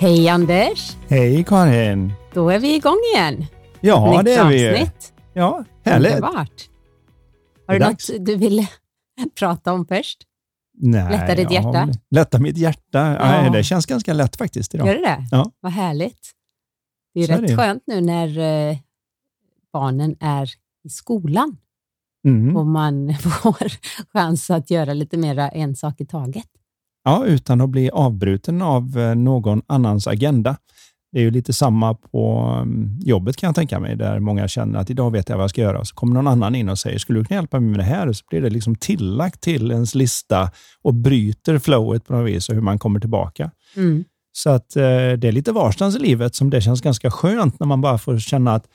Hej 0.00 0.28
Anders! 0.28 0.96
Hej 1.08 1.44
Karin! 1.44 2.12
Då 2.34 2.50
är 2.50 2.58
vi 2.58 2.74
igång 2.74 2.98
igen. 3.14 3.44
Ja, 3.80 4.12
Nytt 4.16 4.24
det 4.24 4.34
är 4.34 4.48
vi. 4.48 4.70
avsnitt. 4.70 5.12
Ja, 5.32 5.64
härligt. 5.84 6.10
Underbart. 6.14 6.68
Har 7.66 7.78
du 7.78 7.84
är 7.84 7.90
något 7.90 8.10
du 8.26 8.36
vill 8.36 8.66
prata 9.38 9.72
om 9.72 9.86
först? 9.86 10.18
Nej, 10.82 11.10
Lätta 11.18 11.34
ditt 11.34 11.50
hjärta? 11.50 11.88
Lätta 12.10 12.38
mitt 12.38 12.56
hjärta. 12.58 12.98
Ja. 13.20 13.42
Nej, 13.42 13.50
det 13.50 13.62
känns 13.64 13.86
ganska 13.86 14.12
lätt 14.12 14.36
faktiskt 14.36 14.74
idag. 14.74 14.86
Gör 14.86 14.94
det 14.94 15.00
det? 15.00 15.24
Ja. 15.30 15.50
Vad 15.60 15.72
härligt. 15.72 16.30
Det 17.14 17.20
är 17.20 17.26
Så 17.26 17.32
är 17.32 17.38
rätt 17.38 17.48
det. 17.48 17.56
skönt 17.56 17.82
nu 17.86 18.00
när 18.00 18.38
eh, 18.70 18.76
barnen 19.72 20.16
är 20.20 20.50
i 20.84 20.88
skolan 20.88 21.56
Mm. 22.26 22.56
och 22.56 22.66
man 22.66 23.14
får 23.20 23.72
chans 24.12 24.50
att 24.50 24.70
göra 24.70 24.92
lite 24.94 25.16
mera 25.16 25.48
en 25.48 25.76
sak 25.76 26.00
i 26.00 26.06
taget. 26.06 26.46
Ja, 27.04 27.24
utan 27.26 27.60
att 27.60 27.70
bli 27.70 27.90
avbruten 27.90 28.62
av 28.62 28.98
eh, 28.98 29.14
någon 29.14 29.62
annans 29.66 30.06
agenda. 30.06 30.56
Det 31.12 31.18
är 31.18 31.22
ju 31.22 31.30
lite 31.30 31.52
samma 31.52 31.94
på 31.94 32.38
mm, 32.62 32.98
jobbet 33.00 33.36
kan 33.36 33.48
jag 33.48 33.54
tänka 33.54 33.80
mig, 33.80 33.96
där 33.96 34.18
många 34.18 34.48
känner 34.48 34.78
att 34.78 34.90
idag 34.90 35.10
vet 35.10 35.28
jag 35.28 35.36
vad 35.36 35.42
jag 35.42 35.50
ska 35.50 35.60
göra. 35.60 35.84
Så 35.84 35.94
kommer 35.94 36.14
någon 36.14 36.26
annan 36.26 36.54
in 36.54 36.68
och 36.68 36.78
säger, 36.78 36.98
skulle 36.98 37.18
du 37.18 37.24
kunna 37.24 37.40
hjälpa 37.40 37.60
mig 37.60 37.70
med 37.70 37.78
det 37.78 37.84
här? 37.84 38.12
Så 38.12 38.24
blir 38.30 38.40
det 38.40 38.50
liksom 38.50 38.76
tillagt 38.76 39.40
till 39.40 39.70
ens 39.70 39.94
lista 39.94 40.50
och 40.82 40.94
bryter 40.94 41.58
flowet 41.58 42.06
på 42.06 42.12
något 42.12 42.28
vis 42.28 42.48
och 42.48 42.54
hur 42.54 42.62
man 42.62 42.78
kommer 42.78 43.00
tillbaka. 43.00 43.50
Mm. 43.76 44.04
Så 44.32 44.50
att 44.50 44.76
eh, 44.76 44.82
det 44.82 45.24
är 45.24 45.32
lite 45.32 45.52
varstans 45.52 45.96
i 45.96 45.98
livet 45.98 46.34
som 46.34 46.50
det 46.50 46.60
känns 46.60 46.80
ganska 46.80 47.10
skönt 47.10 47.60
när 47.60 47.66
man 47.66 47.80
bara 47.80 47.98
får 47.98 48.18
känna 48.18 48.54
att 48.54 48.66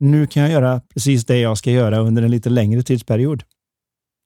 nu 0.00 0.26
kan 0.26 0.42
jag 0.42 0.52
göra 0.52 0.80
precis 0.94 1.24
det 1.24 1.38
jag 1.38 1.58
ska 1.58 1.70
göra 1.70 1.98
under 1.98 2.22
en 2.22 2.30
lite 2.30 2.50
längre 2.50 2.82
tidsperiod. 2.82 3.42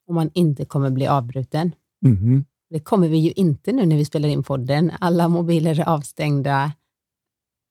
Om 0.08 0.14
man 0.14 0.30
inte 0.34 0.64
kommer 0.64 0.90
bli 0.90 1.06
avbruten. 1.06 1.72
Mhm. 2.02 2.44
Det 2.70 2.80
kommer 2.80 3.08
vi 3.08 3.18
ju 3.18 3.32
inte 3.32 3.72
nu 3.72 3.86
när 3.86 3.96
vi 3.96 4.04
spelar 4.04 4.28
in 4.28 4.42
podden. 4.42 4.92
Alla 5.00 5.28
mobiler 5.28 5.80
är 5.80 5.88
avstängda, 5.88 6.72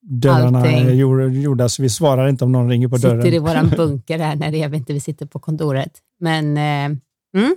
Dörrarna 0.01 0.59
Allting. 0.59 0.77
är 0.87 0.91
gjorda, 1.29 1.69
så 1.69 1.81
vi 1.81 1.89
svarar 1.89 2.27
inte 2.27 2.43
om 2.43 2.51
någon 2.51 2.69
ringer 2.69 2.87
på 2.87 2.97
dörren. 2.97 3.21
sitter 3.21 3.35
i 3.35 3.39
våran 3.39 3.69
bunker 3.77 4.19
här 4.19 4.35
när 4.35 4.51
det 4.51 4.61
är 4.63 4.69
vi 4.69 4.77
inte 4.77 4.93
vi 4.93 4.99
sitter 4.99 5.25
på 5.25 5.39
kontoret. 5.39 6.01
Men 6.19 6.57
eh, 6.57 6.85
mm, 7.41 7.55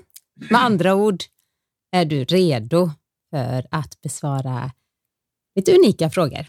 med 0.50 0.60
andra 0.64 0.94
ord 0.94 1.22
är 1.92 2.04
du 2.04 2.24
redo 2.24 2.90
för 3.30 3.66
att 3.70 4.00
besvara 4.02 4.70
lite 5.56 5.72
unika 5.76 6.10
frågor. 6.10 6.46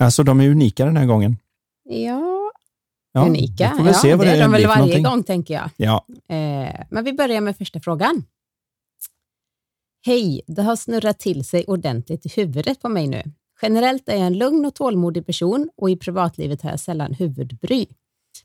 Alltså 0.00 0.22
de 0.22 0.40
är 0.40 0.48
unika 0.50 0.84
den 0.84 0.96
här 0.96 1.06
gången. 1.06 1.36
Ja, 1.84 2.32
Ja, 3.12 3.26
unika. 3.26 3.70
vi 3.72 3.76
får 3.78 3.84
väl 3.84 3.92
ja, 3.94 4.00
se 4.00 4.14
vad 4.14 4.26
det 4.26 4.30
det, 4.30 4.36
är 4.36 4.42
de 4.42 4.52
väl 4.52 4.66
varje 4.66 4.78
någonting. 4.78 5.02
gång 5.04 5.22
tänker 5.22 5.54
jag. 5.54 5.70
Ja, 5.76 6.06
Eh, 6.08 6.84
men 6.90 7.04
vi 7.04 7.12
börjar 7.12 7.40
med 7.40 7.56
första 7.56 7.80
frågan. 7.80 8.24
Hej, 10.06 10.40
det 10.46 10.62
har 10.62 10.76
snurrat 10.76 11.18
till 11.18 11.44
sig 11.44 11.64
ordentligt 11.64 12.26
i 12.26 12.28
huvudet 12.28 12.82
på 12.82 12.88
mig 12.88 13.06
nu. 13.06 13.22
Generellt 13.62 14.08
är 14.08 14.16
jag 14.16 14.26
en 14.26 14.38
lugn 14.38 14.64
och 14.64 14.74
tålmodig 14.74 15.26
person 15.26 15.70
och 15.76 15.90
i 15.90 15.96
privatlivet 15.96 16.62
har 16.62 16.70
jag 16.70 16.80
sällan 16.80 17.14
huvudbry. 17.14 17.86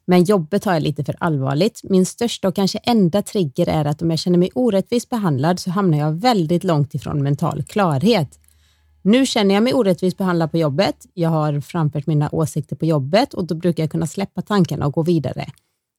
Men 0.06 0.24
jobbet 0.24 0.66
har 0.66 0.74
jag 0.74 0.84
lite 0.84 1.04
för 1.04 1.16
allvarligt. 1.20 1.82
Min 1.84 2.06
största 2.06 2.48
och 2.48 2.56
kanske 2.56 2.78
enda 2.78 3.22
trigger 3.22 3.70
är 3.70 3.86
att 3.86 4.02
om 4.02 4.10
jag 4.10 4.20
känner 4.20 4.38
mig 4.38 4.50
orättvist 4.56 5.10
behandlad 5.10 5.60
så 5.60 5.70
hamnar 5.70 5.98
jag 5.98 6.12
väldigt 6.12 6.64
långt 6.64 6.96
ifrån 6.96 7.24
mental 7.24 7.64
klarhet. 7.64 8.40
Nu 9.02 9.26
känner 9.26 9.56
jag 9.56 9.64
mig 9.64 9.74
orättvist 9.74 10.18
behandlad 10.18 10.52
på 10.52 10.58
jobbet. 10.58 11.06
Jag 11.14 11.30
har 11.30 11.62
framfört 11.62 12.08
mina 12.08 12.30
åsikter 12.32 12.76
på 12.76 12.86
jobbet 12.86 13.34
och 13.34 13.48
då 13.48 13.56
brukar 13.56 13.84
jag 13.84 13.92
kunna 13.92 14.08
släppa 14.08 14.42
tankarna 14.42 14.86
och 14.86 14.94
gå 14.94 15.04
vidare. 15.04 15.46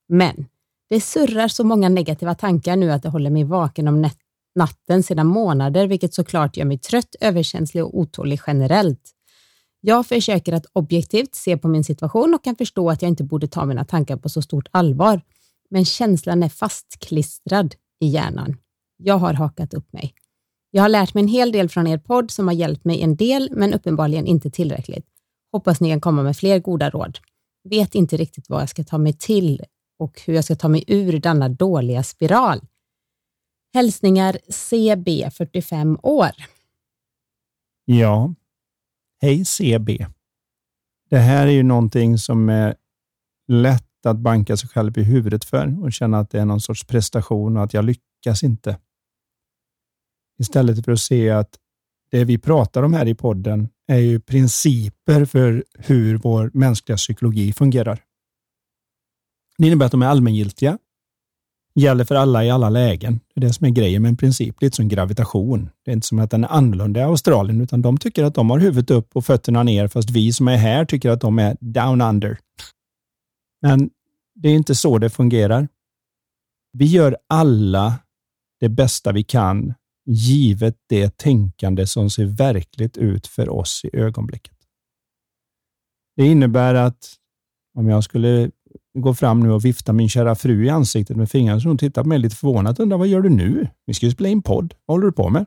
Men 0.09 0.45
det 0.89 1.01
surrar 1.01 1.47
så 1.47 1.63
många 1.63 1.89
negativa 1.89 2.35
tankar 2.35 2.75
nu 2.75 2.91
att 2.91 3.03
det 3.03 3.09
håller 3.09 3.29
mig 3.29 3.43
vaken 3.43 3.87
om 3.87 4.01
nätterna 4.01 4.22
natten 4.55 5.03
sedan 5.03 5.27
månader, 5.27 5.87
vilket 5.87 6.13
såklart 6.13 6.57
gör 6.57 6.65
mig 6.65 6.77
trött, 6.77 7.15
överkänslig 7.19 7.83
och 7.83 7.99
otålig 7.99 8.39
generellt. 8.47 9.11
Jag 9.81 10.07
försöker 10.07 10.53
att 10.53 10.65
objektivt 10.73 11.35
se 11.35 11.57
på 11.57 11.67
min 11.67 11.83
situation 11.83 12.33
och 12.33 12.43
kan 12.43 12.55
förstå 12.55 12.89
att 12.89 13.01
jag 13.01 13.09
inte 13.09 13.23
borde 13.23 13.47
ta 13.47 13.65
mina 13.65 13.85
tankar 13.85 14.17
på 14.17 14.29
så 14.29 14.41
stort 14.41 14.67
allvar. 14.71 15.21
Men 15.69 15.85
känslan 15.85 16.43
är 16.43 16.49
fastklistrad 16.49 17.75
i 17.99 18.07
hjärnan. 18.07 18.57
Jag 18.97 19.17
har 19.17 19.33
hakat 19.33 19.73
upp 19.73 19.93
mig. 19.93 20.13
Jag 20.71 20.81
har 20.81 20.89
lärt 20.89 21.13
mig 21.13 21.21
en 21.21 21.27
hel 21.27 21.51
del 21.51 21.69
från 21.69 21.87
er 21.87 21.97
podd 21.97 22.31
som 22.31 22.47
har 22.47 22.55
hjälpt 22.55 22.85
mig 22.85 23.01
en 23.01 23.15
del, 23.15 23.49
men 23.51 23.73
uppenbarligen 23.73 24.25
inte 24.25 24.51
tillräckligt. 24.51 25.05
Hoppas 25.51 25.81
ni 25.81 25.89
kan 25.89 26.01
komma 26.01 26.23
med 26.23 26.37
fler 26.37 26.59
goda 26.59 26.89
råd. 26.89 27.19
Vet 27.69 27.95
inte 27.95 28.17
riktigt 28.17 28.49
vad 28.49 28.61
jag 28.61 28.69
ska 28.69 28.83
ta 28.83 28.97
mig 28.97 29.13
till 29.13 29.61
och 29.99 30.21
hur 30.25 30.33
jag 30.33 30.43
ska 30.43 30.55
ta 30.55 30.67
mig 30.67 30.83
ur 30.87 31.19
denna 31.19 31.49
dåliga 31.49 32.03
spiral. 32.03 32.61
Hälsningar 33.73 34.37
CB, 34.49 35.29
45 35.33 35.99
år. 36.03 36.31
ja. 37.85 38.33
Hej 39.21 39.45
CB. 39.45 40.07
Det 41.09 41.17
här 41.17 41.47
är 41.47 41.51
ju 41.51 41.63
någonting 41.63 42.17
som 42.17 42.49
är 42.49 42.75
lätt 43.47 44.05
att 44.05 44.17
banka 44.17 44.57
sig 44.57 44.69
själv 44.69 44.97
i 44.97 45.03
huvudet 45.03 45.45
för 45.45 45.83
och 45.83 45.93
känna 45.93 46.19
att 46.19 46.29
det 46.29 46.39
är 46.39 46.45
någon 46.45 46.61
sorts 46.61 46.83
prestation 46.83 47.57
och 47.57 47.63
att 47.63 47.73
jag 47.73 47.85
lyckas 47.85 48.43
inte. 48.43 48.79
Istället 50.39 50.85
för 50.85 50.91
att 50.91 50.99
se 50.99 51.29
att 51.29 51.59
det 52.11 52.25
vi 52.25 52.37
pratar 52.37 52.83
om 52.83 52.93
här 52.93 53.07
i 53.07 53.15
podden 53.15 53.69
är 53.87 53.99
ju 53.99 54.19
principer 54.19 55.25
för 55.25 55.63
hur 55.73 56.17
vår 56.17 56.51
mänskliga 56.53 56.97
psykologi 56.97 57.53
fungerar. 57.53 58.03
Det 59.57 59.67
innebär 59.67 59.85
att 59.85 59.91
de 59.91 60.01
är 60.01 60.07
allmängiltiga, 60.07 60.77
gäller 61.75 62.05
för 62.05 62.15
alla 62.15 62.45
i 62.45 62.49
alla 62.49 62.69
lägen. 62.69 63.19
Det 63.33 63.39
är 63.39 63.47
det 63.47 63.53
som 63.53 63.65
är 63.65 63.69
grejen 63.69 64.01
med 64.01 64.09
en 64.09 64.17
princip, 64.17 64.61
lite 64.61 64.75
som 64.75 64.87
gravitation. 64.87 65.69
Det 65.85 65.91
är 65.91 65.93
inte 65.93 66.07
som 66.07 66.19
att 66.19 66.31
den 66.31 66.43
är 66.43 66.47
annorlunda 66.47 66.99
i 66.99 67.03
Australien, 67.03 67.61
utan 67.61 67.81
de 67.81 67.97
tycker 67.97 68.23
att 68.23 68.35
de 68.35 68.49
har 68.49 68.59
huvudet 68.59 68.91
upp 68.91 69.15
och 69.15 69.25
fötterna 69.25 69.63
ner, 69.63 69.87
fast 69.87 70.09
vi 70.09 70.33
som 70.33 70.47
är 70.47 70.57
här 70.57 70.85
tycker 70.85 71.09
att 71.09 71.21
de 71.21 71.39
är 71.39 71.57
down 71.59 72.01
under. 72.01 72.37
Men 73.61 73.89
det 74.35 74.49
är 74.49 74.53
inte 74.53 74.75
så 74.75 74.97
det 74.97 75.09
fungerar. 75.09 75.67
Vi 76.73 76.85
gör 76.85 77.17
alla 77.29 77.99
det 78.59 78.69
bästa 78.69 79.11
vi 79.11 79.23
kan, 79.23 79.73
givet 80.05 80.75
det 80.89 81.17
tänkande 81.17 81.87
som 81.87 82.09
ser 82.09 82.25
verkligt 82.25 82.97
ut 82.97 83.27
för 83.27 83.49
oss 83.49 83.81
i 83.85 83.97
ögonblicket. 83.97 84.53
Det 86.15 86.25
innebär 86.25 86.75
att 86.75 87.15
om 87.77 87.89
jag 87.89 88.03
skulle 88.03 88.51
går 88.97 89.13
fram 89.13 89.39
nu 89.39 89.51
och 89.51 89.65
viftar 89.65 89.93
min 89.93 90.09
kära 90.09 90.35
fru 90.35 90.65
i 90.65 90.69
ansiktet 90.69 91.17
med 91.17 91.29
fingrarna 91.29 91.59
så 91.59 91.67
hon 91.67 91.77
tittar 91.77 92.03
på 92.03 92.09
mig 92.09 92.19
lite 92.19 92.35
förvånat 92.35 92.79
och 92.79 92.83
undrar 92.83 92.97
vad 92.97 93.07
gör 93.07 93.21
du 93.21 93.29
nu? 93.29 93.67
Vi 93.85 93.93
ska 93.93 94.05
ju 94.05 94.11
spela 94.11 94.29
in 94.29 94.41
podd. 94.41 94.73
Vad 94.85 94.95
håller 94.95 95.05
du 95.05 95.11
på 95.11 95.29
med? 95.29 95.45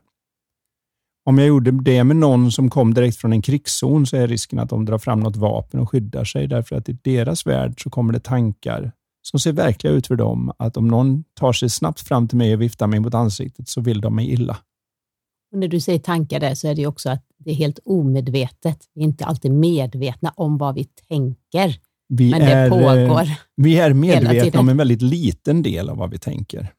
Om 1.25 1.37
jag 1.37 1.47
gjorde 1.47 1.71
det 1.71 2.03
med 2.03 2.15
någon 2.15 2.51
som 2.51 2.69
kom 2.69 2.93
direkt 2.93 3.17
från 3.17 3.33
en 3.33 3.41
krigszon 3.41 4.05
så 4.05 4.17
är 4.17 4.27
risken 4.27 4.59
att 4.59 4.69
de 4.69 4.85
drar 4.85 4.97
fram 4.97 5.19
något 5.19 5.35
vapen 5.35 5.79
och 5.79 5.89
skyddar 5.89 6.23
sig 6.23 6.47
därför 6.47 6.75
att 6.75 6.89
i 6.89 6.97
deras 7.03 7.45
värld 7.45 7.83
så 7.83 7.89
kommer 7.89 8.13
det 8.13 8.19
tankar 8.19 8.91
som 9.21 9.39
ser 9.39 9.51
verkliga 9.51 9.93
ut 9.93 10.07
för 10.07 10.15
dem 10.15 10.51
att 10.59 10.77
om 10.77 10.87
någon 10.87 11.23
tar 11.33 11.53
sig 11.53 11.69
snabbt 11.69 11.99
fram 11.99 12.27
till 12.27 12.37
mig 12.37 12.53
och 12.53 12.61
viftar 12.61 12.87
mig 12.87 12.99
mot 12.99 13.13
ansiktet 13.13 13.69
så 13.69 13.81
vill 13.81 14.01
de 14.01 14.15
mig 14.15 14.31
illa. 14.31 14.57
Och 15.51 15.59
när 15.59 15.67
du 15.67 15.79
säger 15.79 15.99
tankar 15.99 16.39
där 16.39 16.55
så 16.55 16.67
är 16.67 16.75
det 16.75 16.81
ju 16.81 16.87
också 16.87 17.09
att 17.09 17.23
det 17.37 17.51
är 17.51 17.55
helt 17.55 17.79
omedvetet. 17.85 18.79
Vi 18.93 19.01
är 19.01 19.05
inte 19.05 19.25
alltid 19.25 19.51
medvetna 19.51 20.33
om 20.35 20.57
vad 20.57 20.75
vi 20.75 20.83
tänker, 20.83 21.79
vi 22.07 22.31
men 22.31 22.39
det 22.39 22.45
är, 22.45 22.65
eh, 22.65 22.69
pågår. 22.69 23.27
Vi 23.55 23.77
är 23.79 23.93
medvetna 23.93 24.59
om 24.59 24.69
en 24.69 24.77
väldigt 24.77 25.01
liten 25.01 25.63
del 25.63 25.89
av 25.89 25.97
vad 25.97 26.11
vi 26.11 26.17
tänker. 26.17 26.73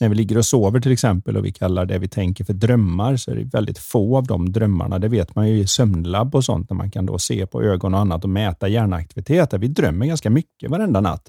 När 0.00 0.08
vi 0.08 0.14
ligger 0.14 0.38
och 0.38 0.46
sover 0.46 0.80
till 0.80 0.92
exempel 0.92 1.36
och 1.36 1.44
vi 1.44 1.52
kallar 1.52 1.86
det 1.86 1.98
vi 1.98 2.08
tänker 2.08 2.44
för 2.44 2.52
drömmar 2.52 3.16
så 3.16 3.30
är 3.30 3.34
det 3.34 3.44
väldigt 3.44 3.78
få 3.78 4.16
av 4.16 4.26
de 4.26 4.52
drömmarna. 4.52 4.98
Det 4.98 5.08
vet 5.08 5.34
man 5.34 5.48
ju 5.48 5.58
i 5.58 5.66
sömnlabb 5.66 6.34
och 6.34 6.44
sånt 6.44 6.70
när 6.70 6.76
man 6.76 6.90
kan 6.90 7.06
då 7.06 7.18
se 7.18 7.46
på 7.46 7.62
ögon 7.62 7.94
och 7.94 8.00
annat 8.00 8.24
och 8.24 8.30
mäta 8.30 8.68
hjärnaktivitet. 8.68 9.50
Där 9.50 9.58
Vi 9.58 9.68
drömmer 9.68 10.06
ganska 10.06 10.30
mycket 10.30 10.70
varenda 10.70 11.00
natt. 11.00 11.28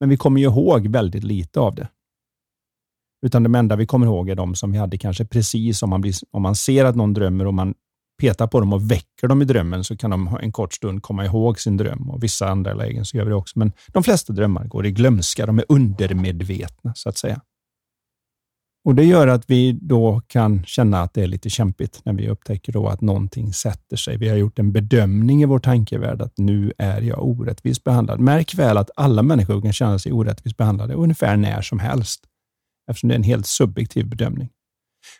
Men 0.00 0.08
vi 0.08 0.16
kommer 0.16 0.40
ju 0.40 0.46
ihåg 0.46 0.86
väldigt 0.86 1.24
lite 1.24 1.60
av 1.60 1.74
det. 1.74 1.88
Utan 3.26 3.42
de 3.42 3.54
enda 3.54 3.76
vi 3.76 3.86
kommer 3.86 4.06
ihåg 4.06 4.28
är 4.28 4.34
de 4.34 4.54
som 4.54 4.72
vi 4.72 4.78
hade 4.78 4.98
kanske 4.98 5.24
precis 5.24 5.82
om 5.82 5.90
man, 5.90 6.00
blir, 6.00 6.14
om 6.30 6.42
man 6.42 6.56
ser 6.56 6.84
att 6.84 6.96
någon 6.96 7.14
drömmer 7.14 7.46
och 7.46 7.54
man 7.54 7.74
petar 8.20 8.46
på 8.46 8.60
dem 8.60 8.72
och 8.72 8.90
väcker 8.90 9.28
dem 9.28 9.42
i 9.42 9.44
drömmen 9.44 9.84
så 9.84 9.96
kan 9.96 10.10
de 10.10 10.38
en 10.42 10.52
kort 10.52 10.74
stund 10.74 11.02
komma 11.02 11.24
ihåg 11.24 11.60
sin 11.60 11.76
dröm. 11.76 12.10
Och 12.10 12.22
Vissa 12.22 12.48
andra 12.48 12.74
lägen 12.74 13.04
så 13.04 13.16
gör 13.16 13.24
vi 13.24 13.30
det 13.30 13.36
också. 13.36 13.58
Men 13.58 13.72
de 13.86 14.02
flesta 14.02 14.32
drömmar 14.32 14.64
går 14.64 14.86
i 14.86 14.90
glömska. 14.90 15.46
De 15.46 15.58
är 15.58 15.64
undermedvetna 15.68 16.92
så 16.94 17.08
att 17.08 17.18
säga. 17.18 17.40
Och 18.84 18.94
Det 18.94 19.04
gör 19.04 19.28
att 19.28 19.50
vi 19.50 19.72
då 19.72 20.22
kan 20.26 20.64
känna 20.64 21.00
att 21.00 21.14
det 21.14 21.22
är 21.22 21.26
lite 21.26 21.50
kämpigt 21.50 22.00
när 22.04 22.12
vi 22.12 22.28
upptäcker 22.28 22.72
då 22.72 22.88
att 22.88 23.00
någonting 23.00 23.52
sätter 23.52 23.96
sig. 23.96 24.16
Vi 24.16 24.28
har 24.28 24.36
gjort 24.36 24.58
en 24.58 24.72
bedömning 24.72 25.42
i 25.42 25.46
vår 25.46 25.58
tankevärld 25.58 26.22
att 26.22 26.38
nu 26.38 26.72
är 26.78 27.00
jag 27.00 27.22
orättvist 27.22 27.84
behandlad. 27.84 28.20
Märk 28.20 28.54
väl 28.54 28.76
att 28.76 28.90
alla 28.96 29.22
människor 29.22 29.62
kan 29.62 29.72
känna 29.72 29.98
sig 29.98 30.12
orättvist 30.12 30.56
behandlade 30.56 30.94
ungefär 30.94 31.36
när 31.36 31.62
som 31.62 31.78
helst, 31.78 32.24
eftersom 32.90 33.08
det 33.08 33.14
är 33.14 33.16
en 33.16 33.22
helt 33.22 33.46
subjektiv 33.46 34.08
bedömning. 34.08 34.48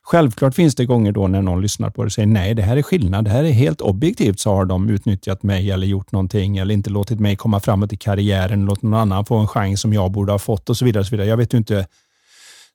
Självklart 0.03 0.55
finns 0.55 0.75
det 0.75 0.87
gånger 0.87 1.13
då 1.13 1.29
när 1.29 1.43
någon 1.43 1.63
lyssnar 1.63 1.91
på 1.91 2.03
det 2.03 2.07
och 2.07 2.13
säger 2.13 2.27
nej, 2.27 2.55
det 2.55 2.63
här 2.63 2.77
är 2.77 2.83
skillnad. 2.83 3.25
Det 3.25 3.31
här 3.31 3.45
är 3.45 3.51
helt 3.51 3.81
objektivt 3.81 4.41
så 4.41 4.55
har 4.55 4.65
de 4.65 4.91
utnyttjat 4.91 5.43
mig 5.43 5.71
eller 5.71 5.87
gjort 5.87 6.13
någonting 6.13 6.59
eller 6.59 6.75
inte 6.75 6.91
låtit 6.91 7.21
mig 7.21 7.37
komma 7.37 7.61
framåt 7.61 7.93
i 7.93 7.97
karriären, 7.97 8.65
låtit 8.65 8.83
någon 8.83 8.95
annan 8.95 9.25
få 9.25 9.37
en 9.37 9.49
chans 9.49 9.81
som 9.81 9.93
jag 9.93 10.11
borde 10.11 10.33
ha 10.33 10.39
fått 10.39 10.71
och 10.71 10.77
så 10.77 10.85
vidare. 10.85 11.01
Och 11.01 11.07
så 11.07 11.11
vidare. 11.11 11.29
Jag 11.29 11.37
vet 11.37 11.55
ju 11.55 11.59
inte 11.59 11.87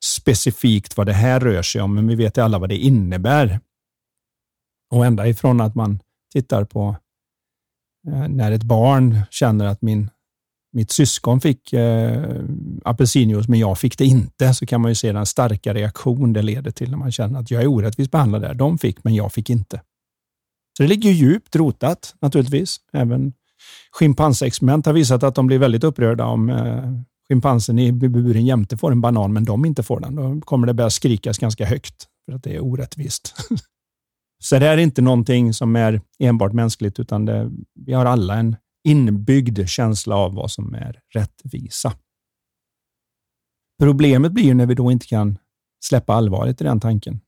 specifikt 0.04 0.96
vad 0.96 1.06
det 1.06 1.12
här 1.12 1.40
rör 1.40 1.62
sig 1.62 1.82
om, 1.82 1.94
men 1.94 2.08
vi 2.08 2.14
vet 2.14 2.38
alla 2.38 2.58
vad 2.58 2.68
det 2.68 2.76
innebär. 2.76 3.60
Och 4.90 5.06
ända 5.06 5.28
ifrån 5.28 5.60
att 5.60 5.74
man 5.74 5.98
tittar 6.32 6.64
på 6.64 6.96
eh, 8.06 8.28
när 8.28 8.52
ett 8.52 8.62
barn 8.62 9.20
känner 9.30 9.66
att 9.66 9.82
min, 9.82 10.10
mitt 10.72 10.90
syskon 10.90 11.40
fick 11.40 11.72
eh, 11.72 12.42
apelsinjuice, 12.84 13.48
men 13.48 13.58
jag 13.58 13.78
fick 13.78 13.98
det 13.98 14.04
inte, 14.04 14.54
så 14.54 14.66
kan 14.66 14.80
man 14.80 14.90
ju 14.90 14.94
se 14.94 15.12
den 15.12 15.26
starka 15.26 15.74
reaktion 15.74 16.32
det 16.32 16.42
leder 16.42 16.70
till 16.70 16.90
när 16.90 16.98
man 16.98 17.12
känner 17.12 17.40
att 17.40 17.50
jag 17.50 17.62
är 17.62 17.66
orättvist 17.66 18.10
behandlad 18.10 18.42
där. 18.42 18.54
De 18.54 18.78
fick, 18.78 19.04
men 19.04 19.14
jag 19.14 19.32
fick 19.32 19.50
inte. 19.50 19.80
Så 20.76 20.82
det 20.82 20.88
ligger 20.88 21.10
djupt 21.10 21.56
rotat 21.56 22.14
naturligtvis. 22.20 22.76
Även 22.92 23.32
schimpansexperiment 23.92 24.86
har 24.86 24.92
visat 24.92 25.22
att 25.22 25.34
de 25.34 25.46
blir 25.46 25.58
väldigt 25.58 25.84
upprörda 25.84 26.24
om 26.24 26.50
eh, 26.50 26.92
schimpansen 27.28 27.78
i 27.78 27.92
buren 27.92 28.46
jämte 28.46 28.76
får 28.76 28.92
en 28.92 29.00
banan, 29.00 29.32
men 29.32 29.44
de 29.44 29.64
inte 29.64 29.82
får 29.82 30.00
den. 30.00 30.14
Då 30.14 30.40
kommer 30.40 30.66
det 30.66 30.74
börja 30.74 30.90
skrikas 30.90 31.38
ganska 31.38 31.66
högt 31.66 32.06
för 32.26 32.32
att 32.32 32.42
det 32.42 32.54
är 32.54 32.64
orättvist. 32.64 33.34
Så 34.44 34.58
det 34.58 34.66
är 34.66 34.76
inte 34.76 35.02
någonting 35.02 35.54
som 35.54 35.76
är 35.76 36.00
enbart 36.18 36.52
mänskligt, 36.52 37.00
utan 37.00 37.24
det, 37.24 37.50
vi 37.74 37.92
har 37.92 38.06
alla 38.06 38.34
en 38.34 38.56
inbyggd 38.88 39.68
känsla 39.68 40.16
av 40.16 40.34
vad 40.34 40.50
som 40.50 40.74
är 40.74 41.00
rättvisa. 41.14 41.92
Problemet 43.82 44.32
blir 44.32 44.54
när 44.54 44.66
vi 44.66 44.74
då 44.74 44.92
inte 44.92 45.06
kan 45.06 45.38
släppa 45.84 46.14
allvaret 46.14 46.60
i 46.60 46.64
den 46.64 46.80
tanken. 46.80 47.20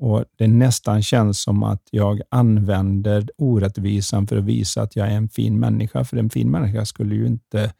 Och 0.00 0.24
Det 0.38 0.46
nästan 0.46 1.02
känns 1.02 1.42
som 1.42 1.62
att 1.62 1.82
jag 1.90 2.20
använder 2.30 3.30
orättvisan 3.38 4.26
för 4.26 4.36
att 4.36 4.44
visa 4.44 4.82
att 4.82 4.96
jag 4.96 5.06
är 5.06 5.16
en 5.16 5.28
fin 5.28 5.60
människa, 5.60 6.04
för 6.04 6.16
en 6.16 6.30
fin 6.30 6.50
människa 6.50 6.84
skulle 6.84 7.14
ju 7.14 7.26
inte 7.26 7.72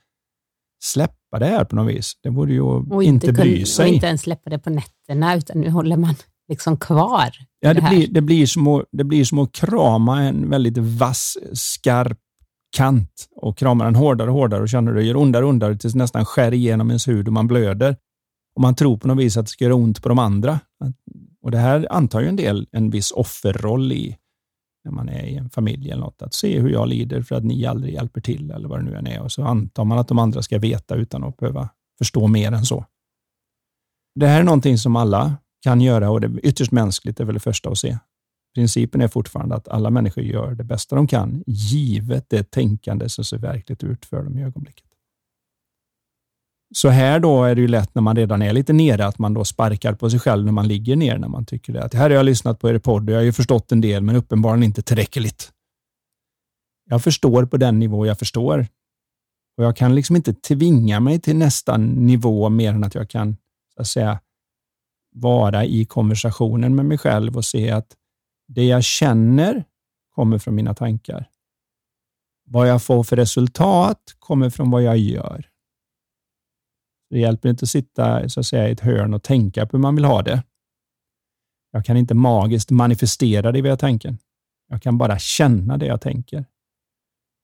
släppa 0.84 1.38
det 1.38 1.46
här 1.46 1.64
på 1.64 1.76
något 1.76 1.94
vis. 1.94 2.12
Det 2.22 2.30
borde 2.30 2.52
ju 2.52 2.60
och 2.60 3.04
inte, 3.04 3.26
inte 3.26 3.42
bry 3.42 3.66
sig. 3.66 3.88
Och 3.88 3.94
inte 3.94 4.06
ens 4.06 4.20
släppa 4.20 4.50
det 4.50 4.58
på 4.58 4.70
nätterna, 4.70 5.36
utan 5.36 5.60
nu 5.60 5.70
håller 5.70 5.96
man 5.96 6.14
liksom 6.48 6.76
kvar. 6.76 7.30
Ja, 7.60 7.74
det, 7.74 7.80
det 7.80 7.88
blir, 7.88 8.08
det, 8.08 8.20
blir 8.20 8.46
som 8.46 8.66
att, 8.66 8.84
det 8.92 9.04
blir 9.04 9.24
som 9.24 9.38
att 9.38 9.52
krama 9.52 10.22
en 10.22 10.50
väldigt 10.50 10.78
vass, 10.78 11.36
skarp 11.52 12.18
kant 12.76 13.28
och 13.36 13.58
kramar 13.58 13.84
den 13.84 13.94
hårdare 13.94 14.30
och 14.30 14.36
hårdare 14.36 14.62
och 14.62 14.68
känner 14.68 14.92
det 14.92 15.02
gör 15.02 15.16
ondare 15.16 15.44
och 15.44 15.50
ondare 15.50 15.76
tills 15.76 15.92
det 15.92 15.98
nästan 15.98 16.24
skär 16.24 16.54
igenom 16.54 16.90
ens 16.90 17.08
hud 17.08 17.26
och 17.26 17.32
man 17.32 17.46
blöder. 17.46 17.96
Och 18.54 18.62
man 18.62 18.74
tror 18.74 18.96
på 18.96 19.08
något 19.08 19.18
vis 19.18 19.36
att 19.36 19.46
det 19.46 19.50
ska 19.50 19.64
göra 19.64 19.74
ont 19.74 20.02
på 20.02 20.08
de 20.08 20.18
andra. 20.18 20.60
Och 21.42 21.50
Det 21.50 21.58
här 21.58 21.86
antar 21.90 22.20
ju 22.20 22.28
en 22.28 22.36
del 22.36 22.66
en 22.72 22.90
viss 22.90 23.10
offerroll 23.10 23.92
i 23.92 24.16
när 24.84 24.92
man 24.92 25.08
är 25.08 25.24
i 25.24 25.36
en 25.36 25.50
familj 25.50 25.90
eller 25.90 26.02
något, 26.02 26.22
att 26.22 26.34
se 26.34 26.60
hur 26.60 26.70
jag 26.70 26.88
lider 26.88 27.22
för 27.22 27.34
att 27.34 27.44
ni 27.44 27.66
aldrig 27.66 27.94
hjälper 27.94 28.20
till 28.20 28.50
eller 28.50 28.68
vad 28.68 28.78
det 28.78 28.82
nu 28.82 28.96
än 28.96 29.06
är. 29.06 29.22
Och 29.22 29.32
så 29.32 29.42
antar 29.44 29.84
man 29.84 29.98
att 29.98 30.08
de 30.08 30.18
andra 30.18 30.42
ska 30.42 30.58
veta 30.58 30.94
utan 30.94 31.24
att 31.24 31.36
behöva 31.36 31.68
förstå 31.98 32.26
mer 32.26 32.52
än 32.52 32.64
så. 32.64 32.84
Det 34.14 34.26
här 34.26 34.40
är 34.40 34.44
någonting 34.44 34.78
som 34.78 34.96
alla 34.96 35.36
kan 35.62 35.80
göra 35.80 36.10
och 36.10 36.20
det 36.20 36.26
är 36.26 36.46
ytterst 36.46 36.72
mänskligt, 36.72 37.16
det 37.16 37.22
är 37.22 37.26
väl 37.26 37.34
det 37.34 37.40
första 37.40 37.70
att 37.70 37.78
se. 37.78 37.98
Principen 38.54 39.00
är 39.00 39.08
fortfarande 39.08 39.54
att 39.54 39.68
alla 39.68 39.90
människor 39.90 40.24
gör 40.24 40.54
det 40.54 40.64
bästa 40.64 40.96
de 40.96 41.06
kan, 41.06 41.44
givet 41.46 42.26
det 42.28 42.50
tänkande 42.50 43.08
som 43.08 43.24
ser 43.24 43.38
verkligt 43.38 43.84
ut 43.84 44.06
för 44.06 44.22
dem 44.22 44.38
i 44.38 44.44
ögonblicket. 44.44 44.84
Så 46.74 46.88
här 46.88 47.20
då 47.20 47.44
är 47.44 47.54
det 47.54 47.60
ju 47.60 47.68
lätt 47.68 47.94
när 47.94 48.02
man 48.02 48.16
redan 48.16 48.42
är 48.42 48.52
lite 48.52 48.72
nere 48.72 49.06
att 49.06 49.18
man 49.18 49.34
då 49.34 49.44
sparkar 49.44 49.94
på 49.94 50.10
sig 50.10 50.20
själv 50.20 50.44
när 50.44 50.52
man 50.52 50.68
ligger 50.68 50.96
ner 50.96 51.18
när 51.18 51.28
man 51.28 51.46
tycker 51.46 51.72
det. 51.72 51.84
Att 51.84 51.94
här 51.94 52.02
har 52.02 52.16
jag 52.16 52.26
lyssnat 52.26 52.60
på 52.60 52.70
er 52.70 52.78
podd 52.78 53.08
och 53.08 53.14
jag 53.14 53.18
har 53.18 53.24
ju 53.24 53.32
förstått 53.32 53.72
en 53.72 53.80
del 53.80 54.02
men 54.02 54.16
uppenbarligen 54.16 54.62
inte 54.62 54.82
tillräckligt. 54.82 55.52
Jag 56.90 57.02
förstår 57.04 57.46
på 57.46 57.56
den 57.56 57.78
nivå 57.78 58.06
jag 58.06 58.18
förstår. 58.18 58.66
Och 59.56 59.64
jag 59.64 59.76
kan 59.76 59.94
liksom 59.94 60.16
inte 60.16 60.34
tvinga 60.34 61.00
mig 61.00 61.20
till 61.20 61.36
nästa 61.36 61.76
nivå 61.76 62.48
mer 62.48 62.72
än 62.72 62.84
att 62.84 62.94
jag 62.94 63.10
kan 63.10 63.36
så 63.74 63.80
att 63.80 63.86
säga, 63.86 64.20
vara 65.14 65.64
i 65.64 65.84
konversationen 65.84 66.74
med 66.74 66.86
mig 66.86 66.98
själv 66.98 67.36
och 67.36 67.44
se 67.44 67.70
att 67.70 67.96
det 68.48 68.64
jag 68.64 68.84
känner 68.84 69.64
kommer 70.14 70.38
från 70.38 70.54
mina 70.54 70.74
tankar. 70.74 71.30
Vad 72.44 72.68
jag 72.68 72.82
får 72.82 73.04
för 73.04 73.16
resultat 73.16 74.16
kommer 74.18 74.50
från 74.50 74.70
vad 74.70 74.82
jag 74.82 74.98
gör. 74.98 75.48
Det 77.10 77.18
hjälper 77.18 77.48
inte 77.48 77.62
att 77.62 77.68
sitta 77.68 78.28
så 78.28 78.40
att 78.40 78.46
säga, 78.46 78.68
i 78.68 78.72
ett 78.72 78.80
hörn 78.80 79.14
och 79.14 79.22
tänka 79.22 79.66
på 79.66 79.76
hur 79.76 79.82
man 79.82 79.94
vill 79.94 80.04
ha 80.04 80.22
det. 80.22 80.42
Jag 81.70 81.84
kan 81.84 81.96
inte 81.96 82.14
magiskt 82.14 82.70
manifestera 82.70 83.52
det 83.52 83.62
via 83.62 83.76
tanken. 83.76 84.18
Jag 84.68 84.82
kan 84.82 84.98
bara 84.98 85.18
känna 85.18 85.76
det 85.76 85.86
jag 85.86 86.00
tänker. 86.00 86.44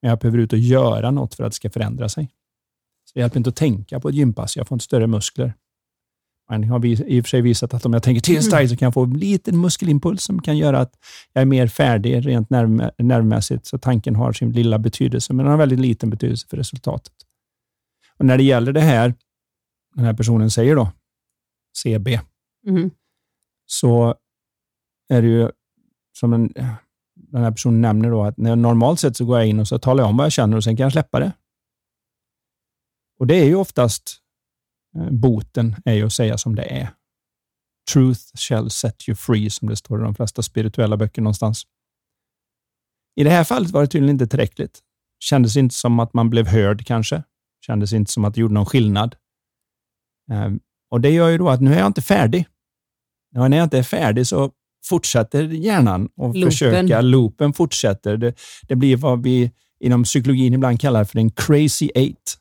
Men 0.02 0.08
jag 0.08 0.18
behöver 0.18 0.38
ut 0.38 0.52
och 0.52 0.58
göra 0.58 1.10
något 1.10 1.34
för 1.34 1.44
att 1.44 1.52
det 1.52 1.56
ska 1.56 1.70
förändra 1.70 2.08
sig. 2.08 2.30
Så 3.04 3.10
det 3.14 3.20
hjälper 3.20 3.38
inte 3.38 3.50
att 3.50 3.56
tänka 3.56 4.00
på 4.00 4.08
ett 4.08 4.14
gympass. 4.14 4.56
Jag 4.56 4.68
får 4.68 4.76
inte 4.76 4.84
större 4.84 5.06
muskler. 5.06 5.54
Man 6.50 6.64
har 6.64 6.86
i 6.86 7.20
och 7.20 7.24
för 7.24 7.28
sig 7.28 7.40
visat 7.40 7.74
att 7.74 7.86
om 7.86 7.92
jag 7.92 8.02
tänker 8.02 8.20
till 8.20 8.42
starkt 8.42 8.70
så 8.70 8.76
kan 8.76 8.86
jag 8.86 8.94
få 8.94 9.04
en 9.04 9.18
liten 9.18 9.60
muskelimpuls 9.60 10.22
som 10.22 10.42
kan 10.42 10.58
göra 10.58 10.80
att 10.80 10.92
jag 11.32 11.42
är 11.42 11.46
mer 11.46 11.66
färdig 11.66 12.26
rent 12.26 12.50
nerv, 12.50 12.90
nervmässigt. 12.98 13.66
Så 13.66 13.78
tanken 13.78 14.16
har 14.16 14.32
sin 14.32 14.52
lilla 14.52 14.78
betydelse, 14.78 15.32
men 15.32 15.44
den 15.44 15.50
har 15.50 15.58
väldigt 15.58 15.80
liten 15.80 16.10
betydelse 16.10 16.46
för 16.50 16.56
resultatet. 16.56 17.14
Och 18.18 18.24
När 18.24 18.38
det 18.38 18.44
gäller 18.44 18.72
det 18.72 18.80
här 18.80 19.14
den 19.94 20.04
här 20.04 20.14
personen 20.14 20.50
säger 20.50 20.76
då, 20.76 20.92
CB, 21.76 22.20
mm. 22.66 22.90
så 23.66 24.14
är 25.08 25.22
det 25.22 25.28
ju 25.28 25.50
som 26.12 26.32
en, 26.32 26.52
den 27.14 27.42
här 27.42 27.50
personen 27.50 27.80
nämner 27.80 28.10
då 28.10 28.22
att 28.22 28.36
när 28.36 28.56
normalt 28.56 29.00
sett 29.00 29.16
så 29.16 29.24
går 29.24 29.38
jag 29.38 29.48
in 29.48 29.60
och 29.60 29.68
så 29.68 29.78
talar 29.78 30.02
jag 30.02 30.10
om 30.10 30.16
vad 30.16 30.24
jag 30.24 30.32
känner 30.32 30.56
och 30.56 30.64
sen 30.64 30.76
kan 30.76 30.84
jag 30.84 30.92
släppa 30.92 31.20
det. 31.20 31.32
Och 33.18 33.26
det 33.26 33.34
är 33.34 33.44
ju 33.44 33.54
oftast 33.54 34.23
boten 35.10 35.76
är 35.84 35.94
ju 35.94 36.06
att 36.06 36.12
säga 36.12 36.38
som 36.38 36.54
det 36.54 36.62
är. 36.62 36.88
Truth 37.92 38.20
shall 38.36 38.70
set 38.70 39.08
you 39.08 39.16
free, 39.16 39.50
som 39.50 39.68
det 39.68 39.76
står 39.76 40.00
i 40.00 40.02
de 40.02 40.14
flesta 40.14 40.42
spirituella 40.42 40.96
böcker 40.96 41.22
någonstans. 41.22 41.66
I 43.16 43.24
det 43.24 43.30
här 43.30 43.44
fallet 43.44 43.70
var 43.70 43.80
det 43.80 43.86
tydligen 43.86 44.14
inte 44.14 44.26
tillräckligt. 44.26 44.80
Kändes 45.20 45.56
inte 45.56 45.74
som 45.74 46.00
att 46.00 46.14
man 46.14 46.30
blev 46.30 46.46
hörd 46.46 46.86
kanske. 46.86 47.22
Kändes 47.66 47.92
inte 47.92 48.12
som 48.12 48.24
att 48.24 48.34
det 48.34 48.40
gjorde 48.40 48.54
någon 48.54 48.66
skillnad. 48.66 49.16
Ehm, 50.30 50.60
och 50.90 51.00
Det 51.00 51.10
gör 51.10 51.28
ju 51.28 51.38
då 51.38 51.48
att 51.48 51.60
nu 51.60 51.74
är 51.74 51.78
jag 51.78 51.86
inte 51.86 52.02
färdig. 52.02 52.46
Ja, 53.30 53.48
när 53.48 53.56
jag 53.56 53.64
inte 53.64 53.78
är 53.78 53.82
färdig 53.82 54.26
så 54.26 54.50
fortsätter 54.84 55.42
hjärnan 55.42 56.08
och 56.16 56.34
loopen. 56.34 56.50
försöka, 56.50 57.00
loopen 57.00 57.52
fortsätter. 57.52 58.16
Det, 58.16 58.34
det, 58.68 58.76
blir 58.76 58.96
vad 58.96 59.22
vi 59.22 59.50
inom 59.80 60.04
psykologin 60.04 60.54
ibland 60.54 60.80
kallar 60.80 61.04
för 61.04 61.18
en 61.18 61.30
crazy 61.30 61.90
eight. 61.94 62.38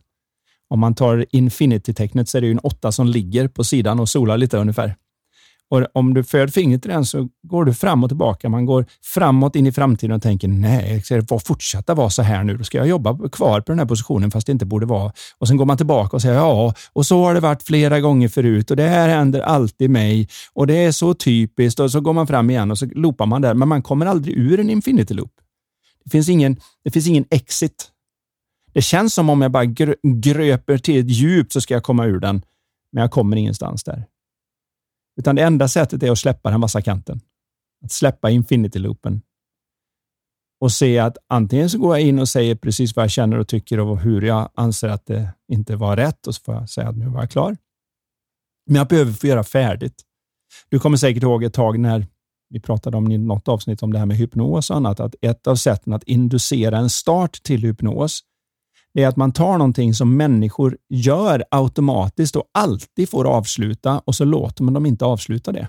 Om 0.70 0.80
man 0.80 0.96
tar 0.96 1.26
infinity-tecknet 1.32 2.30
så 2.30 2.38
är 2.38 2.42
det 2.42 2.48
ju 2.48 2.52
en 2.52 2.60
åtta 2.60 2.92
som 2.92 3.08
ligger 3.08 3.48
på 3.48 3.64
sidan 3.64 4.00
och 4.00 4.10
solar 4.10 4.38
lite 4.38 4.58
ungefär. 4.58 4.96
Och 5.74 5.88
om 5.94 6.14
du 6.14 6.24
för 6.24 6.48
fingret 6.48 6.86
i 6.86 6.90
den 6.90 7.06
så 7.06 7.28
går 7.44 7.66
du 7.66 7.74
fram 7.74 8.04
och 8.04 8.10
tillbaka. 8.10 8.50
Man 8.50 8.66
går 8.66 8.86
framåt 9.04 9.56
in 9.56 9.68
i 9.68 9.72
framtiden 9.72 10.16
och 10.16 10.22
tänker, 10.22 10.48
nej, 10.48 11.02
ska 11.02 11.16
det 11.16 11.40
fortsätta 11.46 11.94
vara 11.94 12.10
så 12.10 12.22
här 12.22 12.44
nu? 12.44 12.58
Då 12.58 12.64
ska 12.64 12.78
jag 12.78 12.88
jobba 12.88 13.30
kvar 13.30 13.62
på 13.62 13.72
den 13.72 13.80
här 13.80 13.86
positionen 13.86 14.32
fast 14.32 14.48
det 14.48 14.52
inte 14.52 14.66
borde 14.66 14.86
vara. 14.86 15.12
Och 15.38 15.48
sen 15.48 15.58
går 15.58 15.66
man 15.66 15.78
tillbaka 15.78 16.16
och 16.16 16.22
säger, 16.22 16.36
ja, 16.36 16.74
och 16.94 17.06
så 17.06 17.24
har 17.24 17.34
det 17.34 17.40
varit 17.40 17.64
flera 17.64 18.00
gånger 18.00 18.28
förut 18.28 18.72
och 18.72 18.78
det 18.78 18.88
här 18.88 19.10
händer 19.10 19.40
alltid 19.40 19.90
mig 19.90 20.28
och 20.54 20.68
det 20.68 20.76
är 20.76 20.92
så 20.92 21.14
typiskt 21.14 21.80
och 21.80 21.92
så 21.92 22.02
går 22.02 22.14
man 22.14 22.28
fram 22.28 22.50
igen 22.50 22.72
och 22.72 22.78
så 22.78 22.86
loopar 22.86 23.26
man 23.26 23.42
där, 23.42 23.54
men 23.54 23.68
man 23.68 23.82
kommer 23.82 24.06
aldrig 24.06 24.38
ur 24.38 24.60
en 24.60 24.70
infinity 24.70 25.14
loop. 25.14 25.32
Det 26.04 26.10
finns 26.10 26.30
ingen, 26.30 26.58
det 26.84 26.92
finns 26.92 27.08
ingen 27.08 27.26
exit. 27.30 27.90
Det 28.74 28.82
känns 28.82 29.14
som 29.14 29.30
om 29.30 29.42
jag 29.42 29.52
bara 29.52 29.66
gröper 30.04 30.78
till 30.78 31.00
ett 31.00 31.10
djup 31.10 31.54
så 31.54 31.62
ska 31.62 31.74
jag 31.74 31.84
komma 31.84 32.06
ur 32.06 32.20
den, 32.20 32.46
men 32.92 33.02
jag 33.02 33.12
kommer 33.12 33.38
ingenstans 33.38 33.84
där. 33.84 34.06
Utan 35.20 35.36
det 35.36 35.44
enda 35.44 35.68
sättet 35.68 36.04
är 36.04 36.12
att 36.12 36.20
släppa 36.20 36.52
den 36.52 36.62
vassa 36.62 36.82
kanten. 36.82 37.22
Att 37.86 37.92
släppa 37.92 38.30
infinity-loopen. 38.30 39.22
Och 40.60 40.72
se 40.72 41.00
att 41.00 41.18
antingen 41.28 41.70
så 41.70 41.78
går 41.78 41.98
jag 41.98 42.08
in 42.08 42.20
och 42.20 42.30
säger 42.30 42.56
precis 42.56 42.96
vad 42.96 43.04
jag 43.04 43.12
känner 43.12 43.38
och 43.38 43.48
tycker 43.48 43.80
och 43.80 44.00
hur 44.00 44.22
jag 44.22 44.50
anser 44.54 44.90
att 44.90 45.06
det 45.06 45.34
inte 45.52 45.76
var 45.76 45.98
rätt 45.98 46.28
och 46.28 46.36
så 46.36 46.42
får 46.42 46.56
jag 46.56 46.70
säga 46.70 46.90
att 46.90 46.98
nu 46.98 47.10
var 47.10 47.20
jag 47.20 47.32
klar. 47.32 47.58
Men 48.66 48.76
jag 48.76 48.88
behöver 48.88 49.12
få 49.12 49.28
göra 49.28 49.44
färdigt. 49.44 50.04
Du 50.70 50.80
kommer 50.80 50.98
säkert 50.98 51.24
ihåg 51.24 51.44
ett 51.44 51.54
tag 51.54 51.80
när 51.80 52.08
vi 52.50 52.60
pratade 52.60 52.98
om 52.98 53.12
i 53.12 53.18
något 53.18 53.48
avsnitt 53.48 53.84
om 53.84 53.94
det 53.94 54.00
här 54.00 54.06
med 54.06 54.18
hypnos 54.18 54.70
och 54.70 54.76
annat, 54.76 55.00
att 55.00 55.16
ett 55.22 55.48
av 55.48 55.56
sätten 55.56 55.94
att 55.94 56.04
inducera 56.04 56.78
en 56.78 56.90
start 56.90 57.44
till 57.44 57.62
hypnos, 57.62 58.22
det 58.94 59.04
är 59.04 59.08
att 59.08 59.18
man 59.18 59.32
tar 59.32 59.58
någonting 59.58 59.94
som 59.94 60.18
människor 60.18 60.78
gör 60.90 61.44
automatiskt 61.52 62.36
och 62.36 62.44
alltid 62.54 63.10
får 63.10 63.26
avsluta 63.26 64.02
och 64.06 64.16
så 64.16 64.26
låter 64.26 64.64
man 64.64 64.74
dem 64.74 64.86
inte 64.86 65.06
avsluta 65.06 65.52
det. 65.52 65.68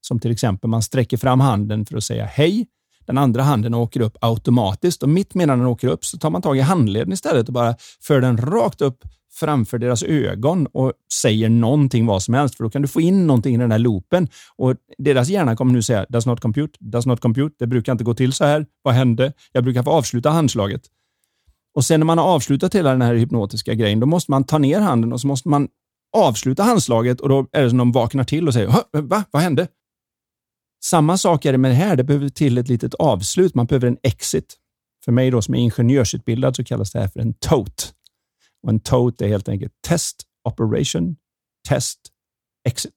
Som 0.00 0.20
till 0.20 0.30
exempel 0.30 0.70
man 0.70 0.82
sträcker 0.82 1.16
fram 1.16 1.40
handen 1.40 1.86
för 1.86 1.96
att 1.96 2.04
säga 2.04 2.24
hej. 2.24 2.66
Den 3.06 3.18
andra 3.18 3.42
handen 3.42 3.74
åker 3.74 4.00
upp 4.00 4.16
automatiskt 4.20 5.02
och 5.02 5.08
mitt 5.08 5.34
medan 5.34 5.58
den 5.58 5.68
åker 5.68 5.88
upp 5.88 6.04
så 6.04 6.18
tar 6.18 6.30
man 6.30 6.42
tag 6.42 6.58
i 6.58 6.60
handleden 6.60 7.12
istället 7.12 7.48
och 7.48 7.54
bara 7.54 7.74
för 8.00 8.20
den 8.20 8.36
rakt 8.36 8.80
upp 8.80 9.04
framför 9.32 9.78
deras 9.78 10.02
ögon 10.02 10.66
och 10.66 10.92
säger 11.22 11.48
någonting 11.48 12.06
vad 12.06 12.22
som 12.22 12.34
helst, 12.34 12.56
för 12.56 12.64
då 12.64 12.70
kan 12.70 12.82
du 12.82 12.88
få 12.88 13.00
in 13.00 13.26
någonting 13.26 13.54
i 13.54 13.58
den 13.58 13.72
här 13.72 13.78
loopen. 13.78 14.28
Och 14.56 14.74
deras 14.98 15.28
hjärna 15.28 15.56
kommer 15.56 15.72
nu 15.72 15.82
säga 15.82 16.06
does 16.08 16.26
not 16.26 16.40
compute, 16.40 16.78
does 16.80 17.06
not 17.06 17.20
compute. 17.20 17.54
Det 17.58 17.66
brukar 17.66 17.92
inte 17.92 18.04
gå 18.04 18.14
till 18.14 18.32
så 18.32 18.44
här. 18.44 18.66
Vad 18.82 18.94
hände? 18.94 19.32
Jag 19.52 19.64
brukar 19.64 19.82
få 19.82 19.90
avsluta 19.90 20.30
handslaget. 20.30 20.82
Och 21.74 21.84
sen 21.84 22.00
när 22.00 22.04
man 22.04 22.18
har 22.18 22.24
avslutat 22.24 22.74
hela 22.74 22.90
den 22.90 23.02
här 23.02 23.14
hypnotiska 23.14 23.74
grejen, 23.74 24.00
då 24.00 24.06
måste 24.06 24.30
man 24.30 24.44
ta 24.44 24.58
ner 24.58 24.80
handen 24.80 25.12
och 25.12 25.20
så 25.20 25.26
måste 25.26 25.48
man 25.48 25.68
avsluta 26.16 26.62
handslaget 26.62 27.20
och 27.20 27.28
då 27.28 27.46
är 27.52 27.62
det 27.62 27.68
som 27.68 27.78
de 27.78 27.92
vaknar 27.92 28.24
till 28.24 28.48
och 28.48 28.54
säger 28.54 29.00
va? 29.00 29.24
Vad 29.30 29.42
hände? 29.42 29.68
Samma 30.84 31.18
sak 31.18 31.44
är 31.44 31.52
det 31.52 31.58
med 31.58 31.70
det 31.70 31.74
här. 31.74 31.96
Det 31.96 32.04
behöver 32.04 32.28
till 32.28 32.58
ett 32.58 32.68
litet 32.68 32.94
avslut. 32.94 33.54
Man 33.54 33.66
behöver 33.66 33.88
en 33.88 33.98
exit. 34.02 34.56
För 35.04 35.12
mig 35.12 35.30
då 35.30 35.42
som 35.42 35.54
är 35.54 35.58
ingenjörsutbildad 35.58 36.56
så 36.56 36.64
kallas 36.64 36.92
det 36.92 37.00
här 37.00 37.08
för 37.08 37.20
en 37.20 37.34
tote. 37.34 37.82
Och 38.62 38.68
en 38.68 38.80
tote 38.80 39.24
är 39.24 39.28
helt 39.28 39.48
enkelt 39.48 39.72
test, 39.88 40.22
operation, 40.48 41.16
test, 41.68 42.00
exit. 42.68 42.94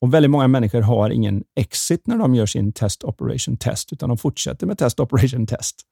Och 0.00 0.14
väldigt 0.14 0.30
många 0.30 0.48
människor 0.48 0.80
har 0.80 1.10
ingen 1.10 1.44
exit 1.56 2.06
när 2.06 2.18
de 2.18 2.34
gör 2.34 2.46
sin 2.46 2.72
test, 2.72 3.04
operation, 3.04 3.56
test, 3.56 3.92
utan 3.92 4.08
de 4.08 4.18
fortsätter 4.18 4.66
med 4.66 4.78
test, 4.78 5.00
operation, 5.00 5.46
test. 5.46 5.82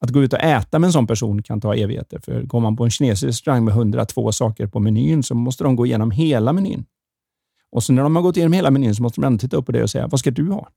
Att 0.00 0.10
gå 0.10 0.22
ut 0.22 0.32
och 0.32 0.40
äta 0.40 0.78
med 0.78 0.88
en 0.88 0.92
sån 0.92 1.06
person 1.06 1.42
kan 1.42 1.60
ta 1.60 1.74
evigheter, 1.74 2.18
för 2.18 2.42
går 2.42 2.60
man 2.60 2.76
på 2.76 2.84
en 2.84 2.90
kinesisk 2.90 3.24
restaurang 3.24 3.64
med 3.64 3.72
102 3.74 4.32
saker 4.32 4.66
på 4.66 4.80
menyn 4.80 5.22
så 5.22 5.34
måste 5.34 5.64
de 5.64 5.76
gå 5.76 5.86
igenom 5.86 6.10
hela 6.10 6.52
menyn. 6.52 6.84
Och 7.72 7.82
så 7.82 7.92
när 7.92 8.02
de 8.02 8.16
har 8.16 8.22
gått 8.22 8.36
igenom 8.36 8.52
hela 8.52 8.70
menyn 8.70 8.94
så 8.94 9.02
måste 9.02 9.20
de 9.20 9.26
ändå 9.26 9.38
titta 9.38 9.56
upp 9.56 9.66
på 9.66 9.72
det 9.72 9.82
och 9.82 9.90
säga, 9.90 10.06
vad 10.06 10.20
ska 10.20 10.30
du 10.30 10.50
ha? 10.50 10.68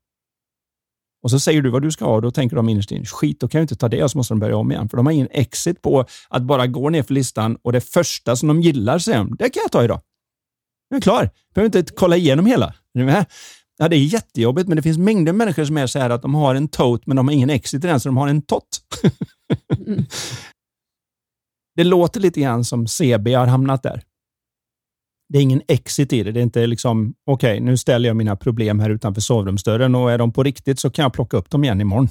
Och 1.24 1.32
så 1.32 1.40
säger 1.40 1.62
du 1.62 1.70
vad 1.70 1.82
du 1.82 1.92
ska 1.92 2.06
ha 2.06 2.16
och 2.16 2.22
då 2.22 2.32
tänker 2.32 2.56
de 2.56 2.70
innerst 2.70 2.92
inne, 2.92 3.06
skit, 3.06 3.40
då 3.40 3.48
kan 3.48 3.60
jag 3.60 3.64
inte 3.64 3.76
ta 3.76 3.90
det 3.90 4.04
och 4.04 4.12
så 4.12 4.18
måste 4.18 4.34
de 4.34 4.40
börja 4.40 4.58
om 4.58 4.72
igen. 4.72 4.90
För 4.90 4.98
de 4.98 5.06
har 5.06 5.14
ingen 5.14 5.28
exit 5.32 5.82
på 5.82 6.06
att 6.30 6.44
bara 6.44 6.68
gå 6.68 6.90
ner 6.90 7.04
för 7.04 7.14
listan 7.14 7.58
och 7.62 7.72
det 7.72 7.82
första 7.82 8.36
som 8.36 8.48
de 8.48 8.62
gillar 8.62 9.00
säger 9.00 9.18
de, 9.18 9.36
det 9.40 9.50
kan 9.50 9.62
jag 9.62 9.72
ta 9.72 9.84
idag. 9.84 10.02
Jag 10.90 10.98
är 10.98 11.02
klar. 11.02 11.30
Behöver 11.54 11.78
inte 11.78 11.94
kolla 11.94 12.18
igenom 12.18 12.46
hela. 12.46 12.74
Är 12.94 13.04
med? 13.04 13.26
Ja, 13.78 13.88
det 13.90 13.96
är 13.96 14.06
jättejobbigt, 14.06 14.68
men 14.68 14.76
det 14.76 14.82
finns 14.82 14.98
mängder 14.98 15.34
människor 15.34 15.66
som 15.66 15.78
är 15.78 15.88
så 15.88 16.00
här 16.00 16.10
att 16.10 16.22
de 16.22 16.36
har 16.36 16.56
en 16.56 16.68
tote, 16.68 17.04
men 17.06 17.18
de 17.18 17.28
har 17.28 17.36
ingen 17.36 17.50
exit 17.50 17.84
i 17.84 17.88
den, 17.88 18.00
så 18.00 18.10
de 18.10 18.18
har 18.18 18.28
en 18.28 18.42
tott. 18.42 18.82
mm. 19.88 20.06
Det 21.76 21.84
låter 21.84 22.20
lite 22.20 22.42
grann 22.42 22.64
som 22.64 22.88
CB 22.88 23.34
har 23.34 23.48
hamnat 23.48 23.84
där. 23.84 24.04
Det 25.30 25.38
är 25.38 25.42
ingen 25.42 25.62
exit 25.68 26.14
i 26.14 26.24
det. 26.24 26.32
Det 26.32 26.40
är 26.40 26.44
inte 26.44 26.68
liksom, 26.68 27.14
okej, 27.26 27.54
okay, 27.54 27.66
nu 27.66 27.78
ställer 27.78 28.10
jag 28.10 28.16
mina 28.16 28.36
problem 28.36 28.80
här 28.80 28.90
utanför 28.90 29.22
sovrumsdörren 29.22 29.96
och 29.96 30.12
är 30.12 30.18
de 30.18 30.32
på 30.32 30.44
riktigt 30.44 30.80
så 30.80 30.90
kan 30.90 31.04
jag 31.04 31.14
plocka 31.14 31.38
upp 31.38 31.50
dem 31.50 31.64
igen 31.64 31.82
imorgon. 31.82 32.10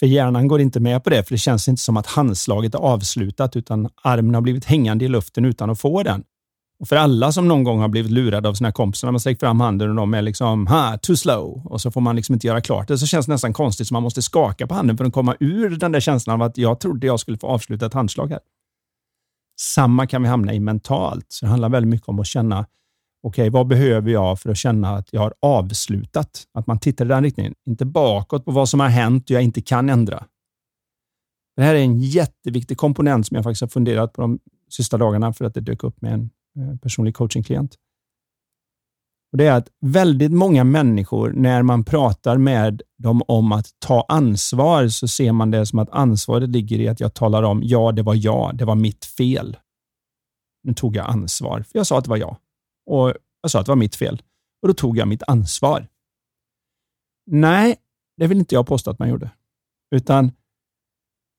För 0.00 0.06
hjärnan 0.06 0.48
går 0.48 0.60
inte 0.60 0.80
med 0.80 1.04
på 1.04 1.10
det, 1.10 1.24
för 1.24 1.34
det 1.34 1.38
känns 1.38 1.68
inte 1.68 1.82
som 1.82 1.96
att 1.96 2.06
handslaget 2.06 2.74
är 2.74 2.78
avslutat, 2.78 3.56
utan 3.56 3.88
armen 4.02 4.34
har 4.34 4.42
blivit 4.42 4.64
hängande 4.64 5.04
i 5.04 5.08
luften 5.08 5.44
utan 5.44 5.70
att 5.70 5.80
få 5.80 6.02
den. 6.02 6.24
Och 6.80 6.88
för 6.88 6.96
alla 6.96 7.32
som 7.32 7.48
någon 7.48 7.64
gång 7.64 7.80
har 7.80 7.88
blivit 7.88 8.12
lurade 8.12 8.48
av 8.48 8.54
sina 8.54 8.72
kompisar 8.72 9.08
när 9.08 9.12
man 9.12 9.20
sträcker 9.20 9.40
fram 9.40 9.60
handen 9.60 9.90
och 9.90 9.96
de 9.96 10.14
är 10.14 10.22
liksom 10.22 10.66
ha, 10.66 10.98
too 10.98 11.16
slow 11.16 11.66
och 11.66 11.80
så 11.80 11.90
får 11.90 12.00
man 12.00 12.16
liksom 12.16 12.32
inte 12.32 12.46
göra 12.46 12.60
klart 12.60 12.88
det, 12.88 12.98
så 12.98 13.06
känns 13.06 13.26
det 13.26 13.32
nästan 13.32 13.52
konstigt 13.52 13.88
så 13.88 13.94
man 13.94 14.02
måste 14.02 14.22
skaka 14.22 14.66
på 14.66 14.74
handen 14.74 14.96
för 14.96 15.04
att 15.04 15.12
komma 15.12 15.36
ur 15.40 15.70
den 15.70 15.92
där 15.92 16.00
känslan 16.00 16.40
av 16.40 16.46
att 16.48 16.58
jag 16.58 16.80
trodde 16.80 17.06
jag 17.06 17.20
skulle 17.20 17.38
få 17.38 17.46
avsluta 17.46 17.86
ett 17.86 17.94
handslag 17.94 18.30
här. 18.30 18.40
Samma 19.60 20.06
kan 20.06 20.22
vi 20.22 20.28
hamna 20.28 20.54
i 20.54 20.60
mentalt. 20.60 21.26
Så 21.28 21.44
det 21.46 21.50
handlar 21.50 21.68
väldigt 21.68 21.90
mycket 21.90 22.08
om 22.08 22.20
att 22.20 22.26
känna, 22.26 22.66
okej, 23.22 23.42
okay, 23.42 23.50
vad 23.50 23.66
behöver 23.66 24.10
jag 24.10 24.40
för 24.40 24.50
att 24.50 24.56
känna 24.56 24.96
att 24.96 25.12
jag 25.12 25.20
har 25.20 25.34
avslutat? 25.42 26.44
Att 26.54 26.66
man 26.66 26.78
tittar 26.78 27.04
i 27.04 27.08
den 27.08 27.22
riktningen, 27.22 27.54
inte 27.66 27.84
bakåt 27.84 28.44
på 28.44 28.50
vad 28.50 28.68
som 28.68 28.80
har 28.80 28.88
hänt 28.88 29.24
och 29.24 29.30
jag 29.30 29.42
inte 29.42 29.60
kan 29.60 29.90
ändra. 29.90 30.24
Det 31.56 31.62
här 31.62 31.74
är 31.74 31.78
en 31.78 32.00
jätteviktig 32.00 32.76
komponent 32.76 33.26
som 33.26 33.34
jag 33.34 33.44
faktiskt 33.44 33.60
har 33.60 33.68
funderat 33.68 34.12
på 34.12 34.20
de 34.20 34.38
sista 34.70 34.98
dagarna 34.98 35.32
för 35.32 35.44
att 35.44 35.54
det 35.54 35.60
dök 35.60 35.84
upp 35.84 36.02
med 36.02 36.12
en 36.12 36.30
Eh, 36.58 36.76
personlig 36.76 37.14
coachingklient. 37.14 37.74
Och 39.32 39.38
det 39.38 39.46
är 39.46 39.52
att 39.52 39.68
väldigt 39.80 40.32
många 40.32 40.64
människor, 40.64 41.32
när 41.32 41.62
man 41.62 41.84
pratar 41.84 42.38
med 42.38 42.82
dem 42.98 43.22
om 43.28 43.52
att 43.52 43.66
ta 43.78 44.06
ansvar, 44.08 44.88
så 44.88 45.08
ser 45.08 45.32
man 45.32 45.50
det 45.50 45.66
som 45.66 45.78
att 45.78 45.90
ansvaret 45.90 46.50
ligger 46.50 46.80
i 46.80 46.88
att 46.88 47.00
jag 47.00 47.14
talar 47.14 47.42
om, 47.42 47.60
ja, 47.64 47.92
det 47.92 48.02
var 48.02 48.14
jag, 48.14 48.56
det 48.56 48.64
var 48.64 48.74
mitt 48.74 49.04
fel. 49.04 49.56
Nu 50.62 50.74
tog 50.74 50.96
jag 50.96 51.06
ansvar, 51.06 51.62
för 51.62 51.78
jag 51.78 51.86
sa 51.86 51.98
att 51.98 52.04
det 52.04 52.10
var 52.10 52.16
jag. 52.16 52.36
Och 52.86 53.14
jag 53.42 53.50
sa 53.50 53.60
att 53.60 53.66
det 53.66 53.72
var 53.72 53.76
mitt 53.76 53.96
fel. 53.96 54.22
Och 54.62 54.68
då 54.68 54.74
tog 54.74 54.98
jag 54.98 55.08
mitt 55.08 55.22
ansvar. 55.26 55.88
Nej, 57.26 57.76
det 58.16 58.26
vill 58.26 58.38
inte 58.38 58.54
jag 58.54 58.66
påstå 58.66 58.90
att 58.90 58.98
man 58.98 59.08
gjorde. 59.08 59.30
Utan 59.94 60.32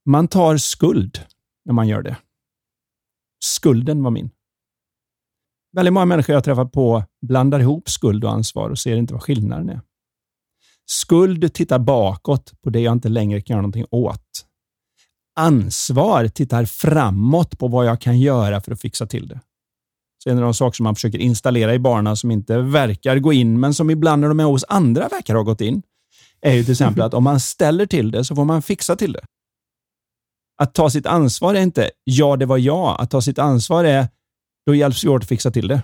man 0.06 0.28
tar 0.28 0.58
skuld 0.58 1.20
när 1.66 1.74
man 1.74 1.88
gör 1.88 2.02
det. 2.02 2.18
Skulden 3.44 4.04
var 4.04 4.12
min. 4.12 4.30
Väldigt 5.72 5.94
många 5.94 6.06
människor 6.06 6.34
jag 6.34 6.44
träffat 6.44 6.72
på 6.72 7.04
blandar 7.22 7.60
ihop 7.60 7.90
skuld 7.90 8.24
och 8.24 8.32
ansvar 8.32 8.70
och 8.70 8.80
ser 8.80 8.96
inte 8.96 9.14
vad 9.14 9.24
skillnaden 9.24 9.70
är. 9.70 9.82
Skuld 10.86 11.54
tittar 11.54 11.80
bakåt 11.80 12.54
på 12.62 12.70
det 12.70 12.80
jag 12.80 12.92
inte 12.94 13.10
längre 13.10 13.42
kan 13.42 13.54
göra 13.54 13.62
någonting 13.62 13.86
åt. 13.92 14.46
Ansvar 15.36 16.28
tittar 16.28 16.66
framåt 16.66 17.60
på 17.60 17.68
vad 17.68 17.86
jag 17.86 18.02
kan 18.02 18.20
göra 18.20 18.62
för 18.62 18.72
att 18.72 18.82
fixa 18.82 19.06
till 19.06 19.28
det. 19.28 19.40
Så 20.24 20.30
en 20.30 20.38
av 20.38 20.44
de 20.44 20.54
saker 20.54 20.76
som 20.76 20.84
man 20.84 20.96
försöker 20.96 21.18
installera 21.18 21.74
i 21.74 21.80
barnen 21.80 22.18
som 22.18 22.32
inte 22.32 22.58
verkar 22.58 23.20
gå 23.20 23.34
in, 23.34 23.60
men 23.60 23.74
som 23.74 23.90
ibland 23.90 24.22
när 24.22 24.28
de 24.28 24.40
är 24.40 24.44
hos 24.44 24.66
andra 24.68 25.08
verkar 25.08 25.36
ha 25.36 25.44
gått 25.44 25.62
in, 25.62 25.82
är 26.42 26.54
ju 26.54 26.64
till 26.64 26.72
exempel 26.72 27.02
att 27.02 27.14
om 27.14 27.24
man 27.24 27.40
ställer 27.40 27.86
till 27.86 28.12
det 28.12 28.24
så 28.24 28.36
får 28.36 28.46
man 28.46 28.62
fixa 28.62 28.96
till 28.96 29.14
det. 29.14 29.26
Att 30.62 30.74
ta 30.74 30.90
sitt 30.90 31.06
ansvar 31.06 31.56
är 31.56 31.62
inte 31.62 31.92
ja, 32.04 32.36
det 32.36 32.46
var 32.46 32.58
jag. 32.58 33.02
Att 33.02 33.12
ta 33.12 33.22
sitt 33.22 33.40
ansvar 33.40 33.84
är 33.84 34.08
då 34.70 34.76
hjälps 34.76 35.04
vi 35.04 35.10
åt 35.10 35.22
att 35.22 35.28
fixa 35.28 35.52
till 35.52 35.68
det. 35.68 35.84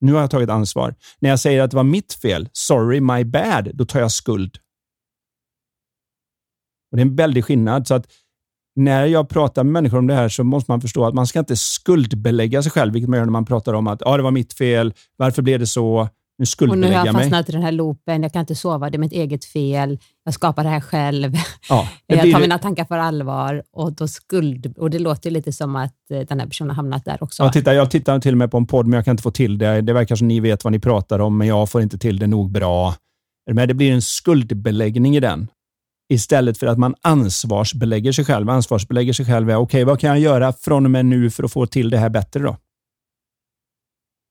Nu 0.00 0.12
har 0.12 0.20
jag 0.20 0.30
tagit 0.30 0.50
ansvar. 0.50 0.94
När 1.18 1.30
jag 1.30 1.40
säger 1.40 1.62
att 1.62 1.70
det 1.70 1.76
var 1.76 1.84
mitt 1.84 2.12
fel, 2.12 2.48
sorry, 2.52 3.00
my 3.00 3.24
bad, 3.24 3.70
då 3.74 3.84
tar 3.84 4.00
jag 4.00 4.12
skuld. 4.12 4.58
Och 6.90 6.96
Det 6.96 7.00
är 7.02 7.06
en 7.06 7.16
väldig 7.16 7.44
skillnad. 7.44 7.86
Så 7.86 7.94
att 7.94 8.06
när 8.76 9.06
jag 9.06 9.28
pratar 9.28 9.64
med 9.64 9.72
människor 9.72 9.98
om 9.98 10.06
det 10.06 10.14
här 10.14 10.28
så 10.28 10.44
måste 10.44 10.70
man 10.70 10.80
förstå 10.80 11.06
att 11.06 11.14
man 11.14 11.26
ska 11.26 11.38
inte 11.38 11.56
skuldbelägga 11.56 12.62
sig 12.62 12.72
själv, 12.72 12.92
vilket 12.92 13.10
man 13.10 13.18
gör 13.18 13.24
när 13.24 13.32
man 13.32 13.44
pratar 13.44 13.74
om 13.74 13.86
att 13.86 14.02
ah, 14.06 14.16
det 14.16 14.22
var 14.22 14.30
mitt 14.30 14.52
fel, 14.52 14.94
varför 15.16 15.42
blev 15.42 15.58
det 15.60 15.66
så? 15.66 16.08
Nu 16.38 16.68
och 16.68 16.78
nu 16.78 16.86
har 16.86 17.06
jag 17.06 17.14
fastnat 17.14 17.30
mig. 17.30 17.44
i 17.48 17.52
den 17.52 17.62
här 17.62 17.72
loopen, 17.72 18.22
jag 18.22 18.32
kan 18.32 18.40
inte 18.40 18.54
sova, 18.54 18.90
det 18.90 18.96
är 18.96 18.98
mitt 18.98 19.12
eget 19.12 19.44
fel, 19.44 19.98
jag 20.24 20.34
skapar 20.34 20.64
det 20.64 20.70
här 20.70 20.80
själv. 20.80 21.32
Ja, 21.68 21.88
det 22.06 22.14
jag 22.14 22.32
tar 22.32 22.40
mina 22.40 22.58
tankar 22.58 22.84
för 22.84 22.98
allvar 22.98 23.62
och 23.72 23.92
då 23.92 24.08
skuld... 24.08 24.74
Och 24.78 24.90
det 24.90 24.98
låter 24.98 25.30
lite 25.30 25.52
som 25.52 25.76
att 25.76 26.10
eh, 26.10 26.20
den 26.20 26.40
här 26.40 26.46
personen 26.46 26.70
har 26.70 26.76
hamnat 26.76 27.04
där 27.04 27.22
också. 27.22 27.42
Ja, 27.42 27.52
titta, 27.52 27.74
jag 27.74 27.90
tittar 27.90 28.18
till 28.20 28.34
och 28.34 28.38
med 28.38 28.50
på 28.50 28.56
en 28.56 28.66
podd, 28.66 28.86
men 28.86 28.96
jag 28.96 29.04
kan 29.04 29.12
inte 29.12 29.22
få 29.22 29.30
till 29.30 29.58
det. 29.58 29.80
Det 29.80 29.92
verkar 29.92 30.16
som 30.16 30.28
ni 30.28 30.40
vet 30.40 30.64
vad 30.64 30.72
ni 30.72 30.78
pratar 30.78 31.18
om, 31.18 31.38
men 31.38 31.48
jag 31.48 31.70
får 31.70 31.82
inte 31.82 31.98
till 31.98 32.18
det 32.18 32.26
nog 32.26 32.50
bra. 32.50 32.94
Men 33.50 33.68
det 33.68 33.74
blir 33.74 33.92
en 33.92 34.02
skuldbeläggning 34.02 35.16
i 35.16 35.20
den. 35.20 35.48
Istället 36.08 36.58
för 36.58 36.66
att 36.66 36.78
man 36.78 36.94
ansvarsbelägger 37.02 38.12
sig 38.12 38.24
själv. 38.24 38.50
Ansvarsbelägger 38.50 39.12
sig 39.12 39.26
själv 39.26 39.50
är, 39.50 39.56
okej, 39.56 39.62
okay, 39.62 39.84
vad 39.84 40.00
kan 40.00 40.10
jag 40.10 40.18
göra 40.18 40.52
från 40.52 40.84
och 40.84 40.90
med 40.90 41.06
nu 41.06 41.30
för 41.30 41.44
att 41.44 41.52
få 41.52 41.66
till 41.66 41.90
det 41.90 41.98
här 41.98 42.08
bättre 42.08 42.40
då? 42.40 42.56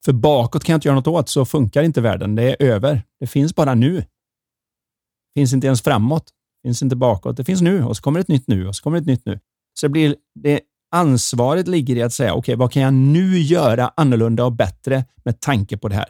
För 0.05 0.13
bakåt 0.13 0.63
kan 0.63 0.73
jag 0.73 0.77
inte 0.77 0.87
göra 0.87 0.95
något 0.95 1.07
åt, 1.07 1.29
så 1.29 1.45
funkar 1.45 1.83
inte 1.83 2.01
världen. 2.01 2.35
Det 2.35 2.43
är 2.43 2.63
över. 2.67 3.03
Det 3.19 3.27
finns 3.27 3.55
bara 3.55 3.75
nu. 3.75 3.95
Det 3.95 5.39
finns 5.39 5.53
inte 5.53 5.67
ens 5.67 5.81
framåt. 5.81 6.25
Det 6.63 6.67
finns 6.67 6.81
inte 6.81 6.95
bakåt. 6.95 7.37
Det 7.37 7.43
finns 7.43 7.61
nu 7.61 7.83
och 7.83 7.97
så 7.97 8.03
kommer 8.03 8.19
ett 8.19 8.27
nytt 8.27 8.47
nu 8.47 8.67
och 8.67 8.75
så 8.75 8.83
kommer 8.83 8.97
ett 8.97 9.05
nytt 9.05 9.25
nu. 9.25 9.39
Så 9.79 9.85
det 9.85 9.89
blir, 9.89 10.15
det, 10.35 10.59
ansvaret 10.91 11.67
ligger 11.67 11.95
i 11.95 12.01
att 12.01 12.13
säga, 12.13 12.33
okej, 12.33 12.39
okay, 12.39 12.55
vad 12.55 12.71
kan 12.71 12.81
jag 12.81 12.93
nu 12.93 13.39
göra 13.39 13.91
annorlunda 13.95 14.45
och 14.45 14.51
bättre 14.51 15.05
med 15.25 15.39
tanke 15.39 15.77
på 15.77 15.87
det 15.87 15.95
här? 15.95 16.07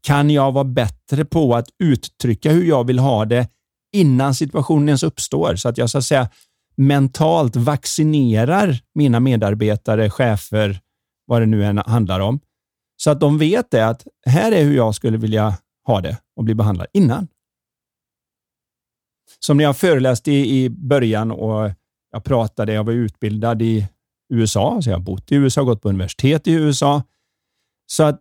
Kan 0.00 0.30
jag 0.30 0.52
vara 0.52 0.64
bättre 0.64 1.24
på 1.24 1.54
att 1.54 1.68
uttrycka 1.84 2.52
hur 2.52 2.64
jag 2.64 2.86
vill 2.86 2.98
ha 2.98 3.24
det 3.24 3.48
innan 3.92 4.34
situationen 4.34 4.88
ens 4.88 5.02
uppstår? 5.02 5.56
Så 5.56 5.68
att 5.68 5.78
jag 5.78 5.90
så 5.90 5.98
att 5.98 6.04
säga 6.04 6.28
mentalt 6.76 7.56
vaccinerar 7.56 8.80
mina 8.94 9.20
medarbetare, 9.20 10.10
chefer, 10.10 10.80
vad 11.26 11.42
det 11.42 11.46
nu 11.46 11.64
än 11.64 11.78
handlar 11.78 12.20
om, 12.20 12.40
så 13.02 13.10
att 13.10 13.20
de 13.20 13.38
vet 13.38 13.70
det 13.70 13.86
att 13.86 14.06
här 14.26 14.52
är 14.52 14.64
hur 14.64 14.76
jag 14.76 14.94
skulle 14.94 15.18
vilja 15.18 15.58
ha 15.86 16.00
det 16.00 16.16
och 16.36 16.44
bli 16.44 16.54
behandlad 16.54 16.86
innan. 16.92 17.28
Som 19.38 19.56
när 19.56 19.64
jag 19.64 19.76
föreläste 19.76 20.32
i, 20.32 20.64
i 20.64 20.70
början 20.70 21.30
och 21.30 21.70
jag 22.12 22.24
pratade, 22.24 22.72
jag 22.72 22.84
var 22.84 22.92
utbildad 22.92 23.62
i 23.62 23.88
USA, 24.32 24.82
så 24.82 24.90
jag 24.90 24.96
har 24.96 25.02
bott 25.02 25.32
i 25.32 25.34
USA, 25.34 25.62
gått 25.62 25.82
på 25.82 25.88
universitet 25.88 26.46
i 26.46 26.52
USA. 26.52 27.02
Så 27.86 28.02
att 28.02 28.20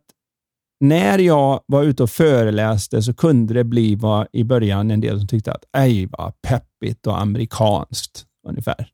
när 0.80 1.20
jag 1.20 1.64
var 1.66 1.84
ute 1.84 2.04
och 2.04 2.10
föreläste 2.10 3.02
så 3.02 3.14
kunde 3.14 3.54
det 3.54 3.64
bli 3.64 3.96
vad 3.96 4.28
i 4.32 4.44
början 4.44 4.92
en 4.92 5.02
del 5.02 5.20
som 5.20 5.28
tyckte 5.28 5.54
att 5.54 5.66
ej 5.78 6.06
vad 6.06 6.34
peppigt 6.42 7.08
och 7.08 7.22
amerikanskt 7.22 8.26
ungefär. 8.48 8.92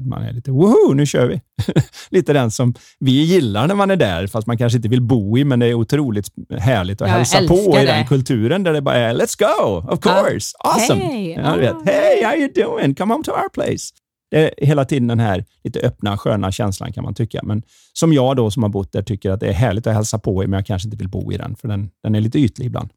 Man 0.00 0.22
är 0.22 0.32
lite 0.32 0.50
woho, 0.50 0.94
nu 0.94 1.06
kör 1.06 1.26
vi. 1.26 1.40
lite 2.10 2.32
den 2.32 2.50
som 2.50 2.74
vi 3.00 3.22
gillar 3.24 3.66
när 3.66 3.74
man 3.74 3.90
är 3.90 3.96
där, 3.96 4.26
fast 4.26 4.46
man 4.46 4.58
kanske 4.58 4.76
inte 4.76 4.88
vill 4.88 5.02
bo 5.02 5.38
i, 5.38 5.44
men 5.44 5.58
det 5.58 5.66
är 5.66 5.74
otroligt 5.74 6.28
härligt 6.58 7.02
att 7.02 7.08
Jag 7.08 7.16
hälsa 7.16 7.38
på 7.48 7.54
i 7.54 7.72
det. 7.72 7.84
den 7.84 8.06
kulturen 8.06 8.62
där 8.62 8.72
det 8.72 8.82
bara 8.82 8.96
är 8.96 9.14
let's 9.14 9.38
go, 9.38 9.92
of 9.92 10.00
course, 10.00 10.56
awesome. 10.58 11.00
Hej, 11.04 11.30
Ja, 11.30 11.70
ah, 11.70 11.82
hey, 11.84 12.24
how 12.24 12.34
you 12.36 12.48
doing? 12.54 12.94
Come 12.94 13.14
home 13.14 13.24
to 13.24 13.30
our 13.30 13.48
place. 13.48 13.94
Det 14.30 14.62
är 14.62 14.66
hela 14.66 14.84
tiden 14.84 15.08
den 15.08 15.20
här 15.20 15.44
lite 15.64 15.80
öppna, 15.80 16.18
sköna 16.18 16.52
känslan 16.52 16.92
kan 16.92 17.04
man 17.04 17.14
tycka. 17.14 17.40
Men 17.42 17.62
som 17.92 18.12
jag 18.12 18.36
då 18.36 18.50
som 18.50 18.62
har 18.62 18.70
bott 18.70 18.92
där 18.92 19.02
tycker 19.02 19.30
att 19.30 19.40
det 19.40 19.46
är 19.48 19.52
härligt 19.52 19.86
att 19.86 19.94
hälsa 19.94 20.18
på 20.18 20.44
i, 20.44 20.46
men 20.46 20.56
jag 20.58 20.66
kanske 20.66 20.86
inte 20.86 20.96
vill 20.96 21.08
bo 21.08 21.32
i 21.32 21.36
den, 21.36 21.56
för 21.56 21.68
den, 21.68 21.90
den 22.02 22.14
är 22.14 22.20
lite 22.20 22.38
ytlig 22.38 22.66
ibland. 22.66 22.90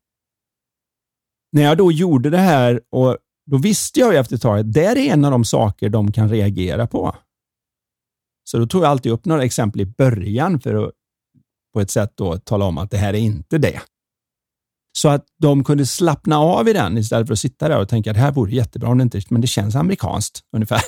När 1.51 1.63
jag 1.63 1.77
då 1.77 1.91
gjorde 1.91 2.29
det 2.29 2.37
här, 2.37 2.81
och 2.91 3.17
då 3.47 3.57
visste 3.57 3.99
jag 3.99 4.13
ju 4.13 4.19
efter 4.19 4.35
ett 4.35 4.41
tag 4.41 4.59
att 4.59 4.73
det 4.73 4.85
är 4.85 4.97
en 4.97 5.25
av 5.25 5.31
de 5.31 5.45
saker 5.45 5.89
de 5.89 6.11
kan 6.11 6.29
reagera 6.29 6.87
på. 6.87 7.15
Så 8.43 8.57
då 8.57 8.67
tog 8.67 8.83
jag 8.83 8.89
alltid 8.89 9.11
upp 9.11 9.25
några 9.25 9.43
exempel 9.43 9.81
i 9.81 9.85
början 9.85 10.59
för 10.59 10.87
att 10.87 10.91
på 11.73 11.81
ett 11.81 11.91
sätt 11.91 12.11
då 12.15 12.37
tala 12.37 12.65
om 12.65 12.77
att 12.77 12.91
det 12.91 12.97
här 12.97 13.13
är 13.13 13.17
inte 13.17 13.57
det. 13.57 13.81
Så 14.97 15.09
att 15.09 15.25
de 15.41 15.63
kunde 15.63 15.85
slappna 15.85 16.39
av 16.39 16.67
i 16.67 16.73
den 16.73 16.97
istället 16.97 17.27
för 17.27 17.33
att 17.33 17.39
sitta 17.39 17.67
där 17.67 17.81
och 17.81 17.89
tänka 17.89 18.11
att 18.11 18.15
det 18.15 18.21
här 18.21 18.31
vore 18.31 18.51
jättebra, 18.51 18.89
om 18.89 18.97
det 18.97 19.03
inte, 19.03 19.21
men 19.29 19.41
det 19.41 19.47
känns 19.47 19.75
amerikanskt 19.75 20.41
ungefär. 20.55 20.83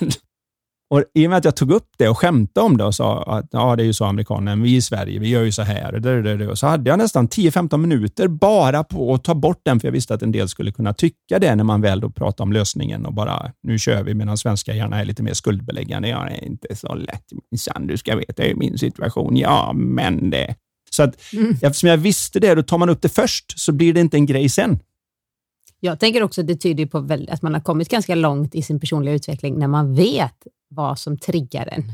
Och 0.89 1.03
I 1.13 1.25
och 1.25 1.29
med 1.29 1.37
att 1.37 1.45
jag 1.45 1.55
tog 1.55 1.71
upp 1.71 1.87
det 1.97 2.09
och 2.09 2.17
skämtade 2.17 2.65
om 2.65 2.77
det 2.77 2.83
och 2.83 2.95
sa 2.95 3.23
att 3.23 3.47
ja, 3.51 3.75
det 3.75 3.83
är 3.83 3.85
ju 3.85 3.93
så 3.93 4.05
amerikaner, 4.05 4.55
vi 4.55 4.75
i 4.75 4.81
Sverige, 4.81 5.19
vi 5.19 5.29
gör 5.29 5.43
ju 5.43 5.51
så 5.51 5.61
här. 5.61 5.93
Och 5.95 6.01
det, 6.01 6.37
det. 6.37 6.47
Och 6.47 6.59
så 6.59 6.67
hade 6.67 6.89
jag 6.89 6.97
nästan 6.99 7.27
10-15 7.27 7.77
minuter 7.77 8.27
bara 8.27 8.83
på 8.83 9.13
att 9.13 9.23
ta 9.23 9.35
bort 9.35 9.61
den, 9.65 9.79
för 9.79 9.87
jag 9.87 9.93
visste 9.93 10.13
att 10.13 10.21
en 10.21 10.31
del 10.31 10.49
skulle 10.49 10.71
kunna 10.71 10.93
tycka 10.93 11.39
det 11.39 11.55
när 11.55 11.63
man 11.63 11.81
väl 11.81 11.99
då 11.99 12.09
pratar 12.09 12.43
om 12.43 12.53
lösningen 12.53 13.05
och 13.05 13.13
bara 13.13 13.51
nu 13.63 13.79
kör 13.79 14.03
vi, 14.03 14.13
medan 14.13 14.37
svenskar 14.37 14.73
gärna 14.73 15.01
är 15.01 15.05
lite 15.05 15.23
mer 15.23 15.33
skuldbeläggande. 15.33 16.07
Ja, 16.09 16.25
det 16.29 16.35
är 16.35 16.45
inte 16.45 16.75
så 16.75 16.95
lätt 16.95 17.25
minsann, 17.51 17.87
du 17.87 17.97
ska 17.97 18.15
veta 18.15 18.43
hur 18.43 18.55
min 18.55 18.77
situation. 18.77 19.37
Ja, 19.37 19.71
men 19.75 20.29
det... 20.29 20.55
Så 20.91 21.03
att 21.03 21.15
Mm. 21.33 21.51
eftersom 21.61 21.89
jag 21.89 21.97
visste 21.97 22.39
det, 22.39 22.55
då 22.55 22.63
tar 22.63 22.77
man 22.77 22.89
upp 22.89 23.01
det 23.01 23.09
först, 23.09 23.59
så 23.59 23.71
blir 23.71 23.93
det 23.93 23.99
inte 23.99 24.17
en 24.17 24.25
grej 24.25 24.49
sen. 24.49 24.79
Jag 25.79 25.99
tänker 25.99 26.23
också 26.23 26.41
att 26.41 26.47
det 26.47 26.55
tyder 26.55 26.85
på 26.85 26.97
att 27.31 27.41
man 27.41 27.53
har 27.53 27.61
kommit 27.61 27.89
ganska 27.89 28.15
långt 28.15 28.55
i 28.55 28.61
sin 28.61 28.79
personliga 28.79 29.15
utveckling 29.15 29.59
när 29.59 29.67
man 29.67 29.95
vet 29.95 30.47
vad 30.67 30.99
som 30.99 31.17
triggar 31.17 31.67
en. 31.67 31.91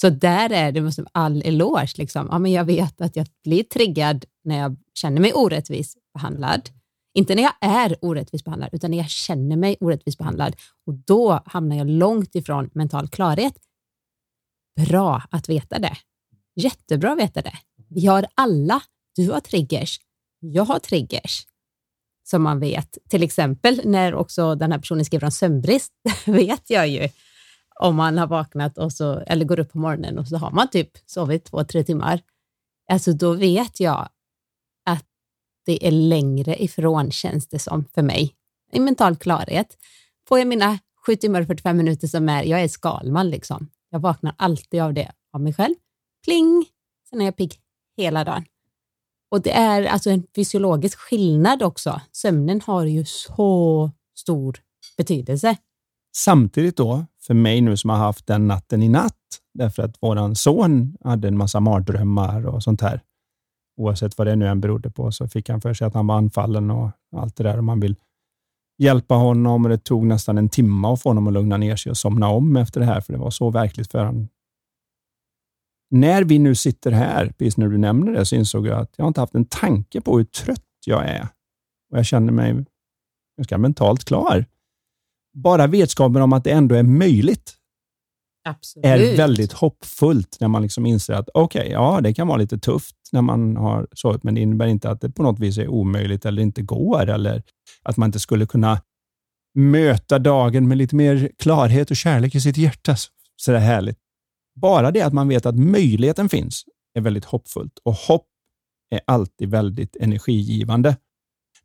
Så 0.00 0.10
där 0.10 0.52
är 0.52 0.72
det 0.72 0.80
måste 0.80 1.04
all 1.12 1.42
eloge. 1.42 1.94
Liksom. 1.98 2.28
Ja, 2.30 2.38
men 2.38 2.52
jag 2.52 2.64
vet 2.64 3.00
att 3.00 3.16
jag 3.16 3.26
blir 3.44 3.62
triggad 3.62 4.24
när 4.44 4.58
jag 4.58 4.76
känner 4.94 5.20
mig 5.20 5.32
orättvis 5.32 5.96
behandlad. 6.14 6.70
Inte 7.14 7.34
när 7.34 7.42
jag 7.42 7.52
är 7.60 7.96
orättvis 8.00 8.44
behandlad, 8.44 8.70
utan 8.72 8.90
när 8.90 8.98
jag 8.98 9.10
känner 9.10 9.56
mig 9.56 9.76
orättvis 9.80 10.18
behandlad. 10.18 10.56
Och 10.86 10.94
då 10.94 11.42
hamnar 11.46 11.76
jag 11.76 11.90
långt 11.90 12.34
ifrån 12.34 12.70
mental 12.74 13.08
klarhet. 13.08 13.54
Bra 14.88 15.22
att 15.30 15.48
veta 15.48 15.78
det. 15.78 15.96
Jättebra 16.56 17.12
att 17.12 17.18
veta 17.18 17.42
det. 17.42 17.54
Vi 17.88 18.06
har 18.06 18.26
alla, 18.34 18.82
du 19.16 19.30
har 19.30 19.40
triggers, 19.40 20.00
jag 20.40 20.64
har 20.64 20.78
triggers 20.78 21.46
som 22.24 22.42
man 22.42 22.60
vet. 22.60 22.98
Till 23.08 23.22
exempel 23.22 23.80
när 23.84 24.14
också 24.14 24.54
den 24.54 24.72
här 24.72 24.78
personen 24.78 25.04
skriver 25.04 25.24
om 25.24 25.30
sömnbrist, 25.30 25.92
vet 26.26 26.70
jag 26.70 26.88
ju 26.88 27.08
om 27.80 27.96
man 27.96 28.18
har 28.18 28.26
vaknat 28.26 28.78
och 28.78 28.92
så, 28.92 29.18
eller 29.18 29.44
går 29.44 29.58
upp 29.58 29.72
på 29.72 29.78
morgonen 29.78 30.18
och 30.18 30.28
så 30.28 30.36
har 30.36 30.50
man 30.50 30.68
typ 30.68 30.90
sovit 31.06 31.44
två, 31.44 31.64
tre 31.64 31.84
timmar. 31.84 32.20
Alltså 32.90 33.12
då 33.12 33.32
vet 33.32 33.80
jag 33.80 34.08
att 34.86 35.04
det 35.66 35.86
är 35.86 35.90
längre 35.90 36.62
ifrån, 36.62 37.10
känns 37.10 37.48
det 37.48 37.58
som 37.58 37.84
för 37.94 38.02
mig, 38.02 38.34
i 38.72 38.80
mental 38.80 39.16
klarhet. 39.16 39.76
Får 40.28 40.38
jag 40.38 40.48
mina 40.48 40.78
sju 41.06 41.16
timmar 41.16 41.40
och 41.40 41.46
45 41.46 41.76
minuter 41.76 42.08
som 42.08 42.28
är, 42.28 42.42
jag 42.42 42.62
är 42.62 42.68
skalman 42.68 43.30
liksom. 43.30 43.68
Jag 43.90 44.00
vaknar 44.00 44.34
alltid 44.38 44.82
av 44.82 44.94
det, 44.94 45.12
av 45.32 45.40
mig 45.40 45.54
själv. 45.54 45.74
Pling! 46.24 46.66
Sen 47.10 47.20
är 47.20 47.24
jag 47.24 47.36
pigg 47.36 47.60
hela 47.96 48.24
dagen. 48.24 48.44
Och 49.34 49.42
det 49.42 49.52
är 49.52 49.84
alltså 49.84 50.10
en 50.10 50.22
fysiologisk 50.36 50.98
skillnad 50.98 51.62
också. 51.62 52.00
Sömnen 52.12 52.60
har 52.66 52.84
ju 52.84 53.04
så 53.04 53.90
stor 54.18 54.56
betydelse. 54.96 55.56
Samtidigt 56.16 56.76
då, 56.76 57.06
för 57.26 57.34
mig 57.34 57.60
nu 57.60 57.76
som 57.76 57.90
har 57.90 57.96
haft 57.96 58.26
den 58.26 58.46
natten 58.46 58.82
i 58.82 58.88
natt, 58.88 59.18
därför 59.54 59.82
att 59.82 60.02
våran 60.02 60.36
son 60.36 60.96
hade 61.04 61.28
en 61.28 61.36
massa 61.36 61.60
mardrömmar 61.60 62.46
och 62.46 62.62
sånt 62.62 62.80
här. 62.80 63.00
Oavsett 63.76 64.18
vad 64.18 64.26
det 64.26 64.36
nu 64.36 64.48
än 64.48 64.60
berodde 64.60 64.90
på, 64.90 65.12
så 65.12 65.28
fick 65.28 65.48
han 65.48 65.60
för 65.60 65.74
sig 65.74 65.86
att 65.86 65.94
han 65.94 66.06
var 66.06 66.16
anfallen 66.16 66.70
och 66.70 66.90
allt 67.16 67.36
det 67.36 67.44
där. 67.44 67.58
Och 67.58 67.64
man 67.64 67.80
vill 67.80 67.96
hjälpa 68.78 69.14
honom 69.14 69.64
och 69.64 69.70
det 69.70 69.78
tog 69.78 70.06
nästan 70.06 70.38
en 70.38 70.48
timme 70.48 70.88
att 70.88 71.02
få 71.02 71.08
honom 71.08 71.26
att 71.26 71.32
lugna 71.32 71.56
ner 71.56 71.76
sig 71.76 71.90
och 71.90 71.96
somna 71.96 72.28
om 72.28 72.56
efter 72.56 72.80
det 72.80 72.86
här, 72.86 73.00
för 73.00 73.12
det 73.12 73.18
var 73.18 73.30
så 73.30 73.50
verkligt 73.50 73.90
för 73.90 74.04
honom. 74.04 74.28
När 75.94 76.24
vi 76.24 76.38
nu 76.38 76.54
sitter 76.54 76.90
här, 76.90 77.32
precis 77.38 77.56
när 77.56 77.68
du 77.68 77.78
nämner 77.78 78.12
det, 78.12 78.26
så 78.26 78.34
insåg 78.34 78.66
jag 78.66 78.80
att 78.80 78.94
jag 78.96 79.06
inte 79.06 79.20
haft 79.20 79.34
en 79.34 79.44
tanke 79.44 80.00
på 80.00 80.16
hur 80.16 80.24
trött 80.24 80.60
jag 80.86 81.08
är. 81.08 81.28
Och 81.90 81.98
jag 81.98 82.06
känner 82.06 82.32
mig 82.32 82.64
ganska 83.38 83.58
mentalt 83.58 84.04
klar. 84.04 84.44
Bara 85.34 85.66
vetskapen 85.66 86.22
om 86.22 86.32
att 86.32 86.44
det 86.44 86.50
ändå 86.50 86.74
är 86.74 86.82
möjligt 86.82 87.54
Absolut. 88.44 88.86
är 88.86 89.16
väldigt 89.16 89.52
hoppfullt 89.52 90.36
när 90.40 90.48
man 90.48 90.62
liksom 90.62 90.86
inser 90.86 91.14
att 91.14 91.28
okej, 91.34 91.68
ja, 91.70 92.00
det 92.00 92.14
kan 92.14 92.28
vara 92.28 92.38
lite 92.38 92.58
tufft 92.58 92.96
när 93.12 93.22
man 93.22 93.56
har 93.56 93.86
sovit, 93.92 94.22
men 94.22 94.34
det 94.34 94.40
innebär 94.40 94.66
inte 94.66 94.90
att 94.90 95.00
det 95.00 95.10
på 95.10 95.22
något 95.22 95.38
vis 95.38 95.58
är 95.58 95.68
omöjligt 95.68 96.24
eller 96.24 96.42
inte 96.42 96.62
går 96.62 97.10
eller 97.10 97.42
att 97.82 97.96
man 97.96 98.08
inte 98.08 98.20
skulle 98.20 98.46
kunna 98.46 98.82
möta 99.54 100.18
dagen 100.18 100.68
med 100.68 100.78
lite 100.78 100.96
mer 100.96 101.30
klarhet 101.38 101.90
och 101.90 101.96
kärlek 101.96 102.34
i 102.34 102.40
sitt 102.40 102.56
hjärta. 102.56 102.96
Så 103.36 103.50
det 103.50 103.56
är 103.56 103.60
härligt. 103.60 103.98
Bara 104.54 104.90
det 104.90 105.02
att 105.02 105.12
man 105.12 105.28
vet 105.28 105.46
att 105.46 105.56
möjligheten 105.58 106.28
finns 106.28 106.64
är 106.94 107.00
väldigt 107.00 107.24
hoppfullt 107.24 107.78
och 107.82 107.94
hopp 107.94 108.26
är 108.90 109.00
alltid 109.06 109.50
väldigt 109.50 109.96
energigivande. 109.96 110.96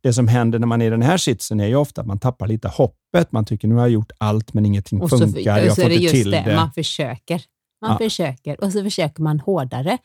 Det 0.01 0.13
som 0.13 0.27
händer 0.27 0.59
när 0.59 0.67
man 0.67 0.81
är 0.81 0.85
i 0.85 0.89
den 0.89 1.01
här 1.01 1.17
sitsen 1.17 1.59
är 1.59 1.67
ju 1.67 1.75
ofta 1.75 2.01
att 2.01 2.07
man 2.07 2.19
tappar 2.19 2.47
lite 2.47 2.67
hoppet. 2.67 3.31
Man 3.31 3.45
tycker 3.45 3.67
nu 3.67 3.75
har 3.75 3.81
jag 3.81 3.89
gjort 3.89 4.11
allt, 4.17 4.53
men 4.53 4.65
ingenting 4.65 5.01
och 5.01 5.09
så, 5.09 5.17
funkar. 5.17 5.57
Jag 5.57 5.65
och 5.67 5.75
så 5.75 5.81
får 5.81 5.89
är 5.89 5.89
det 5.89 5.95
inte 5.95 6.11
till 6.11 6.31
det, 6.31 6.43
det. 6.45 6.55
man 6.55 6.71
försöker. 6.71 7.41
Man 7.81 7.91
Ja. 7.91 7.97
försöker 7.97 8.63
och 8.63 8.71
så 8.73 8.83
försöker 8.83 9.23
man 9.23 9.39
hårdare. 9.39 9.97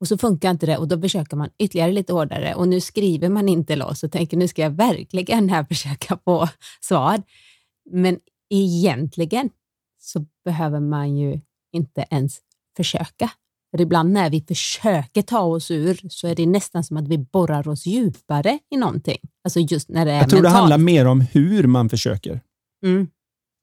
Och 0.00 0.08
så 0.08 0.18
funkar 0.18 0.50
inte 0.50 0.66
det 0.66 0.76
och 0.76 0.88
då 0.88 1.00
försöker 1.00 1.36
man 1.36 1.48
ytterligare 1.58 1.92
lite 1.92 2.12
hårdare 2.12 2.54
och 2.54 2.68
nu 2.68 2.80
skriver 2.80 3.28
man 3.28 3.48
inte 3.48 3.76
loss 3.76 4.02
och 4.02 4.12
tänker 4.12 4.36
nu 4.36 4.48
ska 4.48 4.62
jag 4.62 4.70
verkligen 4.70 5.48
här 5.48 5.64
försöka 5.64 6.18
få 6.24 6.48
svar. 6.80 7.22
Men 7.90 8.18
egentligen 8.50 9.50
så 9.98 10.24
behöver 10.44 10.80
man 10.80 11.16
ju 11.16 11.40
inte 11.72 12.04
ens 12.10 12.38
försöka. 12.76 13.30
För 13.70 13.80
ibland 13.80 14.12
när 14.12 14.30
vi 14.30 14.40
försöker 14.40 15.22
ta 15.22 15.40
oss 15.40 15.70
ur 15.70 16.00
så 16.08 16.26
är 16.26 16.34
det 16.34 16.46
nästan 16.46 16.84
som 16.84 16.96
att 16.96 17.08
vi 17.08 17.18
borrar 17.18 17.68
oss 17.68 17.86
djupare 17.86 18.58
i 18.70 18.76
någonting. 18.76 19.18
Alltså 19.44 19.60
just 19.60 19.88
när 19.88 20.04
det 20.04 20.12
är 20.12 20.18
Jag 20.18 20.30
tror 20.30 20.38
det 20.38 20.42
mentalt. 20.42 20.60
handlar 20.60 20.78
mer 20.78 21.06
om 21.06 21.20
hur 21.20 21.66
man 21.66 21.88
försöker. 21.88 22.40
Mm. 22.84 23.08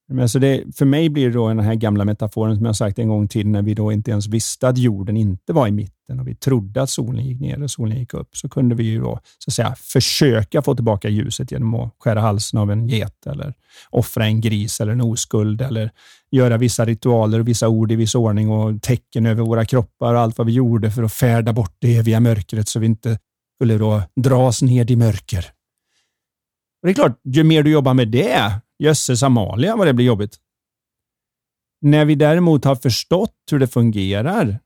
Men 0.10 0.30
så 0.30 0.40
det, 0.40 0.64
för 0.76 0.86
mig 0.86 1.10
blir 1.10 1.28
det 1.28 1.34
då 1.34 1.48
den 1.48 1.60
här 1.60 1.76
gamla 1.76 2.06
metaforen 2.06 2.56
som 2.56 2.66
jag 2.66 2.76
sagt 2.76 3.00
en 3.00 3.08
gång 3.08 3.28
till, 3.28 3.48
när 3.48 3.62
vi 3.62 3.74
då 3.74 3.92
inte 3.92 4.12
ens 4.12 4.28
visste 4.28 4.68
att 4.68 4.78
jorden 4.78 5.18
inte 5.18 5.54
var 5.54 5.68
i 5.68 5.72
mitten 5.72 6.20
och 6.20 6.28
vi 6.28 6.36
trodde 6.36 6.82
att 6.82 6.90
solen 6.90 7.26
gick 7.26 7.40
ner 7.40 7.64
och 7.64 7.72
solen 7.72 8.00
gick 8.00 8.14
upp, 8.14 8.38
så 8.38 8.50
kunde 8.50 8.76
vi 8.76 8.84
ju 8.84 9.02
då 9.02 9.20
så 9.38 9.50
att 9.50 9.54
säga, 9.54 9.76
försöka 9.76 10.62
få 10.62 10.76
tillbaka 10.76 11.10
ljuset 11.10 11.52
genom 11.52 11.74
att 11.74 11.96
skära 12.00 12.22
halsen 12.22 12.60
av 12.60 12.72
en 12.72 12.88
get 12.88 13.28
eller 13.28 13.54
offra 13.90 14.26
en 14.26 14.42
gris 14.42 14.82
eller 14.82 14.92
en 14.92 15.02
oskuld 15.02 15.62
eller 15.62 15.92
göra 16.32 16.58
vissa 16.58 16.86
ritualer 16.86 17.40
och 17.40 17.48
vissa 17.48 17.68
ord 17.68 17.92
i 17.92 17.96
viss 17.96 18.16
ordning 18.16 18.50
och 18.50 18.82
tecken 18.82 19.26
över 19.26 19.44
våra 19.44 19.66
kroppar 19.66 20.14
och 20.14 20.20
allt 20.20 20.38
vad 20.38 20.48
vi 20.48 20.54
gjorde 20.54 20.92
för 20.92 21.04
att 21.04 21.14
färda 21.14 21.54
bort 21.54 21.76
det 21.80 21.98
eviga 21.98 22.20
mörkret 22.20 22.68
så 22.68 22.80
vi 22.80 22.86
inte 22.86 23.20
skulle 23.56 23.78
då 23.78 24.02
dras 24.16 24.62
ner 24.62 24.92
i 24.92 24.96
mörker. 24.96 25.46
Och 26.82 26.88
det 26.88 26.92
är 26.92 26.94
klart, 26.94 27.20
ju 27.24 27.44
mer 27.44 27.64
du 27.64 27.72
jobbar 27.72 27.94
med 27.94 28.08
det, 28.08 28.52
jösses 28.80 29.24
Amalia 29.24 29.76
vad 29.76 29.88
det 29.88 29.94
blir 29.94 30.06
jobbigt. 30.06 30.38
När 31.82 32.06
vi 32.06 32.16
däremot 32.16 32.66
har 32.66 32.76
förstått 32.76 33.36
hur 33.52 33.60
det 33.60 33.68
fungerar 33.68 34.60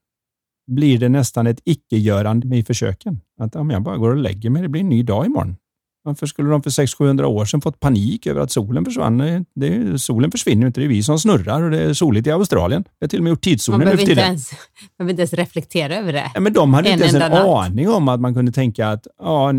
blir 0.67 0.99
det 0.99 1.09
nästan 1.09 1.47
ett 1.47 1.61
icke-görande 1.65 2.57
i 2.57 2.63
försöken. 2.63 3.21
Att 3.39 3.55
ja, 3.55 3.71
jag 3.71 3.83
bara 3.83 3.97
går 3.97 4.09
och 4.09 4.17
lägger 4.17 4.49
mig, 4.49 4.61
det 4.61 4.69
blir 4.69 4.81
en 4.81 4.89
ny 4.89 5.03
dag 5.03 5.25
imorgon. 5.25 5.55
Varför 6.03 6.25
skulle 6.27 6.49
de 6.49 6.63
för 6.63 6.69
600-700 6.69 7.23
år 7.23 7.45
sedan 7.45 7.61
fått 7.61 7.79
panik 7.79 8.27
över 8.27 8.41
att 8.41 8.51
solen 8.51 8.85
försvann? 8.85 9.17
Det 9.55 9.67
är, 9.67 9.97
solen 9.97 10.31
försvinner 10.31 10.61
ju 10.61 10.67
inte, 10.67 10.81
det 10.81 10.85
är 10.85 10.89
vi 10.89 11.03
som 11.03 11.19
snurrar 11.19 11.61
och 11.61 11.71
det 11.71 11.79
är 11.79 11.93
soligt 11.93 12.27
i 12.27 12.31
Australien. 12.31 12.83
Vi 12.99 13.03
har 13.05 13.07
till 13.07 13.19
och 13.19 13.23
med 13.23 13.29
gjort 13.29 13.37
Man 13.45 13.51
tidszoner 13.51 13.77
nu 13.77 13.83
behöver 13.85 14.09
inte, 14.09 14.21
ens, 14.21 14.51
man 14.51 14.59
behöver 14.97 15.11
inte 15.11 15.21
ens 15.21 15.33
reflektera 15.33 15.95
över 15.95 16.13
det. 16.13 16.31
Ja, 16.33 16.39
men 16.39 16.53
de 16.53 16.73
hade 16.73 16.89
En 16.89 16.93
inte 16.93 17.05
ens 17.05 17.23
en 17.23 17.31
natt. 17.31 17.47
aning 17.47 17.89
om 17.89 18.07
att 18.07 18.19
man 18.19 18.33
kunde 18.33 18.51
tänka 18.51 18.87
att 18.87 19.07
ja, 19.17 19.51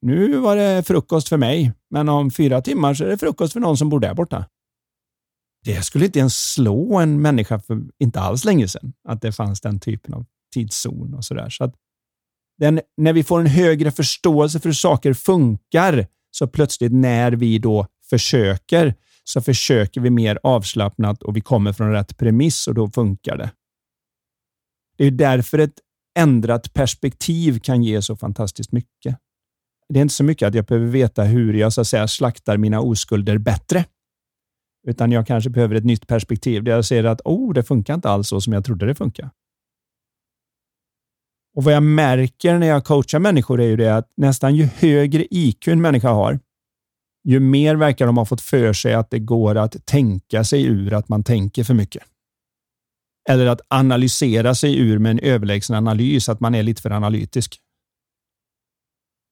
nu 0.00 0.36
var 0.36 0.56
det 0.56 0.82
frukost 0.86 1.28
för 1.28 1.36
mig, 1.36 1.72
men 1.90 2.08
om 2.08 2.30
fyra 2.30 2.60
timmar 2.60 2.94
så 2.94 3.04
är 3.04 3.08
det 3.08 3.18
frukost 3.18 3.52
för 3.52 3.60
någon 3.60 3.76
som 3.76 3.88
bor 3.88 4.00
där 4.00 4.14
borta. 4.14 4.44
Det 5.64 5.82
skulle 5.82 6.04
inte 6.04 6.18
ens 6.18 6.52
slå 6.52 6.98
en 6.98 7.22
människa 7.22 7.58
för 7.58 7.82
inte 7.98 8.20
alls 8.20 8.44
länge 8.44 8.68
sedan, 8.68 8.92
att 9.08 9.22
det 9.22 9.32
fanns 9.32 9.60
den 9.60 9.80
typen 9.80 10.14
av 10.14 10.24
tidszon 10.54 11.14
och 11.14 11.24
sådär. 11.24 11.48
Så 11.50 11.64
att 11.64 11.74
den, 12.58 12.80
när 12.96 13.12
vi 13.12 13.24
får 13.24 13.40
en 13.40 13.46
högre 13.46 13.90
förståelse 13.90 14.60
för 14.60 14.68
hur 14.68 14.74
saker 14.74 15.14
funkar, 15.14 16.06
så 16.30 16.46
plötsligt 16.46 16.92
när 16.92 17.32
vi 17.32 17.58
då 17.58 17.86
försöker, 18.10 18.94
så 19.24 19.40
försöker 19.40 20.00
vi 20.00 20.10
mer 20.10 20.38
avslappnat 20.42 21.22
och 21.22 21.36
vi 21.36 21.40
kommer 21.40 21.72
från 21.72 21.92
rätt 21.92 22.16
premiss 22.16 22.66
och 22.68 22.74
då 22.74 22.90
funkar 22.90 23.36
det. 23.36 23.50
Det 24.96 25.04
är 25.04 25.10
därför 25.10 25.58
ett 25.58 25.74
ändrat 26.18 26.72
perspektiv 26.74 27.60
kan 27.60 27.82
ge 27.82 28.02
så 28.02 28.16
fantastiskt 28.16 28.72
mycket. 28.72 29.16
Det 29.88 29.98
är 29.98 30.02
inte 30.02 30.14
så 30.14 30.24
mycket 30.24 30.48
att 30.48 30.54
jag 30.54 30.64
behöver 30.64 30.86
veta 30.86 31.24
hur 31.24 31.54
jag 31.54 31.72
så 31.72 31.80
att 31.80 31.86
säga, 31.86 32.08
slaktar 32.08 32.56
mina 32.56 32.80
oskulder 32.80 33.38
bättre. 33.38 33.84
Utan 34.86 35.12
jag 35.12 35.26
kanske 35.26 35.50
behöver 35.50 35.74
ett 35.74 35.84
nytt 35.84 36.06
perspektiv 36.06 36.64
där 36.64 36.72
jag 36.72 36.84
ser 36.84 37.04
att 37.04 37.20
oh, 37.24 37.54
det 37.54 37.62
funkar 37.62 37.94
inte 37.94 38.08
alls 38.08 38.28
så 38.28 38.40
som 38.40 38.52
jag 38.52 38.64
trodde 38.64 38.86
det 38.86 38.94
funkar. 38.94 39.30
Och 41.58 41.64
Vad 41.64 41.74
jag 41.74 41.82
märker 41.82 42.58
när 42.58 42.66
jag 42.66 42.84
coachar 42.84 43.18
människor 43.18 43.60
är 43.60 43.66
ju 43.66 43.76
det 43.76 43.96
att 43.96 44.12
nästan 44.16 44.56
ju 44.56 44.64
högre 44.64 45.26
IQ 45.30 45.68
en 45.68 45.80
människa 45.80 46.08
har, 46.08 46.40
ju 47.24 47.40
mer 47.40 47.74
verkar 47.74 48.06
de 48.06 48.16
ha 48.16 48.24
fått 48.24 48.40
för 48.40 48.72
sig 48.72 48.94
att 48.94 49.10
det 49.10 49.18
går 49.18 49.54
att 49.54 49.86
tänka 49.86 50.44
sig 50.44 50.64
ur 50.64 50.94
att 50.94 51.08
man 51.08 51.24
tänker 51.24 51.64
för 51.64 51.74
mycket. 51.74 52.02
Eller 53.28 53.46
att 53.46 53.60
analysera 53.68 54.54
sig 54.54 54.78
ur 54.78 54.98
med 54.98 55.10
en 55.10 55.18
överlägsen 55.18 55.76
analys, 55.76 56.28
att 56.28 56.40
man 56.40 56.54
är 56.54 56.62
lite 56.62 56.82
för 56.82 56.90
analytisk. 56.90 57.56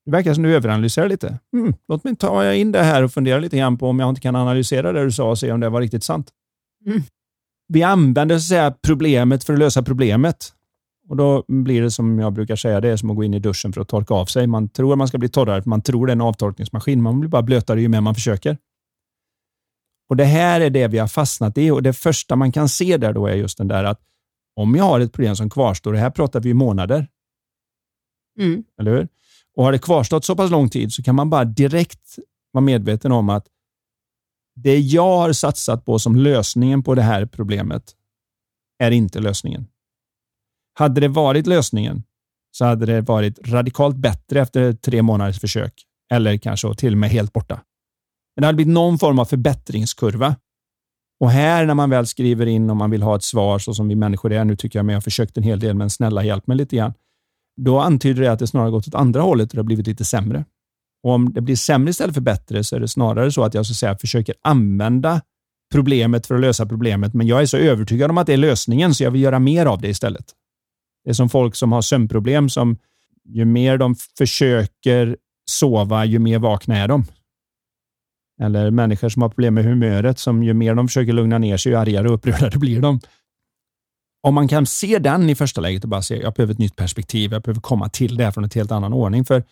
Det 0.05 0.11
verkar 0.11 0.35
som 0.35 0.43
du 0.43 0.57
överanalyserar 0.57 1.09
lite. 1.09 1.39
Mm, 1.57 1.75
låt 1.89 2.05
mig 2.05 2.17
ta 2.17 2.53
in 2.53 2.73
det 2.73 2.83
här 2.83 3.03
och 3.03 3.13
fundera 3.13 3.39
lite 3.39 3.57
grann 3.57 3.79
på 3.79 3.89
om 3.89 4.01
jag 4.01 4.09
inte 4.09 4.21
kan 4.21 4.37
analysera 4.37 4.93
det 4.93 5.05
du 5.05 5.13
sa 5.13 5.31
och 5.31 5.39
se 5.39 5.53
om 5.53 5.61
det 5.61 5.69
var 5.69 5.81
riktigt 5.81 6.05
sant. 6.05 6.31
Mm. 6.87 7.03
Vi 7.69 7.83
använder 7.83 8.39
så 8.39 8.45
att 8.45 8.49
säga, 8.49 8.75
problemet 8.83 9.45
för 9.45 9.53
att 9.53 9.59
lösa 9.59 9.83
problemet. 9.83 10.56
Och 11.09 11.17
Då 11.17 11.45
blir 11.49 11.83
det 11.83 11.91
som 11.91 12.19
jag 12.19 12.33
brukar 12.33 12.57
säga, 12.57 12.81
det 12.81 12.89
är 12.89 12.97
som 12.97 13.11
att 13.11 13.17
gå 13.17 13.25
in 13.25 13.35
i 13.35 13.39
duschen 13.39 13.73
för 13.73 13.81
att 13.81 13.89
torka 13.89 14.15
av 14.15 14.27
sig. 14.27 14.47
Man 14.47 14.69
tror 14.69 14.93
att 14.93 14.99
man 14.99 15.09
ska 15.09 15.19
bli 15.19 15.29
torrare, 15.29 15.63
för 15.63 15.71
man 15.71 15.83
tror 15.83 16.07
det 16.07 16.11
är 16.11 16.17
en 16.17 16.21
avtorkningsmaskin. 16.21 17.03
Man 17.03 17.21
blir 17.21 17.31
bara 17.31 17.43
blötare 17.43 17.81
ju 17.81 17.89
mer 17.89 18.01
man 18.01 18.15
försöker. 18.15 18.59
Och 20.09 20.17
Det 20.17 20.25
här 20.25 20.61
är 20.61 20.71
det 20.71 20.89
vi 20.89 20.99
har 20.99 21.09
fastnat 21.09 21.59
i 21.59 21.71
och 21.71 21.83
det 21.83 21.93
första 21.93 22.37
man 22.37 22.53
kan 22.53 22.69
se 22.69 22.97
där 22.97 23.13
då 23.13 23.27
är 23.27 23.35
just 23.35 23.59
den 23.59 23.69
där 23.69 23.85
att 23.85 24.01
om 24.57 24.75
jag 24.75 24.85
har 24.85 25.01
ett 25.01 25.13
problem 25.13 25.37
som 25.37 25.51
kvarstår, 25.51 25.93
det 25.93 25.99
här 25.99 26.11
pratar 26.11 26.41
vi 26.41 26.51
i 26.51 26.55
månader, 26.55 27.09
mm. 28.39 28.65
eller 28.81 28.91
hur? 28.91 29.09
Och 29.57 29.65
har 29.65 29.73
det 29.73 29.79
kvarstått 29.79 30.25
så 30.25 30.37
pass 30.37 30.51
lång 30.51 30.69
tid 30.69 30.93
så 30.93 31.03
kan 31.03 31.15
man 31.15 31.31
bara 31.31 31.45
direkt 31.45 32.19
vara 32.53 32.65
medveten 32.65 33.13
om 33.13 33.29
att 33.29 33.47
det 34.55 34.79
jag 34.79 35.17
har 35.17 35.33
satsat 35.33 35.85
på 35.85 35.99
som 35.99 36.17
lösningen 36.17 36.83
på 36.83 36.95
det 36.95 37.03
här 37.03 37.27
problemet 37.27 37.95
är 38.79 38.91
inte 38.91 39.21
lösningen. 39.21 39.67
Hade 40.79 41.01
det 41.01 41.09
varit 41.09 41.47
lösningen 41.47 42.03
så 42.57 42.65
hade 42.65 42.87
det 42.87 43.01
varit 43.01 43.49
radikalt 43.49 43.97
bättre 43.97 44.41
efter 44.41 44.73
tre 44.73 45.03
månaders 45.03 45.41
försök 45.41 45.73
eller 46.13 46.37
kanske 46.37 46.75
till 46.75 46.93
och 46.93 46.99
med 46.99 47.11
helt 47.11 47.33
borta. 47.33 47.55
Men 48.37 48.43
det 48.43 48.47
hade 48.47 48.57
blivit 48.57 48.75
någon 48.75 48.99
form 48.99 49.19
av 49.19 49.25
förbättringskurva. 49.25 50.37
Och 51.21 51.31
här 51.31 51.67
när 51.67 51.75
man 51.75 51.91
väl 51.91 52.07
skriver 52.07 52.47
in 52.47 52.71
om 52.71 52.79
man 52.79 52.91
vill 52.91 53.03
ha 53.03 53.17
ett 53.17 53.23
svar 53.23 53.59
så 53.59 53.75
som 53.75 53.89
vi 53.89 53.95
människor 53.95 54.33
är, 54.33 54.45
nu 54.45 54.57
tycker 54.57 54.79
jag 54.79 54.87
att 54.87 54.91
jag 54.91 54.97
har 54.97 55.01
försökt 55.01 55.37
en 55.37 55.43
hel 55.43 55.61
del, 55.61 55.75
men 55.75 55.91
snälla 55.91 56.25
hjälp 56.25 56.47
mig 56.47 56.57
lite 56.57 56.77
grann. 56.77 56.95
Då 57.61 57.81
antyder 57.81 58.23
det 58.23 58.33
att 58.33 58.39
det 58.39 58.47
snarare 58.47 58.71
gått 58.71 58.89
åt 58.89 58.95
andra 58.95 59.21
hållet 59.21 59.51
och 59.51 59.55
det 59.55 59.61
har 59.61 59.65
blivit 59.65 59.87
lite 59.87 60.05
sämre. 60.05 60.45
Och 61.03 61.13
om 61.13 61.33
det 61.33 61.41
blir 61.41 61.57
sämre 61.57 61.91
istället 61.91 62.15
för 62.15 62.21
bättre 62.21 62.65
så 62.65 62.77
är 62.77 62.81
det 62.81 62.89
snarare 62.89 63.33
så 63.33 63.45
att 63.45 63.55
jag 63.55 63.67
så 63.67 63.73
att 63.73 63.77
säga, 63.77 63.99
försöker 63.99 64.35
använda 64.43 65.21
problemet 65.73 66.27
för 66.27 66.35
att 66.35 66.41
lösa 66.41 66.67
problemet, 66.67 67.15
men 67.15 67.27
jag 67.27 67.43
är 67.43 67.47
så 67.47 67.57
övertygad 67.57 68.11
om 68.11 68.19
att 68.19 68.27
det 68.27 68.33
är 68.33 68.37
lösningen 68.37 68.95
så 68.95 69.05
jag 69.05 69.11
vill 69.11 69.23
göra 69.23 69.39
mer 69.39 69.67
av 69.67 69.81
det 69.81 69.89
istället. 69.89 70.25
Det 71.07 71.11
är 71.11 71.15
som 71.15 71.29
folk 71.29 71.55
som 71.55 71.73
har 71.73 71.83
sömnproblem 71.83 72.49
som 72.49 72.79
ju 73.25 73.45
mer 73.45 73.79
de 73.79 73.95
försöker 74.19 75.17
sova, 75.51 76.05
ju 76.05 76.19
mer 76.19 76.39
vakna 76.39 76.77
är 76.77 76.89
de. 76.89 77.05
Eller 78.43 78.71
människor 78.71 79.09
som 79.09 79.23
har 79.23 79.29
problem 79.29 79.55
med 79.55 79.65
humöret, 79.65 80.19
som 80.19 80.43
ju 80.43 80.55
mer 80.55 80.75
de 80.75 80.89
försöker 80.89 81.13
lugna 81.13 81.39
ner 81.39 81.57
sig, 81.57 81.73
ju 81.73 81.79
argare 81.79 82.09
och 82.09 82.15
upprördare 82.15 82.51
blir 82.59 82.81
de. 82.81 83.01
Om 84.23 84.35
man 84.35 84.49
kan 84.49 84.67
se 84.67 84.99
den 84.99 85.31
i 85.31 85.35
första 85.35 85.61
läget 85.61 85.85
och 85.85 85.91
bara 85.91 86.03
se, 86.03 86.17
jag 86.17 86.35
behöver 86.35 86.53
ett 86.53 86.59
nytt 86.59 86.77
perspektiv, 86.77 87.33
jag 87.33 87.43
behöver 87.43 87.61
komma 87.61 87.89
till 87.89 88.17
det 88.17 88.25
här 88.25 88.31
från 88.31 88.45
en 88.45 88.51
helt 88.55 88.73
annan 88.73 88.93
ordning. 88.93 89.25
För 89.25 89.45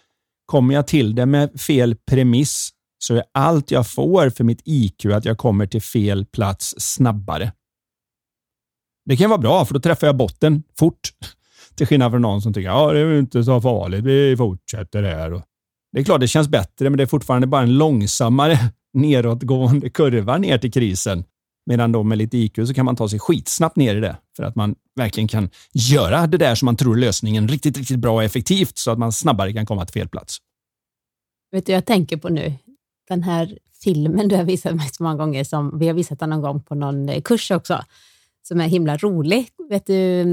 kommer 0.47 0.75
jag 0.75 0.87
till 0.87 1.15
det 1.15 1.27
med 1.27 1.61
fel 1.61 1.97
premiss 1.97 2.71
så 2.99 3.15
är 3.15 3.25
allt 3.33 3.71
jag 3.71 3.91
får 3.91 4.31
för 4.31 4.45
mitt 4.45 4.61
IQ 4.65 5.05
att 5.05 5.25
jag 5.25 5.39
kommer 5.39 5.67
till 5.67 5.83
fel 5.83 6.27
plats 6.27 6.75
snabbare. 6.79 7.53
Det 9.07 9.17
kan 9.17 9.31
vara 9.31 9.41
bra, 9.41 9.65
för 9.65 9.75
då 9.75 9.81
träffar 9.81 10.07
jag 10.07 10.17
botten 10.17 10.63
fort. 10.79 11.13
Till 11.77 11.87
skillnad 11.87 12.13
från 12.13 12.23
någon 12.23 12.43
som 12.43 12.53
tycker 12.53 12.69
att 12.69 12.75
ja, 12.75 12.93
det 12.93 13.01
är 13.01 13.19
inte 13.19 13.45
så 13.45 13.61
farligt, 13.61 14.05
vi 14.05 14.37
fortsätter 14.37 15.03
här. 15.03 15.43
Det 15.93 16.01
är 16.01 16.05
klart, 16.05 16.21
det 16.21 16.29
känns 16.29 16.49
bättre, 16.49 16.91
men 16.91 16.97
det 16.97 17.03
är 17.03 17.07
fortfarande 17.07 17.47
bara 17.47 17.63
en 17.63 17.79
långsammare 17.79 18.59
nedåtgående 18.93 19.91
kurva 19.91 20.39
ner 20.39 20.59
till 20.59 20.73
krisen. 20.73 21.25
Medan 21.67 21.93
då 21.93 22.03
med 22.03 22.19
lite 22.19 22.39
IQ 22.39 22.55
så 22.67 22.75
kan 22.75 22.85
man 22.85 22.97
ta 22.97 23.09
sig 23.09 23.19
skitsnabbt 23.19 23.77
ner 23.77 23.97
i 23.97 24.01
det 24.01 24.17
för 24.37 24.43
att 24.43 24.57
man 24.57 24.75
verkligen 24.97 25.29
kan 25.29 25.51
göra 25.73 26.27
det 26.27 26.39
där 26.39 26.55
som 26.55 26.67
man 26.67 26.77
tror 26.77 26.97
är 26.97 27.01
lösningen 27.01 27.49
riktigt, 27.49 27.79
riktigt 27.79 27.99
bra 27.99 28.15
och 28.15 28.25
effektivt 28.25 28.79
så 28.79 28.91
att 28.91 28.99
man 28.99 29.13
snabbare 29.13 29.53
kan 29.53 29.67
komma 29.67 29.87
till 29.87 30.01
fel 30.01 30.09
plats. 30.09 30.39
Vet 31.53 31.67
du, 31.67 31.73
jag 31.73 31.85
tänker 31.85 32.17
på 32.17 32.29
nu, 32.29 32.53
den 33.09 33.23
här 33.23 33.59
filmen 33.85 34.29
du 34.29 34.37
har 34.37 34.45
visat 34.45 34.75
mig 34.75 34.89
så 34.93 35.03
många 35.03 35.17
gånger, 35.17 35.45
som 35.45 35.79
vi 35.79 35.87
har 35.87 35.95
visat 35.95 36.19
den 36.21 36.31
någon 36.31 36.43
gång 36.43 36.63
på 36.63 36.75
någon 36.75 37.09
eh, 37.09 37.23
kurs 37.23 37.51
också, 37.51 37.85
som 38.49 38.61
är 38.61 38.69
himla 38.69 38.97
rolig. 38.97 39.49
Vet 39.69 39.87
du, 39.87 40.25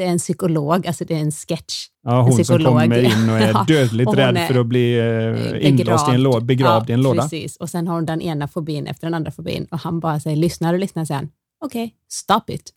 det 0.00 0.06
är 0.06 0.10
en 0.10 0.18
psykolog, 0.18 0.86
alltså 0.86 1.04
det 1.04 1.14
är 1.14 1.20
en 1.20 1.32
sketch. 1.32 1.86
Ja, 2.02 2.22
hon 2.22 2.44
som 2.44 2.64
kommer 2.64 2.98
in 2.98 3.30
och 3.30 3.38
är 3.38 3.64
dödligt 3.66 4.08
och 4.08 4.16
rädd 4.16 4.36
är 4.36 4.46
för 4.46 4.60
att 4.60 4.66
bli 4.66 4.98
eh, 4.98 5.68
inlåst 5.68 6.08
i 6.08 6.14
en 6.14 6.22
låda, 6.22 6.40
begravd 6.40 6.90
ja, 6.90 6.92
i 6.92 6.94
en 6.94 7.02
låda. 7.02 7.22
Precis, 7.22 7.56
och 7.56 7.70
sen 7.70 7.88
har 7.88 7.94
hon 7.94 8.06
den 8.06 8.20
ena 8.20 8.48
fobin 8.48 8.86
efter 8.86 9.06
den 9.06 9.14
andra 9.14 9.30
fobin 9.30 9.66
och 9.70 9.78
han 9.78 10.00
bara 10.00 10.20
säger, 10.20 10.36
lyssnar 10.36 10.72
och 10.74 10.80
lyssnar 10.80 11.04
sen. 11.04 11.30
Okej, 11.64 11.84
okay, 11.84 11.96
stop 12.08 12.52
it. 12.52 12.72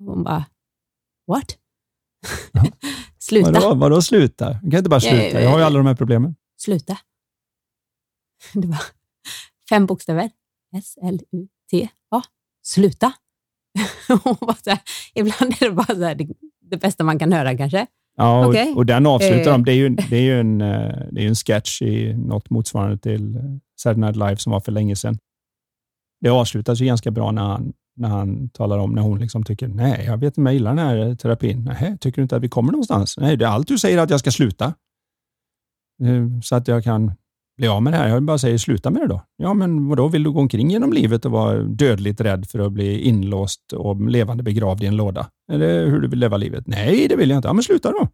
Och 0.00 0.06
hon 0.06 0.24
bara, 0.24 0.44
what? 1.26 1.56
Ja. 2.52 2.64
sluta. 3.18 3.52
Vadå, 3.52 3.74
vadå 3.74 4.02
sluta? 4.02 4.44
Jag 4.62 4.70
kan 4.70 4.78
inte 4.78 4.90
bara 4.90 5.00
sluta, 5.00 5.42
jag 5.42 5.50
har 5.50 5.58
ju 5.58 5.64
alla 5.64 5.78
de 5.78 5.86
här 5.86 5.94
problemen. 5.94 6.34
Sluta. 6.58 6.98
Det 8.52 8.68
var 8.68 8.82
fem 9.68 9.86
bokstäver. 9.86 10.30
S-L-U-T. 13.78 14.00
Ja, 14.08 14.54
sluta. 14.54 14.70
här, 14.70 14.80
ibland 15.14 15.52
är 15.60 15.68
det 15.68 15.74
bara 15.74 15.86
så 15.86 16.04
här, 16.04 16.14
det, 16.14 16.28
det, 16.70 16.76
bästa 16.76 17.04
man 17.04 17.18
kan 17.18 17.32
höra 17.32 17.56
kanske. 17.56 17.86
Ja, 18.16 18.44
och, 18.44 18.50
okay. 18.50 18.72
och 18.74 18.86
den 18.86 19.06
avslutar 19.06 19.50
de. 19.52 19.64
Det 19.64 19.72
är 19.72 19.76
ju, 19.76 19.88
det 19.88 20.16
är 20.16 20.22
ju 20.22 20.40
en, 20.40 20.60
eh, 20.60 20.94
det 21.10 21.24
är 21.24 21.28
en 21.28 21.34
sketch 21.34 21.82
i 21.82 22.14
något 22.14 22.50
motsvarande 22.50 22.98
till 22.98 23.36
eh, 23.36 23.42
Saturday 23.80 24.00
Night 24.00 24.16
Live 24.16 24.36
som 24.36 24.52
var 24.52 24.60
för 24.60 24.72
länge 24.72 24.96
sedan. 24.96 25.18
Det 26.20 26.28
avslutas 26.28 26.80
ju 26.80 26.86
ganska 26.86 27.10
bra 27.10 27.30
när 27.30 27.42
han, 27.42 27.72
när 27.96 28.08
han 28.08 28.48
talar 28.48 28.78
om 28.78 28.92
när 28.92 29.02
hon 29.02 29.18
liksom 29.18 29.44
tycker, 29.44 29.68
nej, 29.68 30.04
jag 30.06 30.16
vet 30.16 30.26
inte 30.26 30.40
om 30.40 30.46
jag 30.46 30.54
gillar 30.54 30.74
den 30.74 30.86
här 30.86 31.14
terapin. 31.14 31.64
Nej, 31.64 31.98
tycker 32.00 32.16
du 32.16 32.22
inte 32.22 32.36
att 32.36 32.42
vi 32.42 32.48
kommer 32.48 32.72
någonstans? 32.72 33.18
Nej, 33.18 33.36
det 33.36 33.44
är 33.44 33.48
allt 33.48 33.68
du 33.68 33.78
säger 33.78 33.98
att 33.98 34.10
jag 34.10 34.20
ska 34.20 34.30
sluta. 34.30 34.74
Eh, 36.02 36.40
så 36.42 36.56
att 36.56 36.68
jag 36.68 36.84
kan 36.84 37.12
bli 37.60 37.68
av 37.68 37.82
med 37.82 37.92
det 37.92 37.96
här. 37.96 38.08
Jag 38.08 38.22
bara 38.22 38.38
säger 38.38 38.58
sluta 38.58 38.90
med 38.90 39.02
det 39.02 39.08
då. 39.08 39.22
Ja, 39.36 39.54
men 39.54 39.88
vadå, 39.88 40.08
vill 40.08 40.22
du 40.22 40.30
gå 40.30 40.40
omkring 40.40 40.70
genom 40.70 40.92
livet 40.92 41.24
och 41.24 41.30
vara 41.32 41.62
dödligt 41.62 42.20
rädd 42.20 42.46
för 42.46 42.58
att 42.58 42.72
bli 42.72 43.00
inlåst 43.00 43.72
och 43.72 44.10
levande 44.10 44.42
begravd 44.42 44.82
i 44.82 44.86
en 44.86 44.96
låda? 44.96 45.26
Är 45.52 45.58
det 45.58 45.90
hur 45.90 46.00
du 46.00 46.08
vill 46.08 46.18
leva 46.18 46.36
livet? 46.36 46.66
Nej, 46.66 47.06
det 47.08 47.16
vill 47.16 47.30
jag 47.30 47.38
inte. 47.38 47.48
Ja, 47.48 47.52
men 47.52 47.62
sluta 47.62 47.92
då. 47.92 48.08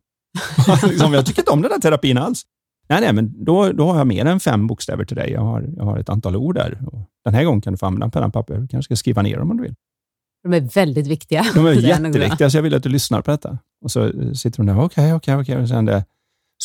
liksom, 0.88 1.12
jag 1.12 1.26
tycker 1.26 1.42
inte 1.42 1.50
om 1.50 1.62
den 1.62 1.70
där 1.70 1.78
terapin 1.78 2.18
alls. 2.18 2.42
Nej, 2.88 3.00
nej, 3.00 3.12
men 3.12 3.44
då, 3.44 3.72
då 3.72 3.86
har 3.86 3.98
jag 3.98 4.06
mer 4.06 4.24
än 4.24 4.40
fem 4.40 4.66
bokstäver 4.66 5.04
till 5.04 5.16
dig. 5.16 5.30
Jag 5.30 5.40
har, 5.40 5.64
jag 5.76 5.84
har 5.84 5.98
ett 5.98 6.08
antal 6.08 6.36
ord 6.36 6.54
där. 6.54 6.78
Och 6.86 6.98
den 7.24 7.34
här 7.34 7.44
gången 7.44 7.60
kan 7.60 7.72
du 7.72 7.76
få 7.76 7.86
använda 7.86 8.08
penna 8.10 8.26
och 8.26 8.32
papper. 8.32 8.54
Du 8.58 8.68
kanske 8.68 8.88
ska 8.88 8.96
skriva 8.96 9.22
ner 9.22 9.38
dem 9.38 9.50
om 9.50 9.56
du 9.56 9.62
vill. 9.62 9.74
De 10.42 10.52
är 10.52 10.60
väldigt 10.60 11.06
viktiga. 11.06 11.44
De 11.54 11.66
är 11.66 11.72
jätteviktiga, 11.88 12.50
så 12.50 12.56
jag 12.56 12.62
vill 12.62 12.74
att 12.74 12.82
du 12.82 12.88
lyssnar 12.88 13.22
på 13.22 13.30
detta. 13.30 13.58
Och 13.84 13.90
så 13.90 14.34
sitter 14.34 14.58
hon 14.58 14.66
där, 14.66 14.80
okej, 14.80 15.14
okej, 15.14 15.36
okej. 15.36 15.56
Och 15.56 15.68
sen 15.68 15.84
det, 15.84 16.04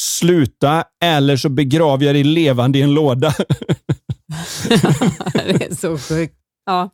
Sluta 0.02 0.84
eller 1.04 1.38
så 1.38 1.50
begraver 1.50 2.06
jag 2.06 2.16
dig 2.16 2.24
levande 2.24 2.80
i 2.80 2.82
en 2.82 2.94
låda. 2.94 3.34
det 5.34 5.66
är 5.66 5.76
så 5.76 5.98
sjukt. 5.98 6.36
Ja. 6.66 6.90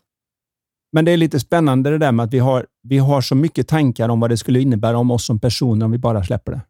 Men 0.91 1.05
det 1.05 1.11
är 1.11 1.17
lite 1.17 1.39
spännande 1.39 1.89
det 1.89 1.97
där 1.97 2.11
med 2.11 2.23
att 2.23 2.33
vi 2.33 2.39
har, 2.39 2.65
vi 2.83 2.97
har 2.97 3.21
så 3.21 3.35
mycket 3.35 3.67
tankar 3.67 4.09
om 4.09 4.19
vad 4.19 4.29
det 4.29 4.37
skulle 4.37 4.59
innebära 4.59 4.97
om 4.97 5.11
oss 5.11 5.25
som 5.25 5.39
personer 5.39 5.85
om 5.85 5.91
vi 5.91 5.97
bara 5.97 6.23
släpper 6.23 6.51
det. 6.51 6.61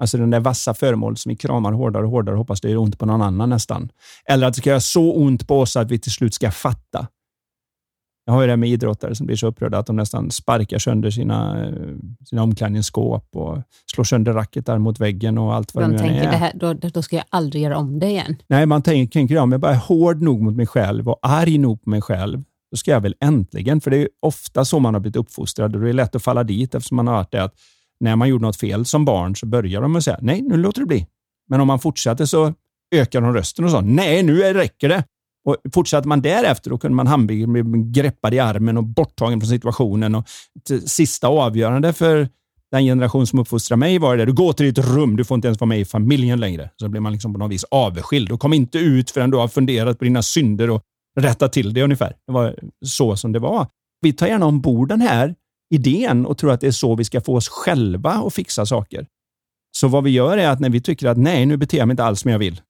Alltså 0.00 0.18
den 0.18 0.30
där 0.30 0.40
vassa 0.40 0.74
föremålet 0.74 1.18
som 1.18 1.30
vi 1.30 1.36
kramar 1.36 1.72
hårdare 1.72 2.04
och 2.04 2.10
hårdare 2.10 2.34
och 2.34 2.38
hoppas 2.38 2.60
det 2.60 2.70
gör 2.70 2.78
ont 2.78 2.98
på 2.98 3.06
någon 3.06 3.22
annan 3.22 3.50
nästan. 3.50 3.90
Eller 4.24 4.46
att 4.46 4.54
det 4.54 4.60
ska 4.60 4.70
göra 4.70 4.80
så 4.80 5.12
ont 5.12 5.48
på 5.48 5.60
oss 5.60 5.76
att 5.76 5.90
vi 5.90 5.98
till 5.98 6.12
slut 6.12 6.34
ska 6.34 6.50
fatta 6.50 7.06
jag 8.28 8.32
har 8.32 8.40
ju 8.40 8.46
det 8.46 8.56
med 8.56 8.68
idrottare 8.68 9.14
som 9.14 9.26
blir 9.26 9.36
så 9.36 9.46
upprörda 9.46 9.78
att 9.78 9.86
de 9.86 9.96
nästan 9.96 10.30
sparkar 10.30 10.78
sönder 10.78 11.10
sina, 11.10 11.66
eh, 11.66 11.72
sina 12.24 12.42
omklädningsskåp 12.42 13.36
och 13.36 13.58
slår 13.92 14.04
sönder 14.04 14.32
racketar 14.32 14.78
mot 14.78 15.00
väggen 15.00 15.38
och 15.38 15.54
allt 15.54 15.74
vad 15.74 15.84
de 15.84 15.90
nu 15.90 15.98
tänker, 15.98 16.26
är. 16.26 16.30
Det 16.30 16.36
här, 16.36 16.52
då, 16.54 16.72
då 16.72 17.02
ska 17.02 17.16
jag 17.16 17.24
aldrig 17.30 17.62
göra 17.62 17.78
om 17.78 17.98
det 17.98 18.06
igen. 18.06 18.36
Nej, 18.46 18.66
man 18.66 18.82
tänker, 18.82 19.12
tänker 19.12 19.38
om 19.38 19.52
jag 19.52 19.60
bara 19.60 19.72
är 19.72 19.76
hård 19.78 20.22
nog 20.22 20.42
mot 20.42 20.56
mig 20.56 20.66
själv 20.66 21.08
och 21.08 21.18
arg 21.22 21.58
nog 21.58 21.82
på 21.82 21.90
mig 21.90 22.00
själv, 22.00 22.42
då 22.70 22.76
ska 22.76 22.90
jag 22.90 23.00
väl 23.00 23.14
äntligen, 23.20 23.80
för 23.80 23.90
det 23.90 23.96
är 23.96 24.08
ofta 24.20 24.64
så 24.64 24.78
man 24.78 24.94
har 24.94 25.00
blivit 25.00 25.16
uppfostrad 25.16 25.76
och 25.76 25.82
det 25.82 25.88
är 25.88 25.92
lätt 25.92 26.14
att 26.14 26.22
falla 26.22 26.44
dit 26.44 26.74
eftersom 26.74 26.96
man 26.96 27.06
har 27.06 27.16
hört 27.16 27.32
det 27.32 27.42
att 27.42 27.54
när 28.00 28.16
man 28.16 28.28
gjorde 28.28 28.42
något 28.42 28.56
fel 28.56 28.84
som 28.84 29.04
barn 29.04 29.36
så 29.36 29.46
börjar 29.46 29.82
de 29.82 29.92
med 29.92 29.98
att 29.98 30.04
säga 30.04 30.18
nej, 30.20 30.42
nu 30.42 30.56
låter 30.56 30.80
det 30.80 30.86
bli. 30.86 31.06
Men 31.48 31.60
om 31.60 31.66
man 31.66 31.78
fortsätter 31.78 32.24
så 32.24 32.54
ökar 32.94 33.20
de 33.20 33.34
rösten 33.34 33.64
och 33.64 33.70
sa 33.70 33.80
nej, 33.80 34.22
nu 34.22 34.38
räcker 34.42 34.88
det. 34.88 35.04
Och 35.44 35.56
Fortsatte 35.74 36.08
man 36.08 36.22
därefter, 36.22 36.70
då 36.70 36.78
kunde 36.78 36.96
man 36.96 37.06
handbyggen 37.06 37.52
bli 37.52 37.62
greppad 38.02 38.34
i 38.34 38.38
armen 38.38 38.76
och 38.76 38.84
borttagen 38.84 39.40
från 39.40 39.48
situationen. 39.48 40.14
Och 40.14 40.24
sista 40.86 41.28
avgörande 41.28 41.92
för 41.92 42.28
den 42.70 42.84
generation 42.84 43.26
som 43.26 43.38
uppfostrade 43.38 43.80
mig 43.80 43.98
var 43.98 44.16
det 44.16 44.24
du 44.24 44.32
går 44.32 44.52
till 44.52 44.66
ditt 44.66 44.78
rum, 44.78 45.16
du 45.16 45.24
får 45.24 45.34
inte 45.34 45.48
ens 45.48 45.60
vara 45.60 45.68
med 45.68 45.80
i 45.80 45.84
familjen 45.84 46.40
längre. 46.40 46.70
Så 46.76 46.88
blir 46.88 47.00
man 47.00 47.12
liksom 47.12 47.32
på 47.32 47.38
något 47.38 47.50
vis 47.50 47.64
avskild 47.64 48.32
och 48.32 48.40
kom 48.40 48.52
inte 48.52 48.78
ut 48.78 49.10
förrän 49.10 49.30
du 49.30 49.36
har 49.36 49.48
funderat 49.48 49.98
på 49.98 50.04
dina 50.04 50.22
synder 50.22 50.70
och 50.70 50.82
rättat 51.20 51.52
till 51.52 51.74
det 51.74 51.82
ungefär. 51.82 52.14
Det 52.26 52.32
var 52.32 52.56
så 52.84 53.16
som 53.16 53.32
det 53.32 53.38
var. 53.38 53.66
Vi 54.00 54.12
tar 54.12 54.26
gärna 54.26 54.46
ombord 54.46 54.88
den 54.88 55.00
här 55.00 55.34
idén 55.74 56.26
och 56.26 56.38
tror 56.38 56.52
att 56.52 56.60
det 56.60 56.66
är 56.66 56.70
så 56.70 56.94
vi 56.94 57.04
ska 57.04 57.20
få 57.20 57.36
oss 57.36 57.48
själva 57.48 58.10
att 58.10 58.34
fixa 58.34 58.66
saker. 58.66 59.06
Så 59.76 59.88
vad 59.88 60.04
vi 60.04 60.10
gör 60.10 60.38
är 60.38 60.48
att 60.48 60.60
när 60.60 60.70
vi 60.70 60.80
tycker 60.80 61.06
att 61.06 61.18
nej, 61.18 61.46
nu 61.46 61.56
beter 61.56 61.78
jag 61.78 61.88
mig 61.88 61.92
inte 61.92 62.04
alls 62.04 62.20
som 62.20 62.30
jag 62.30 62.38
vill, 62.38 62.60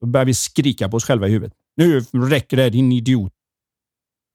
då 0.00 0.06
börjar 0.06 0.24
vi 0.24 0.34
skrika 0.34 0.88
på 0.88 0.96
oss 0.96 1.04
själva 1.04 1.28
i 1.28 1.30
huvudet. 1.30 1.54
Nu 1.76 2.00
räcker 2.12 2.56
det, 2.56 2.70
din 2.70 2.92
idiot. 2.92 3.32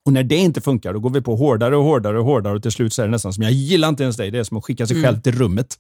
Och 0.06 0.14
när 0.14 0.24
det 0.24 0.36
inte 0.36 0.62
funkar, 0.62 0.94
då 0.94 1.00
går 1.00 1.10
vi 1.10 1.22
på 1.22 1.36
hårdare 1.36 1.78
och 1.78 1.84
hårdare 1.84 2.20
och 2.20 2.26
hårdare 2.26 2.56
och 2.56 2.62
till 2.62 2.72
slut 2.72 2.94
så 2.94 3.02
är 3.02 3.06
det 3.06 3.12
nästan 3.12 3.34
som, 3.34 3.44
jag 3.44 3.52
gillar 3.52 3.90
inte 3.90 4.04
ens 4.04 4.18
dig. 4.18 4.32
Det 4.32 4.40
är 4.40 4.44
som 4.44 4.58
att 4.58 4.66
skicka 4.66 4.88
sig 4.88 4.98
mm. 4.98 5.06
själv 5.08 5.22
till 5.22 5.36
rummet. 5.36 5.76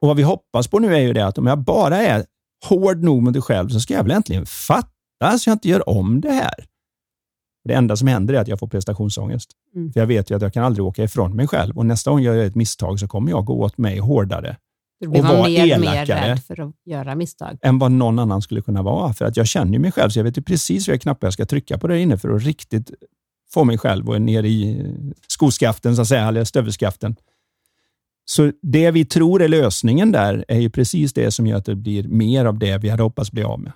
Och 0.00 0.08
Vad 0.08 0.16
vi 0.16 0.22
hoppas 0.22 0.68
på 0.68 0.78
nu 0.78 0.94
är 0.94 1.00
ju 1.00 1.12
det 1.12 1.26
att 1.26 1.38
om 1.38 1.46
jag 1.46 1.58
bara 1.58 1.96
är 1.96 2.24
hård 2.68 3.02
nog 3.02 3.22
mot 3.22 3.32
dig 3.32 3.42
själv 3.42 3.68
så 3.68 3.80
ska 3.80 3.94
jag 3.94 4.02
väl 4.02 4.12
äntligen 4.12 4.46
fatta 4.46 5.38
så 5.38 5.50
jag 5.50 5.54
inte 5.54 5.68
gör 5.68 5.88
om 5.88 6.20
det 6.20 6.32
här. 6.32 6.64
Det 7.64 7.74
enda 7.74 7.96
som 7.96 8.08
händer 8.08 8.34
är 8.34 8.38
att 8.38 8.48
jag 8.48 8.58
får 8.58 8.68
prestationsångest. 8.68 9.50
Mm. 9.74 9.92
För 9.92 10.00
Jag 10.00 10.06
vet 10.06 10.30
ju 10.30 10.36
att 10.36 10.42
jag 10.42 10.52
kan 10.52 10.64
aldrig 10.64 10.84
åka 10.84 11.04
ifrån 11.04 11.36
mig 11.36 11.48
själv 11.48 11.78
och 11.78 11.86
nästa 11.86 12.10
gång 12.10 12.22
jag 12.22 12.36
gör 12.36 12.44
ett 12.44 12.54
misstag 12.54 13.00
så 13.00 13.08
kommer 13.08 13.30
jag 13.30 13.44
gå 13.44 13.60
åt 13.60 13.78
mig 13.78 13.98
hårdare 13.98 14.56
då 15.04 15.10
blir 15.10 15.22
man 15.22 15.42
mer, 15.42 15.78
mer 15.78 16.06
rädd 16.06 16.42
för 16.42 16.60
att 16.60 16.74
göra 16.84 17.14
misstag. 17.14 17.58
Än 17.62 17.78
vad 17.78 17.92
någon 17.92 18.18
annan 18.18 18.42
skulle 18.42 18.62
kunna 18.62 18.82
vara. 18.82 19.12
För 19.12 19.24
att 19.24 19.36
jag 19.36 19.46
känner 19.46 19.78
mig 19.78 19.92
själv, 19.92 20.10
så 20.10 20.18
jag 20.18 20.24
vet 20.24 20.38
ju 20.38 20.42
precis 20.42 20.88
vilka 20.88 20.98
knappar 20.98 21.26
jag 21.26 21.32
ska 21.32 21.46
trycka 21.46 21.78
på 21.78 21.86
där 21.86 21.94
inne 21.94 22.18
för 22.18 22.30
att 22.30 22.42
riktigt 22.42 22.90
få 23.54 23.64
mig 23.64 23.78
själv 23.78 24.10
och 24.10 24.22
ner 24.22 24.42
i 24.42 24.86
skoskaften, 25.28 25.96
så 25.96 26.02
att 26.02 26.08
säga, 26.08 26.28
eller 26.28 26.44
stövelskaften. 26.44 27.16
Så 28.24 28.52
det 28.62 28.90
vi 28.90 29.04
tror 29.04 29.42
är 29.42 29.48
lösningen 29.48 30.12
där 30.12 30.44
är 30.48 30.58
ju 30.58 30.70
precis 30.70 31.12
det 31.12 31.30
som 31.30 31.46
gör 31.46 31.56
att 31.56 31.64
det 31.64 31.74
blir 31.74 32.08
mer 32.08 32.44
av 32.44 32.58
det 32.58 32.78
vi 32.78 32.88
hade 32.88 33.02
hoppats 33.02 33.32
bli 33.32 33.42
av 33.42 33.60
med. 33.60 33.72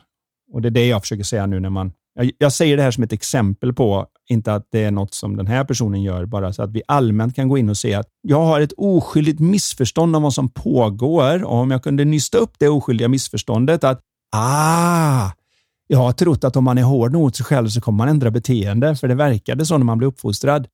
Och 0.53 0.63
Det 0.63 0.69
är 0.69 0.71
det 0.71 0.87
jag 0.87 1.03
försöker 1.03 1.25
säga 1.25 1.47
nu 1.47 1.61
när 1.61 1.71
man... 1.71 1.93
Jag, 2.19 2.31
jag 2.39 2.53
säger 2.53 2.77
det 2.77 2.83
här 2.83 2.91
som 2.91 3.05
ett 3.05 3.13
exempel 3.13 3.73
på, 3.73 4.07
inte 4.29 4.55
att 4.55 4.69
det 4.71 4.85
är 4.85 4.91
något 4.91 5.15
som 5.15 5.37
den 5.37 5.47
här 5.47 5.65
personen 5.65 6.03
gör, 6.03 6.27
bara 6.27 6.53
så 6.53 6.63
att 6.63 6.73
vi 6.73 6.83
allmänt 6.89 7.37
kan 7.37 7.49
gå 7.49 7.59
in 7.59 7.71
och 7.71 7.77
se 7.77 7.95
att 7.95 8.07
jag 8.23 8.45
har 8.45 8.61
ett 8.61 8.73
oskyldigt 8.77 9.41
missförstånd 9.41 10.17
om 10.17 10.23
vad 10.23 10.35
som 10.35 10.49
pågår 10.49 11.45
och 11.45 11.55
om 11.55 11.71
jag 11.71 11.83
kunde 11.83 12.05
nysta 12.05 12.39
upp 12.39 12.53
det 12.59 12.69
oskyldiga 12.69 13.09
missförståndet 13.09 13.85
att 13.85 14.01
ah, 14.37 15.31
jag 15.87 15.99
har 15.99 16.13
trott 16.13 16.45
att 16.45 16.57
om 16.57 16.65
man 16.65 16.79
är 16.79 16.83
hård 16.83 17.13
mot 17.13 17.37
sig 17.37 17.47
själv 17.47 17.69
så 17.69 17.81
kommer 17.81 17.97
man 17.97 18.09
ändra 18.09 18.31
beteende, 18.31 18.97
för 18.97 19.09
det 19.09 19.15
verkade 19.15 19.67
så 19.67 19.79
när 19.79 19.85
man 19.85 19.99
blev 19.99 20.09
uppfostrad. 20.09 20.69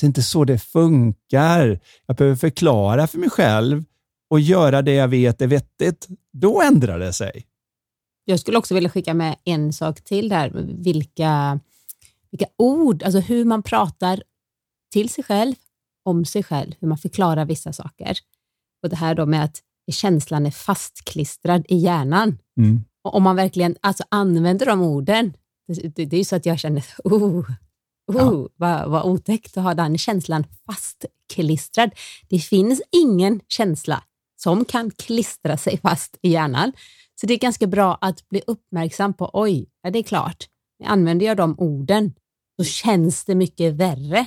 Det 0.00 0.04
är 0.04 0.06
inte 0.06 0.22
så 0.22 0.44
det 0.44 0.58
funkar. 0.58 1.80
Jag 2.06 2.16
behöver 2.16 2.36
förklara 2.36 3.06
för 3.06 3.18
mig 3.18 3.30
själv 3.30 3.84
och 4.30 4.40
göra 4.40 4.82
det 4.82 4.94
jag 4.94 5.08
vet 5.08 5.42
är 5.42 5.46
vettigt. 5.46 6.08
Då 6.32 6.62
ändrar 6.62 6.98
det 6.98 7.12
sig. 7.12 7.44
Jag 8.30 8.40
skulle 8.40 8.58
också 8.58 8.74
vilja 8.74 8.90
skicka 8.90 9.14
med 9.14 9.36
en 9.44 9.72
sak 9.72 10.00
till 10.00 10.28
där. 10.28 10.50
Vilka, 10.78 11.60
vilka 12.30 12.46
ord, 12.56 13.02
alltså 13.02 13.20
hur 13.20 13.44
man 13.44 13.62
pratar 13.62 14.22
till 14.92 15.08
sig 15.08 15.24
själv, 15.24 15.54
om 16.04 16.24
sig 16.24 16.42
själv, 16.42 16.72
hur 16.80 16.88
man 16.88 16.98
förklarar 16.98 17.44
vissa 17.44 17.72
saker. 17.72 18.18
Och 18.82 18.88
det 18.88 18.96
här 18.96 19.14
då 19.14 19.26
med 19.26 19.44
att 19.44 19.62
känslan 19.90 20.46
är 20.46 20.50
fastklistrad 20.50 21.64
i 21.68 21.76
hjärnan. 21.76 22.38
Mm. 22.56 22.84
Och 23.04 23.14
om 23.14 23.22
man 23.22 23.36
verkligen 23.36 23.76
alltså, 23.80 24.04
använder 24.08 24.66
de 24.66 24.82
orden, 24.82 25.32
det, 25.66 26.04
det, 26.04 26.16
är 26.16 26.18
ju 26.18 26.24
så 26.24 26.36
att 26.36 26.46
jag 26.46 26.58
känner, 26.58 26.84
oh, 27.04 27.38
oh 27.42 27.44
ja. 28.12 28.48
vad, 28.56 28.90
vad 28.90 29.04
otäckt 29.04 29.56
att 29.56 29.64
ha 29.64 29.74
den 29.74 29.98
känslan 29.98 30.44
fastklistrad. 30.66 31.90
Det 32.28 32.38
finns 32.38 32.82
ingen 32.90 33.40
känsla 33.48 34.02
som 34.40 34.64
kan 34.64 34.90
klistra 34.90 35.56
sig 35.56 35.78
fast 35.78 36.18
i 36.22 36.28
hjärnan. 36.28 36.72
Så 37.20 37.26
det 37.26 37.34
är 37.34 37.38
ganska 37.38 37.66
bra 37.66 37.98
att 38.00 38.28
bli 38.28 38.42
uppmärksam 38.46 39.14
på, 39.14 39.30
oj, 39.32 39.66
ja, 39.82 39.90
det 39.90 39.98
är 39.98 40.02
klart, 40.02 40.44
använder 40.84 41.26
jag 41.26 41.36
de 41.36 41.54
orden 41.58 42.12
så 42.58 42.64
känns 42.64 43.24
det 43.24 43.34
mycket 43.34 43.74
värre. 43.74 44.26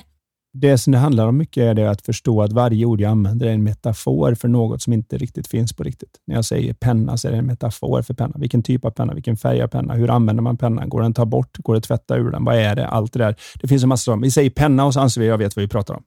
Det 0.54 0.78
som 0.78 0.92
det 0.92 0.98
handlar 0.98 1.26
om 1.26 1.36
mycket 1.36 1.62
är 1.62 1.74
det 1.74 1.90
att 1.90 2.02
förstå 2.02 2.42
att 2.42 2.52
varje 2.52 2.84
ord 2.84 3.00
jag 3.00 3.10
använder 3.10 3.46
är 3.46 3.52
en 3.52 3.62
metafor 3.62 4.34
för 4.34 4.48
något 4.48 4.82
som 4.82 4.92
inte 4.92 5.18
riktigt 5.18 5.46
finns 5.46 5.72
på 5.72 5.82
riktigt. 5.82 6.18
När 6.26 6.34
jag 6.34 6.44
säger 6.44 6.74
penna 6.74 7.16
så 7.16 7.28
är 7.28 7.32
det 7.32 7.38
en 7.38 7.46
metafor 7.46 8.02
för 8.02 8.14
penna. 8.14 8.34
Vilken 8.38 8.62
typ 8.62 8.84
av 8.84 8.90
penna, 8.90 9.14
vilken 9.14 9.36
färg 9.36 9.62
av 9.62 9.68
penna, 9.68 9.94
hur 9.94 10.10
använder 10.10 10.42
man 10.42 10.56
pennan? 10.56 10.88
Går 10.88 11.00
den 11.00 11.10
att 11.10 11.16
ta 11.16 11.24
bort? 11.24 11.58
Går 11.58 11.74
det 11.74 11.78
att 11.78 11.84
tvätta 11.84 12.16
ur 12.16 12.30
den? 12.30 12.44
Vad 12.44 12.56
är 12.56 12.76
det? 12.76 12.86
Allt 12.86 13.12
det 13.12 13.18
där. 13.18 13.36
Det 13.60 13.68
finns 13.68 13.82
en 13.82 13.88
massa 13.88 14.16
Vi 14.16 14.30
säger 14.30 14.50
penna 14.50 14.84
och 14.84 14.94
så 14.94 15.00
anser 15.00 15.20
vi 15.20 15.26
att 15.26 15.30
jag 15.30 15.38
vet 15.38 15.56
vad 15.56 15.62
vi 15.62 15.68
pratar 15.68 15.94
om. 15.94 16.02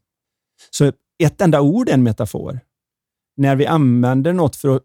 Så 0.71 0.91
ett 1.23 1.41
enda 1.41 1.61
ord 1.61 1.89
är 1.89 1.93
en 1.93 2.03
metafor. 2.03 2.59
När 3.37 3.55
vi 3.55 3.65
använder 3.65 4.33
något 4.33 4.55
för 4.55 4.75
att 4.75 4.83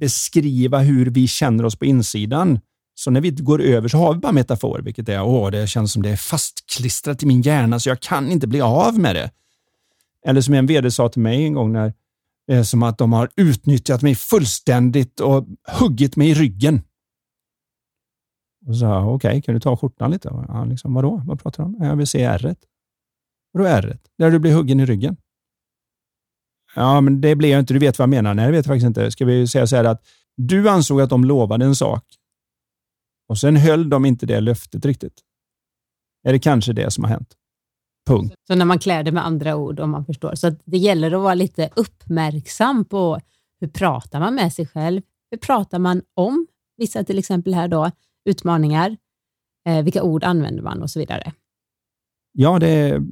beskriva 0.00 0.78
hur 0.78 1.06
vi 1.06 1.28
känner 1.28 1.64
oss 1.64 1.76
på 1.76 1.84
insidan, 1.84 2.60
så 2.94 3.10
när 3.10 3.20
vi 3.20 3.30
går 3.30 3.60
över 3.60 3.88
så 3.88 3.98
har 3.98 4.14
vi 4.14 4.20
bara 4.20 4.32
metafor, 4.32 4.80
vilket 4.84 5.08
är 5.08 5.22
åh, 5.22 5.50
det 5.50 5.66
känns 5.66 5.92
som 5.92 6.02
det 6.02 6.10
är 6.10 6.16
fastklistrat 6.16 7.22
i 7.22 7.26
min 7.26 7.42
hjärna 7.42 7.80
så 7.80 7.88
jag 7.88 8.00
kan 8.00 8.30
inte 8.30 8.46
bli 8.46 8.60
av 8.60 8.98
med 8.98 9.16
det. 9.16 9.30
Eller 10.26 10.40
som 10.40 10.54
en 10.54 10.66
vd 10.66 10.90
sa 10.90 11.08
till 11.08 11.22
mig 11.22 11.44
en 11.44 11.54
gång, 11.54 11.72
när 11.72 11.92
det 12.46 12.54
är 12.54 12.62
som 12.62 12.82
att 12.82 12.98
de 12.98 13.12
har 13.12 13.28
utnyttjat 13.36 14.02
mig 14.02 14.14
fullständigt 14.14 15.20
och 15.20 15.46
huggit 15.80 16.16
mig 16.16 16.30
i 16.30 16.34
ryggen. 16.34 16.82
Och 18.66 18.74
så 18.74 18.80
sa 18.80 19.04
okej, 19.04 19.28
okay, 19.28 19.42
kan 19.42 19.54
du 19.54 19.60
ta 19.60 19.76
skjortan 19.76 20.10
lite? 20.10 20.28
Ja, 20.48 20.64
liksom, 20.64 20.94
vadå? 20.94 21.22
Vad 21.26 21.42
pratar 21.42 21.62
du 21.62 21.66
om? 21.66 21.76
Jag 21.80 21.96
vill 21.96 22.06
se 22.06 22.22
ärret. 22.22 22.58
Vadå 23.52 23.66
ärret? 23.66 24.00
Där 24.18 24.30
du 24.30 24.38
blir 24.38 24.54
huggen 24.54 24.80
i 24.80 24.86
ryggen. 24.86 25.16
Ja, 26.74 27.00
men 27.00 27.20
det 27.20 27.34
blev 27.34 27.50
jag 27.50 27.60
inte. 27.60 27.74
Du 27.74 27.78
vet 27.80 27.98
vad 27.98 28.02
jag 28.02 28.10
menar. 28.10 28.34
Nej, 28.34 28.46
det 28.46 28.52
vet 28.52 28.66
jag 28.66 28.74
faktiskt 28.74 28.86
inte. 28.86 29.10
Ska 29.10 29.24
vi 29.24 29.46
säga 29.48 29.66
så 29.66 29.76
här 29.76 29.84
att 29.84 30.06
du 30.36 30.68
ansåg 30.68 31.00
att 31.00 31.10
de 31.10 31.24
lovade 31.24 31.64
en 31.64 31.76
sak 31.76 32.04
och 33.28 33.38
sen 33.38 33.56
höll 33.56 33.90
de 33.90 34.04
inte 34.04 34.26
det 34.26 34.40
löftet 34.40 34.84
riktigt. 34.84 35.20
Är 36.22 36.32
det 36.32 36.38
kanske 36.38 36.72
det 36.72 36.90
som 36.90 37.04
har 37.04 37.10
hänt? 37.10 37.34
Punkt. 38.06 38.34
Så 38.46 38.54
när 38.54 38.64
man 38.64 38.78
klär 38.78 39.02
det 39.02 39.12
med 39.12 39.26
andra 39.26 39.56
ord, 39.56 39.80
om 39.80 39.90
man 39.90 40.04
förstår. 40.04 40.34
Så 40.34 40.50
det 40.64 40.76
gäller 40.76 41.12
att 41.12 41.20
vara 41.22 41.34
lite 41.34 41.70
uppmärksam 41.76 42.84
på 42.84 43.20
hur 43.60 43.68
pratar 43.68 44.20
man 44.20 44.34
med 44.34 44.52
sig 44.52 44.66
själv? 44.66 45.02
Hur 45.30 45.38
pratar 45.38 45.78
man 45.78 46.02
om 46.14 46.46
vissa, 46.76 47.04
till 47.04 47.18
exempel 47.18 47.54
här 47.54 47.68
då, 47.68 47.90
utmaningar? 48.24 48.96
Eh, 49.68 49.82
vilka 49.82 50.02
ord 50.02 50.24
använder 50.24 50.62
man 50.62 50.82
och 50.82 50.90
så 50.90 50.98
vidare? 50.98 51.32
Ja, 52.32 52.58
det 52.58 52.68
är 52.68 53.02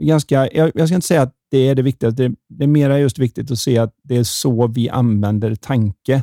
ganska... 0.00 0.48
Jag, 0.52 0.72
jag 0.74 0.88
ska 0.88 0.94
inte 0.94 1.06
säga 1.06 1.22
att 1.22 1.34
det 1.52 1.58
är 1.58 1.74
det 1.74 1.82
viktigaste. 1.82 2.28
Det, 2.28 2.34
det 2.48 2.64
är 2.64 2.68
mera 2.68 2.98
just 2.98 3.18
viktigt 3.18 3.50
att 3.50 3.58
se 3.58 3.78
att 3.78 3.94
det 4.02 4.16
är 4.16 4.24
så 4.24 4.66
vi 4.66 4.88
använder 4.88 5.54
tanke 5.54 6.22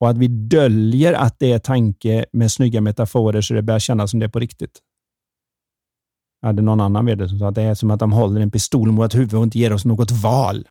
och 0.00 0.10
att 0.10 0.18
vi 0.18 0.28
döljer 0.28 1.12
att 1.12 1.38
det 1.38 1.52
är 1.52 1.58
tanke 1.58 2.24
med 2.32 2.52
snygga 2.52 2.80
metaforer 2.80 3.40
så 3.40 3.54
det 3.54 3.62
börjar 3.62 3.78
kännas 3.78 4.10
som 4.10 4.20
det 4.20 4.26
är 4.26 4.30
på 4.30 4.38
riktigt. 4.38 4.78
Jag 6.40 6.48
hade 6.48 6.62
någon 6.62 6.80
annan 6.80 7.06
vd 7.06 7.28
som 7.28 7.38
sa 7.38 7.48
att 7.48 7.54
det 7.54 7.62
är 7.62 7.74
som 7.74 7.90
att 7.90 8.00
de 8.00 8.12
håller 8.12 8.40
en 8.40 8.50
pistol 8.50 8.92
mot 8.92 9.14
huvudet 9.14 9.34
och 9.34 9.42
inte 9.42 9.58
ger 9.58 9.72
oss 9.72 9.84
något 9.84 10.10
val. 10.10 10.68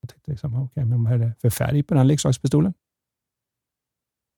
Jag 0.00 0.10
tänkte, 0.10 0.30
liksom, 0.30 0.54
okay, 0.54 0.84
men 0.84 1.04
vad 1.04 1.12
är 1.12 1.18
det 1.18 1.32
för 1.40 1.50
färg 1.50 1.82
på 1.82 1.94
den 1.94 2.08
leksakspistolen? 2.08 2.74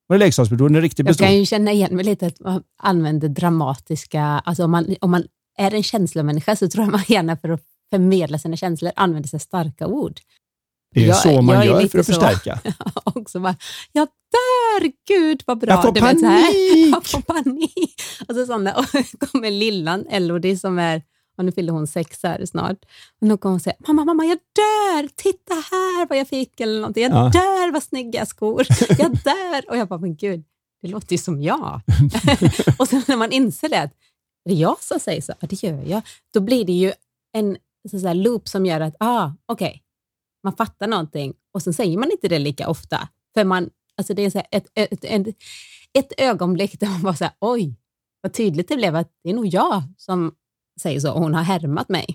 Vad 0.07 0.17
är 0.17 0.21
leksakspistolen? 0.21 0.77
En 0.77 0.83
riktig 0.83 1.07
pistol? 1.07 1.25
Jag 1.25 1.31
kan 1.31 1.39
ju 1.39 1.47
känna 1.47 1.73
igen 1.73 1.97
mig 1.97 2.05
lite 2.05 2.27
att 2.27 2.41
man 2.41 2.63
använder 2.79 3.29
dramatiska... 3.29 4.23
Alltså 4.23 4.65
om 4.65 4.71
man, 4.71 4.97
om 5.01 5.11
man 5.11 5.25
är 5.59 5.75
en 5.75 5.83
känslomänniska 5.83 6.57
så 6.57 6.69
tror 6.69 6.85
jag 6.85 6.93
man 6.93 7.05
gärna 7.09 7.37
för 7.37 7.49
att 7.49 7.74
förmedla 7.95 8.39
sina 8.39 8.57
känslor 8.57 8.93
använder 8.97 9.29
sig 9.29 9.41
starka 9.41 9.87
ord. 9.87 10.21
Det 10.95 11.05
är 11.05 11.09
jag, 11.09 11.17
så 11.17 11.43
man 11.43 11.67
gör 11.67 11.87
för 11.87 11.99
att 11.99 12.07
förstärka. 12.07 12.61
också 13.05 13.41
bara, 13.41 13.57
jag 13.93 14.09
dör, 14.33 14.93
gud 15.09 15.43
vad 15.47 15.59
bra. 15.59 15.71
Jag 15.71 15.83
får 15.83 15.93
du 15.93 16.01
panik! 16.01 16.23
Vet, 16.23 16.91
jag 16.91 17.07
får 17.07 17.21
panik. 17.21 18.03
Och 18.29 18.35
så 18.35 18.47
sådana, 18.47 18.75
och 18.79 19.29
kommer 19.31 19.51
lillan 19.51 20.07
Elodie 20.11 20.57
som 20.57 20.79
är, 20.79 21.03
och 21.39 21.45
nu 21.45 21.53
fyller 21.53 21.73
hon 21.73 21.87
sex 21.87 22.23
här 22.23 22.47
snart. 22.47 22.79
Och 23.21 23.29
då 23.29 23.37
kommer 23.37 23.53
hon 23.53 23.61
säga, 23.61 23.77
mamma, 23.87 24.05
mamma, 24.05 24.25
jag 24.25 24.39
dör, 24.57 25.09
titta 25.17 25.55
här 25.55 26.09
vad 26.09 26.19
jag 26.19 26.29
fick 26.29 26.61
eller 26.61 26.81
någonting. 26.81 27.03
Jag 27.03 27.13
ja. 27.13 27.29
dör, 27.29 27.73
vad 27.73 27.83
snygga 27.83 28.27
skor. 28.27 28.67
Jag 28.99 29.11
dör. 29.25 29.71
Och 29.71 29.77
jag 29.77 29.89
bara, 29.89 30.01
men 30.01 30.17
gud, 30.17 30.45
det 30.83 30.89
låter 30.89 31.13
ju 31.13 31.19
som 31.19 31.43
jag. 31.43 31.81
och 32.79 32.89
sen 32.89 33.03
när 33.09 33.17
man 33.17 33.33
inser 33.33 33.69
det, 33.69 33.81
att 33.83 33.93
är 34.45 34.51
det 34.51 34.55
jag 34.55 34.83
som 34.83 35.01
säger 35.01 35.21
så? 35.21 35.33
Ja, 35.41 35.47
det 35.51 35.63
gör 35.63 35.85
jag. 35.87 36.03
Då 36.35 36.41
blir 36.41 36.65
det 36.65 36.73
ju 36.73 36.93
en 37.33 37.57
så, 37.91 38.01
så 38.01 38.13
loop 38.13 38.49
som 38.49 38.67
gör 38.67 38.81
att, 38.81 38.97
ah, 39.01 39.33
okay 39.53 39.79
man 40.45 40.57
fattar 40.57 40.87
någonting 40.87 41.35
och 41.55 41.63
sen 41.63 41.75
säger 41.75 41.99
man 41.99 42.11
inte 42.11 42.29
det 42.29 42.39
lika 42.39 42.69
ofta. 42.69 43.09
För 43.35 43.45
man, 43.45 43.71
alltså 43.97 44.15
det 44.15 44.25
är 44.25 44.31
så 44.31 44.43
ett, 44.51 44.67
ett, 44.75 45.05
ett, 45.05 45.27
ett 45.99 46.13
ögonblick 46.19 46.81
där 46.81 46.89
man 46.89 47.03
bara 47.03 47.15
säger 47.15 47.35
oj, 47.41 47.77
vad 48.23 48.33
tydligt 48.33 48.69
det 48.69 48.77
blev 48.77 48.97
att 48.97 49.11
det 49.25 49.31
är 49.31 49.35
nog 49.35 49.47
jag 49.47 49.83
som 49.97 50.33
säger 50.81 51.01
så 51.01 51.13
och 51.13 51.21
hon 51.21 51.35
har 51.35 51.43
härmat 51.43 51.89
mig. 51.89 52.07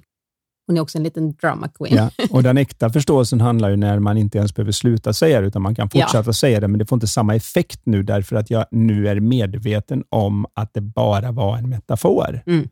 Hon 0.67 0.77
är 0.77 0.81
också 0.81 0.97
en 0.97 1.03
liten 1.03 1.33
drama 1.33 1.67
queen. 1.67 1.95
Ja, 1.95 2.25
och 2.31 2.43
den 2.43 2.57
äkta 2.57 2.89
förståelsen 2.89 3.41
handlar 3.41 3.69
ju 3.69 3.75
när 3.75 3.99
man 3.99 4.17
inte 4.17 4.37
ens 4.37 4.55
behöver 4.55 4.71
sluta 4.71 5.13
säga 5.13 5.41
det, 5.41 5.47
utan 5.47 5.61
man 5.61 5.75
kan 5.75 5.89
fortsätta 5.89 6.23
ja. 6.25 6.33
säga 6.33 6.59
det, 6.59 6.67
men 6.67 6.79
det 6.79 6.85
får 6.85 6.95
inte 6.95 7.07
samma 7.07 7.35
effekt 7.35 7.81
nu, 7.83 8.03
därför 8.03 8.35
att 8.35 8.49
jag 8.49 8.65
nu 8.71 9.07
är 9.07 9.19
medveten 9.19 10.03
om 10.09 10.45
att 10.53 10.73
det 10.73 10.81
bara 10.81 11.31
var 11.31 11.57
en 11.57 11.69
metafor. 11.69 12.43
Mm. 12.45 12.69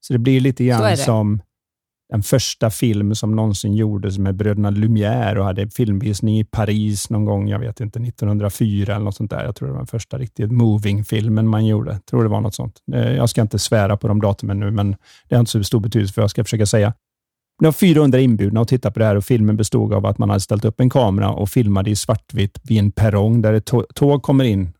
Så 0.00 0.12
det 0.12 0.18
blir 0.18 0.40
lite 0.40 0.64
grann 0.64 0.96
som 0.96 1.40
den 2.10 2.22
första 2.22 2.70
film 2.70 3.14
som 3.14 3.36
någonsin 3.36 3.74
gjordes 3.74 4.18
med 4.18 4.34
bröderna 4.34 4.70
Lumière 4.70 5.36
och 5.36 5.44
hade 5.44 5.70
filmvisning 5.70 6.38
i 6.38 6.44
Paris 6.44 7.10
någon 7.10 7.24
gång, 7.24 7.48
jag 7.48 7.58
vet 7.58 7.80
inte, 7.80 7.98
1904 7.98 8.94
eller 8.94 9.04
något 9.04 9.16
sånt 9.16 9.30
där. 9.30 9.44
Jag 9.44 9.56
tror 9.56 9.68
det 9.68 9.72
var 9.72 9.80
den 9.80 9.86
första 9.86 10.18
riktigt 10.18 10.52
moving-filmen 10.52 11.48
man 11.48 11.66
gjorde. 11.66 11.92
Jag 11.92 12.06
tror 12.06 12.22
det 12.22 12.28
var 12.28 12.40
något 12.40 12.54
sånt. 12.54 12.78
Eh, 12.92 13.12
jag 13.12 13.30
ska 13.30 13.40
inte 13.42 13.58
svära 13.58 13.96
på 13.96 14.08
de 14.08 14.20
datumen 14.20 14.60
nu, 14.60 14.70
men 14.70 14.96
det 15.28 15.34
har 15.34 15.40
inte 15.40 15.50
så 15.50 15.64
stor 15.64 15.80
betydelse 15.80 16.14
för 16.14 16.20
vad 16.20 16.24
jag 16.24 16.30
ska 16.30 16.44
försöka 16.44 16.66
säga. 16.66 16.94
Det 17.58 17.64
var 17.64 17.72
400 17.72 18.20
inbjudna 18.20 18.60
att 18.60 18.68
titta 18.68 18.90
på 18.90 18.98
det 18.98 19.04
här 19.04 19.16
och 19.16 19.24
filmen 19.24 19.56
bestod 19.56 19.94
av 19.94 20.06
att 20.06 20.18
man 20.18 20.30
hade 20.30 20.40
ställt 20.40 20.64
upp 20.64 20.80
en 20.80 20.90
kamera 20.90 21.30
och 21.30 21.48
filmade 21.48 21.90
i 21.90 21.96
svartvitt 21.96 22.58
vid 22.62 22.78
en 22.78 22.92
perrong 22.92 23.42
där 23.42 23.52
ett 23.52 23.70
tåg 23.94 24.22
kommer 24.22 24.44
in 24.44 24.72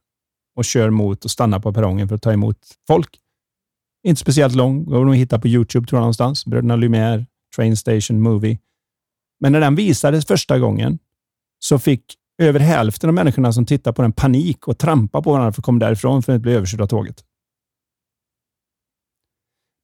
och 0.56 0.64
kör 0.64 0.90
mot 0.90 1.24
och 1.24 1.30
stannar 1.30 1.58
på 1.58 1.72
perrongen 1.72 2.08
för 2.08 2.14
att 2.14 2.22
ta 2.22 2.32
emot 2.32 2.56
folk. 2.86 3.19
Inte 4.06 4.20
speciellt 4.20 4.54
lång. 4.54 4.84
Går 4.84 5.04
nog 5.04 5.14
att 5.14 5.20
hitta 5.20 5.38
på 5.38 5.48
YouTube 5.48 5.86
tror 5.86 5.96
jag 5.96 6.02
någonstans. 6.02 6.46
Bröderna 6.46 6.76
Lumière, 6.76 7.26
Train 7.56 7.76
Station 7.76 8.20
Movie. 8.20 8.58
Men 9.40 9.52
när 9.52 9.60
den 9.60 9.74
visades 9.74 10.26
första 10.26 10.58
gången 10.58 10.98
så 11.58 11.78
fick 11.78 12.14
över 12.42 12.60
hälften 12.60 13.10
av 13.10 13.14
människorna 13.14 13.52
som 13.52 13.66
tittade 13.66 13.94
på 13.94 14.02
den 14.02 14.12
panik 14.12 14.68
och 14.68 14.78
trampa 14.78 15.22
på 15.22 15.32
varandra 15.32 15.52
för 15.52 15.60
att 15.60 15.64
komma 15.64 15.78
därifrån 15.78 16.22
för 16.22 16.32
att 16.32 16.34
inte 16.34 16.42
bli 16.42 16.52
överkörda 16.52 16.84
av 16.84 16.88
tåget. 16.88 17.24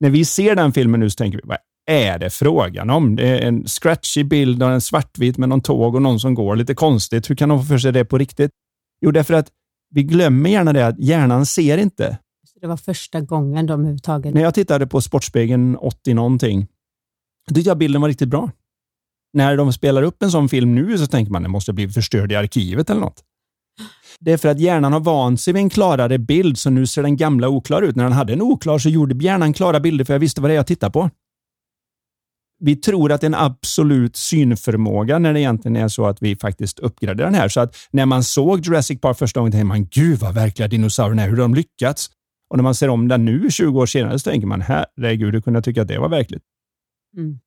När 0.01 0.11
vi 0.11 0.25
ser 0.25 0.57
den 0.57 0.73
filmen 0.73 1.01
nu 1.01 1.11
så 1.11 1.17
tänker 1.17 1.39
vi, 1.39 1.43
vad 1.45 1.59
är 1.87 2.19
det 2.19 2.31
frågan 2.31 2.91
om? 2.91 3.17
Det 3.17 3.29
är 3.29 3.49
en 3.49 3.67
scratchig 3.67 4.29
bild 4.29 4.63
av 4.63 4.73
en 4.73 4.81
svartvit 4.81 5.39
med 5.39 5.49
någon 5.49 5.61
tåg 5.61 5.95
och 5.95 6.03
någon 6.03 6.21
som 6.21 6.35
går 6.35 6.57
lite 6.57 6.75
konstigt. 6.75 7.31
Hur 7.31 7.35
kan 7.35 7.49
de 7.49 7.59
få 7.59 7.65
för 7.65 7.79
sig 7.79 7.93
det 7.93 8.05
på 8.05 8.19
riktigt? 8.19 8.51
Jo, 9.01 9.11
därför 9.11 9.35
att 9.35 9.49
vi 9.91 10.03
glömmer 10.03 10.51
gärna 10.51 10.73
det 10.73 10.87
att 10.87 10.99
hjärnan 10.99 11.47
ser 11.47 11.79
inte. 11.79 12.19
Det 12.61 12.67
var 12.67 12.77
första 12.77 13.21
gången 13.21 13.67
de 13.67 13.73
överhuvudtaget... 13.73 14.35
När 14.35 14.43
jag 14.43 14.55
tittade 14.55 14.87
på 14.87 15.01
Sportspegeln 15.01 15.77
80 15.77 16.15
någonting, 16.15 16.67
tyckte 17.55 17.71
jag 17.71 17.79
bilden 17.79 18.01
var 18.01 18.09
riktigt 18.09 18.29
bra. 18.29 18.51
När 19.33 19.57
de 19.57 19.73
spelar 19.73 20.03
upp 20.03 20.23
en 20.23 20.31
sån 20.31 20.49
film 20.49 20.75
nu 20.75 20.99
så 20.99 21.07
tänker 21.07 21.33
man 21.33 21.43
att 21.43 21.45
den 21.45 21.51
måste 21.51 21.73
bli 21.73 21.89
förstörd 21.89 22.33
i 22.33 22.37
arkivet 22.37 22.91
eller 22.91 23.01
något. 23.01 23.23
Det 24.21 24.33
är 24.33 24.37
för 24.37 24.49
att 24.49 24.61
hjärnan 24.61 24.93
har 24.93 25.01
vant 25.01 25.41
sig 25.41 25.53
vid 25.53 25.63
en 25.63 25.71
klarare 25.71 26.19
bild, 26.19 26.59
så 26.59 26.71
nu 26.71 26.87
ser 26.87 27.03
den 27.03 27.17
gamla 27.17 27.49
oklar 27.49 27.83
ut. 27.83 27.97
När 27.97 28.05
den 28.05 28.13
hade 28.13 28.33
en 28.33 28.43
oklar 28.43 28.79
så 28.79 28.89
gjorde 28.89 29.25
hjärnan 29.25 29.53
klara 29.53 29.81
bilder, 29.81 30.05
för 30.05 30.15
jag 30.15 30.21
visste 30.21 30.41
vad 30.41 30.51
det 30.51 30.55
är 30.55 30.57
jag 30.57 30.67
tittade 30.67 30.93
på. 30.93 31.11
Vi 32.59 32.77
tror 32.77 33.13
att 33.13 33.21
det 33.21 33.25
är 33.25 33.29
en 33.29 33.35
absolut 33.35 34.17
synförmåga 34.17 35.19
när 35.19 35.33
det 35.33 35.41
egentligen 35.41 35.77
är 35.77 35.89
så 35.89 36.07
att 36.07 36.23
vi 36.23 36.37
faktiskt 36.37 36.79
uppgraderar 36.79 37.27
den 37.27 37.35
här. 37.35 37.49
Så 37.49 37.61
att 37.61 37.77
när 37.91 38.07
man 38.07 38.25
såg 38.25 38.67
Jurassic 38.67 39.01
Park 39.01 39.19
första 39.19 39.41
gången 39.41 39.53
tänkte 39.53 39.67
man, 39.67 39.87
gud 39.87 40.19
vad 40.19 40.35
verkliga 40.35 40.69
dinosaurierna 40.69 41.23
är, 41.23 41.29
hur 41.29 41.37
har 41.37 41.43
de 41.43 41.55
lyckats? 41.55 42.11
Och 42.51 42.57
när 42.57 42.63
man 42.63 42.75
ser 42.75 42.89
om 42.89 43.09
den 43.09 43.25
nu, 43.25 43.51
20 43.51 43.81
år 43.81 43.87
senare, 43.87 44.19
så 44.19 44.31
tänker 44.31 44.47
man, 44.47 44.61
herregud, 44.61 45.35
hur 45.35 45.41
kunde 45.41 45.57
jag 45.57 45.65
tycka 45.65 45.83
att 45.83 45.89
det 45.89 45.99
var 45.99 46.09
verkligt? 46.09 46.43
Mm. 47.17 47.39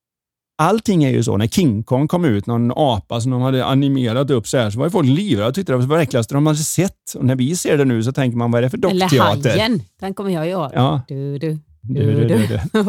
Allting 0.62 1.04
är 1.04 1.10
ju 1.10 1.24
så. 1.24 1.38
När 1.38 1.48
King 1.48 1.84
Kong 1.84 2.08
kom 2.08 2.26
ut, 2.26 2.46
någon 2.46 2.72
apa 2.76 3.22
som 3.22 3.32
de 3.32 3.42
hade 3.42 3.66
animerat 3.66 4.30
upp 4.30 4.48
så 4.48 4.58
här, 4.58 4.70
så 4.70 4.80
var 4.80 4.86
ju 4.86 4.90
folk 4.90 5.08
livrädda 5.08 5.48
och 5.48 5.56
tyckte 5.56 5.74
det 5.74 5.78
var 5.78 5.98
det 5.98 6.04
äckligaste 6.04 6.34
de 6.34 6.46
hade 6.46 6.60
sett. 6.60 7.14
Och 7.16 7.26
när 7.26 7.36
vi 7.36 7.56
ser 7.56 7.78
det 7.78 7.86
nu 7.86 8.04
så 8.04 8.12
tänker 8.12 8.38
man, 8.38 8.52
vad 8.52 8.60
är 8.60 8.62
det 8.62 8.70
för 8.70 8.78
dockteater? 8.78 9.50
Eller 9.50 9.50
Hajen, 9.50 9.82
den 10.00 10.14
kommer 10.14 10.30
jag 10.32 10.50
ihåg. 10.50 10.72
Ja. 10.74 11.02
Du, 11.08 11.38
du, 11.38 11.58
du, 11.82 12.28
du. 12.28 12.60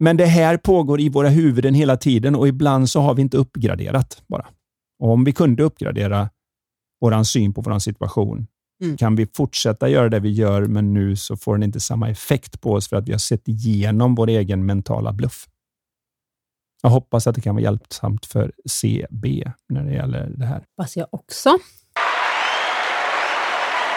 Men 0.00 0.16
det 0.16 0.26
här 0.26 0.56
pågår 0.56 1.00
i 1.00 1.08
våra 1.08 1.28
huvuden 1.28 1.74
hela 1.74 1.96
tiden 1.96 2.34
och 2.34 2.48
ibland 2.48 2.90
så 2.90 3.00
har 3.00 3.14
vi 3.14 3.22
inte 3.22 3.36
uppgraderat 3.36 4.22
bara. 4.26 4.46
Och 4.98 5.10
om 5.10 5.24
vi 5.24 5.32
kunde 5.32 5.62
uppgradera 5.62 6.30
vår 7.00 7.22
syn 7.22 7.54
på 7.54 7.60
vår 7.60 7.78
situation, 7.78 8.46
mm. 8.82 8.96
kan 8.96 9.16
vi 9.16 9.26
fortsätta 9.36 9.88
göra 9.88 10.08
det 10.08 10.20
vi 10.20 10.30
gör, 10.30 10.66
men 10.66 10.94
nu 10.94 11.16
så 11.16 11.36
får 11.36 11.54
den 11.54 11.62
inte 11.62 11.80
samma 11.80 12.10
effekt 12.10 12.60
på 12.60 12.72
oss 12.72 12.88
för 12.88 12.96
att 12.96 13.08
vi 13.08 13.12
har 13.12 13.18
sett 13.18 13.48
igenom 13.48 14.14
vår 14.14 14.28
egen 14.28 14.66
mentala 14.66 15.12
bluff. 15.12 15.48
Jag 16.82 16.90
hoppas 16.90 17.26
att 17.26 17.34
det 17.34 17.40
kan 17.40 17.54
vara 17.54 17.62
hjälpsamt 17.62 18.26
för 18.26 18.52
CB 18.70 19.52
när 19.68 19.84
det 19.84 19.92
gäller 19.92 20.32
det 20.36 20.46
här. 20.46 20.64
Hoppas 20.76 20.96
jag 20.96 21.06
också. 21.10 21.58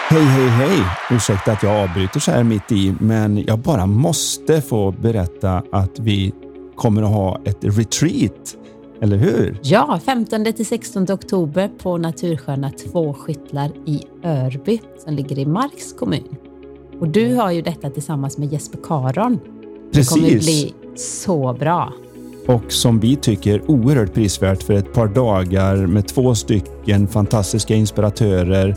Hej, 0.08 0.22
hej, 0.22 0.48
hej! 0.48 0.82
Ursäkta 1.10 1.52
att 1.52 1.62
jag 1.62 1.76
avbryter 1.76 2.20
så 2.20 2.30
här 2.30 2.44
mitt 2.44 2.72
i, 2.72 2.94
men 3.00 3.44
jag 3.46 3.58
bara 3.58 3.86
måste 3.86 4.62
få 4.62 4.90
berätta 4.90 5.62
att 5.72 5.98
vi 5.98 6.32
kommer 6.76 7.02
att 7.02 7.08
ha 7.08 7.40
ett 7.44 7.64
retreat. 7.64 8.56
Eller 9.00 9.16
hur? 9.16 9.58
Ja, 9.62 10.00
15 10.04 10.44
till 10.44 10.66
16 10.66 11.06
oktober 11.10 11.70
på 11.78 11.98
Natursköna 11.98 12.70
Två 12.70 13.14
Skyttlar 13.14 13.70
i 13.86 14.02
Örby 14.24 14.80
som 15.04 15.14
ligger 15.14 15.38
i 15.38 15.46
Marks 15.46 15.92
kommun. 15.92 16.36
Och 17.00 17.08
du 17.08 17.34
har 17.34 17.50
ju 17.50 17.62
detta 17.62 17.90
tillsammans 17.90 18.38
med 18.38 18.52
Jesper 18.52 18.78
Karon. 18.82 19.40
Precis. 19.92 20.14
Det 20.14 20.20
kommer 20.20 20.38
bli 20.38 20.74
så 20.96 21.52
bra 21.52 21.92
och 22.46 22.72
som 22.72 23.00
vi 23.00 23.16
tycker 23.16 23.70
oerhört 23.70 24.14
prisvärt 24.14 24.62
för 24.62 24.74
ett 24.74 24.92
par 24.92 25.06
dagar 25.06 25.76
med 25.76 26.08
två 26.08 26.34
stycken 26.34 27.08
fantastiska 27.08 27.74
inspiratörer 27.74 28.76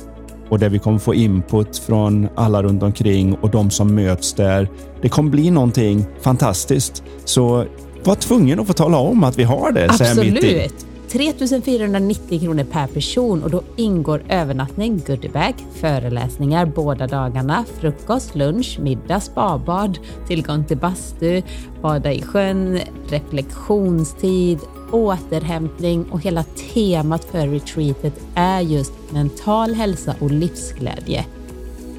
och 0.50 0.60
där 0.60 0.70
vi 0.70 0.80
kommer 0.80 1.00
få 1.00 1.14
input 1.14 1.78
från 1.78 2.28
alla 2.36 2.64
runt 2.64 2.84
omkring 2.84 3.36
och 3.36 3.50
de 3.50 3.70
som 3.70 3.96
möts 3.96 4.34
där. 4.34 4.70
Det 5.02 5.10
kommer 5.10 5.32
bli 5.32 5.52
någonting 5.52 6.06
fantastiskt. 6.22 7.04
Så 7.26 7.66
var 8.04 8.16
tvungen 8.16 8.60
att 8.60 8.68
få 8.68 8.74
tala 8.74 8.98
om 8.98 9.24
att 9.24 9.40
vi 9.40 9.44
har 9.44 9.72
det. 9.72 9.86
Absolut. 9.90 10.86
3490 11.12 12.40
kronor 12.40 12.64
per 12.64 12.88
person 12.88 13.44
och 13.44 13.50
då 13.50 13.64
ingår 13.76 14.24
övernattning, 14.30 15.02
goodiebag, 15.08 15.54
föreläsningar 15.74 16.66
båda 16.66 17.08
dagarna, 17.08 17.66
frukost, 17.80 18.36
lunch, 18.36 18.80
middag, 18.82 19.20
spabad, 19.20 20.00
tillgång 20.28 20.64
till 20.64 20.78
bastu, 20.78 21.42
bada 21.82 22.14
i 22.14 22.22
sjön, 22.22 22.80
reflektionstid, 23.10 24.60
återhämtning 24.92 26.06
och 26.12 26.22
hela 26.22 26.44
temat 26.44 27.26
för 27.26 27.48
retreatet 27.48 28.14
är 28.36 28.62
just 28.62 28.94
mental 29.10 29.74
hälsa 29.74 30.16
och 30.20 30.32
livsglädje. 30.32 31.26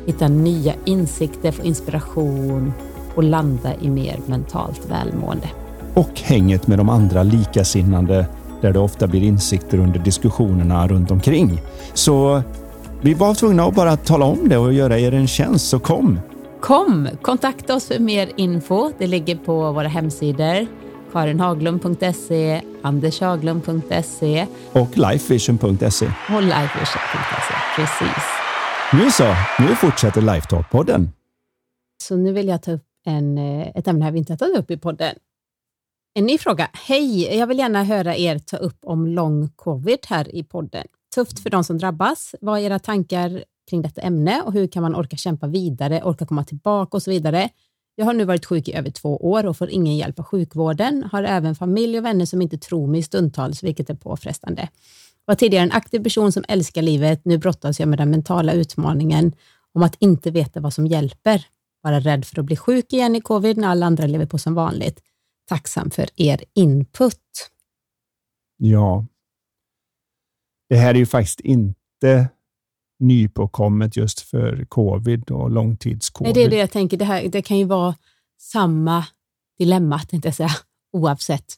Hitta 0.06 0.28
nya 0.28 0.74
insikter, 0.84 1.52
få 1.52 1.62
inspiration 1.62 2.72
och 3.14 3.22
landa 3.22 3.74
i 3.80 3.88
mer 3.88 4.20
mentalt 4.26 4.90
välmående. 4.90 5.48
Och 5.94 6.20
hänget 6.20 6.66
med 6.66 6.79
de 6.79 6.88
andra 6.88 7.22
likasinnande 7.22 8.26
där 8.61 8.72
det 8.72 8.79
ofta 8.79 9.07
blir 9.07 9.22
insikter 9.22 9.79
under 9.79 9.98
diskussionerna 9.98 10.88
runt 10.88 11.11
omkring. 11.11 11.61
Så 11.94 12.42
vi 13.03 13.14
var 13.14 13.35
tvungna 13.35 13.64
att 13.64 13.74
bara 13.74 13.96
tala 13.96 14.24
om 14.24 14.48
det 14.48 14.57
och 14.57 14.72
göra 14.72 14.98
er 14.98 15.14
en 15.14 15.26
tjänst, 15.26 15.68
så 15.68 15.79
kom! 15.79 16.20
Kom! 16.61 17.09
Kontakta 17.22 17.74
oss 17.74 17.87
för 17.87 17.98
mer 17.98 18.31
info. 18.37 18.92
Det 18.98 19.07
ligger 19.07 19.37
på 19.37 19.72
våra 19.72 19.88
hemsidor 19.88 20.66
karinhaglund.se, 21.12 22.62
andershaglund.se 22.83 24.46
och 24.72 24.98
lifevision.se. 24.98 26.07
Och 26.07 26.42
lifevision.se, 26.42 27.55
precis. 27.76 28.24
Nu 28.92 29.11
så, 29.11 29.35
nu 29.59 29.74
fortsätter 29.74 30.20
Lifetalk-podden. 30.20 31.09
Så 32.03 32.16
nu 32.16 32.33
vill 32.33 32.48
jag 32.48 32.62
ta 32.62 32.72
upp 32.72 32.85
en, 33.07 33.38
eh, 33.38 33.68
ett 33.74 33.88
ämne 33.88 34.05
här 34.05 34.12
vi 34.12 34.18
inte 34.18 34.33
har 34.33 34.38
tagit 34.38 34.57
upp 34.57 34.70
i 34.70 34.76
podden. 34.76 35.14
En 36.14 36.27
ny 36.27 36.38
fråga. 36.38 36.70
Hej, 36.73 37.37
jag 37.37 37.46
vill 37.46 37.59
gärna 37.59 37.85
höra 37.85 38.16
er 38.16 38.38
ta 38.38 38.57
upp 38.57 38.79
om 38.85 39.07
long 39.07 39.49
covid 39.57 39.99
här 40.07 40.35
i 40.35 40.44
podden. 40.44 40.87
Tufft 41.14 41.40
för 41.40 41.51
de 41.51 41.64
som 41.64 41.79
drabbas. 41.79 42.35
Vad 42.40 42.59
är 42.59 42.62
era 42.62 42.79
tankar 42.79 43.44
kring 43.70 43.83
detta 43.83 44.01
ämne 44.01 44.42
och 44.42 44.53
hur 44.53 44.66
kan 44.66 44.83
man 44.83 44.94
orka 44.94 45.16
kämpa 45.16 45.46
vidare, 45.46 46.03
orka 46.03 46.27
komma 46.27 46.44
tillbaka 46.44 46.96
och 46.96 47.03
så 47.03 47.11
vidare? 47.11 47.49
Jag 47.94 48.05
har 48.05 48.12
nu 48.12 48.25
varit 48.25 48.46
sjuk 48.46 48.68
i 48.68 48.75
över 48.75 48.90
två 48.90 49.16
år 49.16 49.46
och 49.46 49.57
får 49.57 49.70
ingen 49.70 49.96
hjälp 49.96 50.18
av 50.18 50.25
sjukvården. 50.25 51.05
Har 51.12 51.23
även 51.23 51.55
familj 51.55 51.99
och 51.99 52.05
vänner 52.05 52.27
som 52.27 52.42
inte 52.42 52.59
tror 52.59 52.87
mig 52.87 53.03
stundtals, 53.03 53.62
vilket 53.62 53.90
är 53.90 53.94
påfrestande. 53.94 54.68
Var 55.25 55.35
tidigare 55.35 55.64
en 55.64 55.73
aktiv 55.73 56.03
person 56.03 56.33
som 56.33 56.44
älskar 56.49 56.83
livet. 56.83 57.21
Nu 57.25 57.38
brottas 57.38 57.81
jag 57.81 57.88
med 57.88 57.98
den 57.98 58.11
mentala 58.11 58.52
utmaningen 58.52 59.33
om 59.75 59.83
att 59.83 59.96
inte 59.98 60.31
veta 60.31 60.61
vad 60.61 60.75
som 60.75 60.87
hjälper. 60.87 61.46
Vara 61.83 62.00
rädd 62.00 62.25
för 62.25 62.40
att 62.40 62.46
bli 62.46 62.56
sjuk 62.56 62.92
igen 62.92 63.17
i 63.17 63.21
covid 63.21 63.56
när 63.56 63.69
alla 63.69 63.87
andra 63.87 64.06
lever 64.06 64.27
på 64.27 64.38
som 64.38 64.54
vanligt 64.54 65.00
tacksam 65.51 65.90
för 65.90 66.09
er 66.17 66.44
input. 66.55 67.51
Ja. 68.57 69.07
Det 70.69 70.77
här 70.77 70.94
är 70.94 70.98
ju 70.98 71.07
faktiskt 71.07 71.40
inte 71.40 72.29
nypåkommet 72.98 73.96
just 73.96 74.21
för 74.21 74.65
covid 74.69 75.31
och 75.31 75.51
långtidscovid. 75.51 76.35
Det 76.35 76.44
är 76.44 76.51
det 76.51 76.57
jag 76.57 76.71
tänker. 76.71 76.96
Det, 76.96 77.05
här, 77.05 77.29
det 77.29 77.42
kan 77.42 77.59
ju 77.59 77.65
vara 77.65 77.94
samma 78.40 79.05
dilemma, 79.59 79.98
tänkte 79.98 80.29
jag 80.29 80.35
säga, 80.35 80.51
oavsett. 80.92 81.55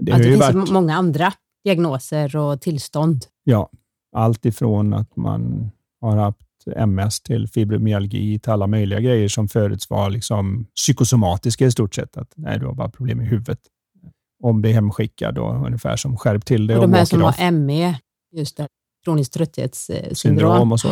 Det, 0.00 0.12
att 0.12 0.18
det 0.18 0.24
finns 0.24 0.40
varit... 0.40 0.70
många 0.70 0.94
andra 0.94 1.32
diagnoser 1.64 2.36
och 2.36 2.60
tillstånd. 2.60 3.24
Ja, 3.44 3.70
allt 4.12 4.46
ifrån 4.46 4.94
att 4.94 5.16
man 5.16 5.70
har 6.00 6.16
haft 6.16 6.45
MS 6.76 7.20
till 7.20 7.48
fibromyalgi 7.48 8.38
till 8.38 8.52
alla 8.52 8.66
möjliga 8.66 9.00
grejer 9.00 9.28
som 9.28 9.48
förut 9.48 9.86
var 9.90 10.10
liksom 10.10 10.66
psykosomatiska 10.76 11.66
i 11.66 11.70
stort 11.70 11.94
sett. 11.94 12.16
Att 12.16 12.32
nej, 12.36 12.58
du 12.58 12.66
har 12.66 12.74
bara 12.74 12.88
problem 12.88 13.20
i 13.20 13.24
huvudet. 13.24 13.58
och 14.42 14.54
bli 14.54 14.72
hemskickad 14.72 15.34
då, 15.34 15.62
ungefär 15.66 15.96
som 15.96 16.16
skärp 16.16 16.44
till 16.44 16.66
det. 16.66 16.76
Och 16.76 16.82
de 16.82 16.92
här 16.92 17.04
som 17.04 17.22
har 17.22 17.50
ME, 17.50 17.98
just 18.32 18.56
det, 18.56 18.68
kroniskt 19.04 19.34
trötthetssyndrom. 19.34 20.14
syndrom 20.14 20.72
och 20.72 20.80
så. 20.80 20.88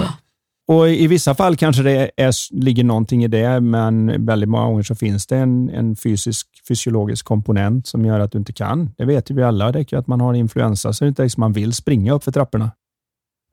Och 0.66 0.88
I 0.88 1.06
vissa 1.06 1.34
fall 1.34 1.56
kanske 1.56 1.82
det 1.82 2.10
är, 2.16 2.54
ligger 2.54 2.84
någonting 2.84 3.24
i 3.24 3.28
det, 3.28 3.60
men 3.60 4.26
väldigt 4.26 4.48
många 4.48 4.64
gånger 4.64 4.82
så 4.82 4.94
finns 4.94 5.26
det 5.26 5.36
en, 5.36 5.70
en 5.70 5.96
fysisk, 5.96 6.48
fysiologisk 6.68 7.24
komponent 7.24 7.86
som 7.86 8.04
gör 8.04 8.20
att 8.20 8.32
du 8.32 8.38
inte 8.38 8.52
kan. 8.52 8.90
Det 8.96 9.04
vet 9.04 9.30
ju 9.30 9.34
vi 9.34 9.42
alla. 9.42 9.72
Det 9.72 9.78
räcker 9.78 9.96
att 9.96 10.06
man 10.06 10.20
har 10.20 10.34
influensa 10.34 10.92
så 10.92 11.04
det 11.04 11.08
inte 11.08 11.28
man 11.36 11.52
vill 11.52 11.72
springa 11.72 12.12
upp 12.12 12.24
för 12.24 12.32
trapporna. 12.32 12.70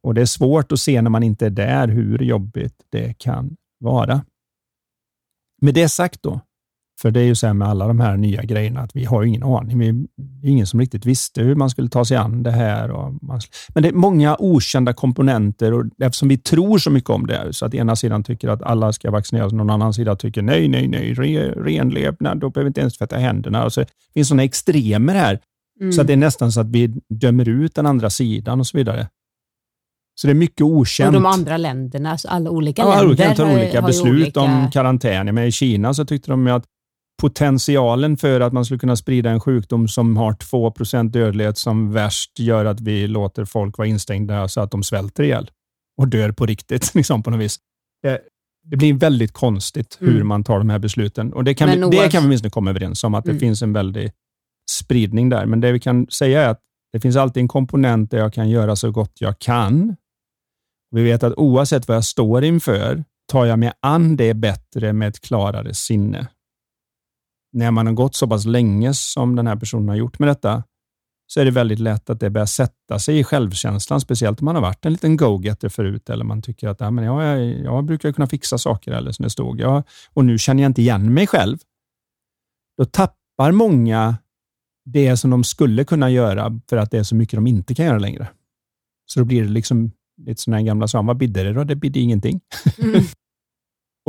Och 0.03 0.13
Det 0.13 0.21
är 0.21 0.25
svårt 0.25 0.71
att 0.71 0.79
se 0.79 1.01
när 1.01 1.09
man 1.09 1.23
inte 1.23 1.45
är 1.45 1.49
där 1.49 1.87
hur 1.87 2.19
jobbigt 2.19 2.75
det 2.89 3.17
kan 3.17 3.55
vara. 3.79 4.21
Med 5.61 5.73
det 5.73 5.89
sagt 5.89 6.23
då, 6.23 6.39
för 7.01 7.11
det 7.11 7.19
är 7.19 7.23
ju 7.25 7.35
så 7.35 7.47
här 7.47 7.53
med 7.53 7.67
alla 7.67 7.87
de 7.87 7.99
här 7.99 8.17
nya 8.17 8.43
grejerna, 8.43 8.79
att 8.81 8.95
vi 8.95 9.05
har 9.05 9.23
ingen 9.23 9.43
aning. 9.43 9.79
Vi, 9.79 10.07
ingen 10.49 10.67
som 10.67 10.79
riktigt 10.79 11.05
visste 11.05 11.41
hur 11.41 11.55
man 11.55 11.69
skulle 11.69 11.89
ta 11.89 12.05
sig 12.05 12.17
an 12.17 12.43
det 12.43 12.51
här. 12.51 12.91
Och 12.91 13.23
man, 13.23 13.41
men 13.73 13.83
det 13.83 13.89
är 13.89 13.93
många 13.93 14.35
okända 14.39 14.93
komponenter 14.93 15.73
och 15.73 15.85
eftersom 16.01 16.29
vi 16.29 16.37
tror 16.37 16.77
så 16.77 16.91
mycket 16.91 17.09
om 17.09 17.27
det, 17.27 17.53
så 17.53 17.65
att 17.65 17.73
ena 17.73 17.95
sidan 17.95 18.23
tycker 18.23 18.47
att 18.49 18.61
alla 18.61 18.93
ska 18.93 19.11
vaccineras, 19.11 19.53
någon 19.53 19.69
annan 19.69 19.93
sida 19.93 20.15
tycker 20.15 20.41
nej, 20.41 20.67
nej, 20.67 20.87
nej, 20.87 21.13
re, 21.13 21.51
renlevnad, 21.51 22.39
då 22.39 22.49
behöver 22.49 22.65
vi 22.65 22.67
inte 22.67 22.81
ens 22.81 22.97
tvätta 22.97 23.17
händerna. 23.17 23.65
Och 23.65 23.73
så, 23.73 23.79
det 23.79 23.87
finns 24.13 24.27
sådana 24.27 24.43
extremer 24.43 25.15
här, 25.15 25.39
Mm. 25.79 25.91
så 25.93 26.01
att 26.01 26.07
det 26.07 26.13
är 26.13 26.17
nästan 26.17 26.51
så 26.51 26.61
att 26.61 26.69
vi 26.69 26.87
dömer 27.09 27.49
ut 27.49 27.75
den 27.75 27.85
andra 27.85 28.09
sidan 28.09 28.59
och 28.59 28.67
så 28.67 28.77
vidare. 28.77 29.07
Så 30.15 30.27
det 30.27 30.31
är 30.33 30.35
mycket 30.35 30.61
och 30.61 30.67
okänt. 30.69 31.13
de 31.13 31.25
andra 31.25 31.57
länderna, 31.57 32.17
så 32.17 32.27
alla 32.27 32.49
olika 32.49 32.81
Ja, 32.81 32.89
länder 32.89 33.05
olika 33.07 33.35
tar 33.35 33.45
har- 33.45 33.53
olika 33.53 33.81
har 33.81 33.87
beslut 33.87 34.13
olika, 34.13 34.39
om 34.41 34.71
karantän. 34.73 35.35
Men 35.35 35.43
I 35.43 35.51
Kina 35.51 35.93
så 35.93 36.05
tyckte 36.05 36.31
de 36.31 36.47
att 36.47 36.65
potentialen 37.21 38.17
för 38.17 38.41
att 38.41 38.53
man 38.53 38.65
skulle 38.65 38.79
kunna 38.79 38.95
sprida 38.95 39.29
en 39.29 39.39
sjukdom 39.39 39.87
som 39.87 40.17
har 40.17 40.33
2% 40.33 41.11
dödlighet 41.13 41.57
som 41.57 41.91
värst 41.91 42.39
gör 42.39 42.65
att 42.65 42.81
vi 42.81 43.07
låter 43.07 43.45
folk 43.45 43.77
vara 43.77 43.87
instängda 43.87 44.47
så 44.47 44.61
att 44.61 44.71
de 44.71 44.83
svälter 44.83 45.23
ihjäl 45.23 45.49
och 45.97 46.07
dör 46.07 46.31
på 46.31 46.45
riktigt 46.45 46.91
liksom 46.95 47.23
på 47.23 47.31
något 47.31 47.39
vis. 47.39 47.57
Det, 48.03 48.19
det 48.65 48.77
blir 48.77 48.93
väldigt 48.93 49.31
konstigt 49.33 49.97
hur 49.99 50.15
Mm. 50.15 50.27
man 50.27 50.43
tar 50.43 50.57
de 50.57 50.69
här 50.69 50.79
besluten 50.79 51.33
och 51.33 51.43
det 51.43 51.53
kan, 51.53 51.69
vi, 51.69 51.75
det 51.97 52.09
kan 52.11 52.21
vi 52.23 52.27
åtminstone 52.27 52.49
komma 52.51 52.69
överens 52.69 53.03
om, 53.03 53.13
att 53.15 53.23
det 53.25 53.31
Mm. 53.31 53.39
finns 53.39 53.61
en 53.61 53.73
väldig 53.73 54.11
spridning 54.71 55.29
där. 55.29 55.45
Men 55.45 55.61
det 55.61 55.71
vi 55.71 55.79
kan 55.79 56.07
säga 56.07 56.41
är 56.41 56.49
att 56.49 56.59
det 56.93 56.99
finns 56.99 57.15
alltid 57.15 57.41
en 57.41 57.47
komponent 57.47 58.11
där 58.11 58.17
jag 58.17 58.33
kan 58.33 58.49
göra 58.49 58.75
så 58.75 58.91
gott 58.91 59.11
jag 59.19 59.39
kan. 59.39 59.95
Vi 60.91 61.03
vet 61.03 61.23
att 61.23 61.33
oavsett 61.37 61.87
vad 61.87 61.97
jag 61.97 62.05
står 62.05 62.43
inför 62.43 63.03
tar 63.27 63.45
jag 63.45 63.59
mig 63.59 63.71
an 63.79 64.15
det 64.15 64.33
bättre 64.33 64.93
med 64.93 65.07
ett 65.07 65.21
klarare 65.21 65.73
sinne. 65.73 66.27
När 67.53 67.71
man 67.71 67.87
har 67.87 67.93
gått 67.93 68.15
så 68.15 68.27
pass 68.27 68.45
länge 68.45 68.93
som 68.93 69.35
den 69.35 69.47
här 69.47 69.55
personen 69.55 69.89
har 69.89 69.95
gjort 69.95 70.19
med 70.19 70.29
detta, 70.29 70.63
så 71.27 71.39
är 71.39 71.45
det 71.45 71.51
väldigt 71.51 71.79
lätt 71.79 72.09
att 72.09 72.19
det 72.19 72.29
börjar 72.29 72.45
sätta 72.45 72.99
sig 72.99 73.19
i 73.19 73.23
självkänslan, 73.23 74.01
speciellt 74.01 74.41
om 74.41 74.45
man 74.45 74.55
har 74.55 74.61
varit 74.61 74.85
en 74.85 74.91
liten 74.91 75.17
go-getter 75.17 75.69
förut 75.69 76.09
eller 76.09 76.25
man 76.25 76.41
tycker 76.41 76.67
att 76.67 76.79
ja, 76.79 76.91
men 76.91 77.03
jag, 77.03 77.23
jag, 77.23 77.59
jag 77.59 77.85
brukar 77.85 78.11
kunna 78.11 78.27
fixa 78.27 78.57
saker 78.57 78.91
eller 78.91 79.11
som 79.11 79.23
det 79.23 79.29
stod. 79.29 79.59
Jag, 79.59 79.83
och 80.13 80.25
nu 80.25 80.37
känner 80.37 80.63
jag 80.63 80.69
inte 80.69 80.81
igen 80.81 81.13
mig 81.13 81.27
själv. 81.27 81.57
Då 82.77 82.85
tappar 82.85 83.51
många 83.51 84.17
det 84.85 85.17
som 85.17 85.29
de 85.29 85.43
skulle 85.43 85.83
kunna 85.83 86.09
göra 86.09 86.59
för 86.69 86.77
att 86.77 86.91
det 86.91 86.97
är 86.97 87.03
så 87.03 87.15
mycket 87.15 87.37
de 87.37 87.47
inte 87.47 87.75
kan 87.75 87.85
göra 87.85 87.99
längre. 87.99 88.27
Så 89.05 89.19
då 89.19 89.25
blir 89.25 89.43
det 89.43 89.49
liksom 89.49 89.91
lite 90.25 90.41
sådana 90.41 90.57
här 90.57 90.65
gamla 90.65 90.87
sa, 90.87 91.01
vad 91.01 91.17
bidde 91.17 91.43
det 91.43 91.53
då? 91.53 91.63
Det 91.63 91.75
bidde 91.75 91.99
ingenting. 91.99 92.41
Mm. 92.77 93.03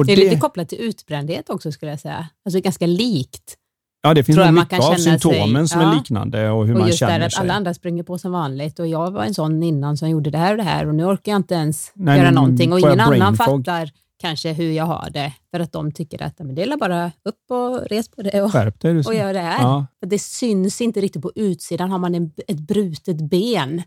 Det 0.07 0.13
är 0.13 0.17
lite 0.17 0.37
kopplat 0.37 0.69
till 0.69 0.81
utbrändhet 0.81 1.51
också 1.51 1.73
skulle 1.73 1.91
jag 1.93 2.01
säga. 2.01 2.29
Alltså 2.45 2.61
ganska 2.61 2.87
likt. 2.87 3.57
ja, 4.03 4.15
det 4.15 4.25
finns 4.25 4.37
tror 4.37 4.51
mycket 4.51 4.81
av 4.81 4.95
symptomen 4.95 5.69
sig- 5.69 5.79
som 5.79 5.81
är 5.81 5.93
ja. 5.93 5.99
liknande 5.99 6.51
och 6.51 6.67
hur 6.67 6.75
och 6.75 6.79
man 6.79 6.89
just 6.89 6.99
känner 6.99 7.19
där 7.19 7.27
att 7.27 7.33
sig. 7.33 7.41
alla 7.41 7.55
andra 7.55 7.75
springer 7.75 8.03
på 8.03 8.19
som 8.19 8.33
vanligt 8.33 8.79
och 8.79 8.87
jag 8.87 9.11
var 9.11 9.25
en 9.25 9.35
sån 9.35 9.63
innan 9.63 9.97
som 9.97 10.11
gjorde 10.11 10.31
det 10.31 10.39
här 10.39 10.51
och 10.51 10.57
det 10.57 10.63
här 10.63 10.89
och 10.89 10.95
nu 10.95 11.05
orkar 11.05 11.33
jag 11.33 11.39
inte 11.39 11.55
ens 11.55 11.93
Nej, 11.95 12.19
göra 12.19 12.31
någonting 12.31 12.73
och 12.73 12.81
ingen 12.81 13.01
annan 13.01 13.37
fog. 13.37 13.47
fattar 13.67 13.91
kanske 14.21 14.53
hur 14.53 14.73
jag 14.73 14.85
har 14.85 15.11
det 15.11 15.33
för 15.51 15.61
att 15.61 15.73
de 15.73 15.93
tycker 15.93 16.23
att 16.23 16.39
men 16.39 16.55
det 16.55 16.63
är 16.63 16.77
bara 16.77 17.07
upp 17.07 17.51
och 17.51 17.87
res 17.91 18.09
på 18.11 18.23
det 18.23 18.43
och, 18.43 18.53
Skärp 18.53 18.81
dig. 18.81 18.99
och 18.99 19.15
gör 19.15 19.33
det 19.33 19.41
här. 19.41 19.63
Ja. 19.63 19.87
För 20.01 20.07
det 20.07 20.19
syns 20.19 20.81
inte 20.81 21.01
riktigt 21.01 21.23
på 21.23 21.33
utsidan. 21.35 21.91
Har 21.91 21.99
man 21.99 22.15
en, 22.15 22.33
ett 22.49 22.61
brutet 22.61 23.17
ben 23.17 23.83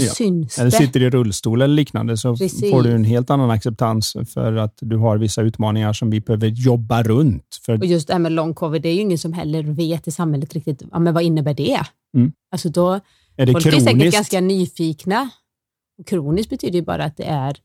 så 0.00 0.06
Ja. 0.06 0.12
syns 0.12 0.58
Eller 0.58 0.70
det. 0.70 0.76
sitter 0.76 1.02
i 1.02 1.10
rullstol 1.10 1.62
eller 1.62 1.74
liknande 1.74 2.16
så 2.16 2.36
Precis. 2.36 2.70
får 2.70 2.82
du 2.82 2.92
en 2.92 3.04
helt 3.04 3.30
annan 3.30 3.50
acceptans 3.50 4.16
för 4.34 4.56
att 4.56 4.78
du 4.80 4.96
har 4.96 5.18
vissa 5.18 5.42
utmaningar 5.42 5.92
som 5.92 6.10
vi 6.10 6.20
behöver 6.20 6.46
jobba 6.48 7.02
runt. 7.02 7.60
För 7.66 7.78
Och 7.78 7.86
just 7.86 8.06
det 8.06 8.12
här 8.14 8.20
med 8.20 8.32
long 8.32 8.54
covid, 8.54 8.82
det 8.82 8.88
är 8.88 8.94
ju 8.94 9.00
ingen 9.00 9.18
som 9.18 9.32
heller 9.32 9.62
vet 9.62 10.08
i 10.08 10.10
samhället 10.10 10.54
riktigt, 10.54 10.82
ja, 10.92 10.98
men 10.98 11.14
vad 11.14 11.22
innebär 11.22 11.54
det? 11.54 11.80
Mm. 12.16 12.32
Alltså 12.52 12.68
då, 12.68 13.00
är 13.36 13.46
det 13.46 13.52
folk 13.52 13.66
är 13.66 13.70
säkert 13.70 13.88
kroniskt? 13.90 14.14
ganska 14.16 14.40
nyfikna. 14.40 15.30
Kroniskt 16.06 16.50
betyder 16.50 16.78
ju 16.78 16.84
bara 16.84 17.04
att 17.04 17.16
det 17.16 17.24
är 17.24 17.56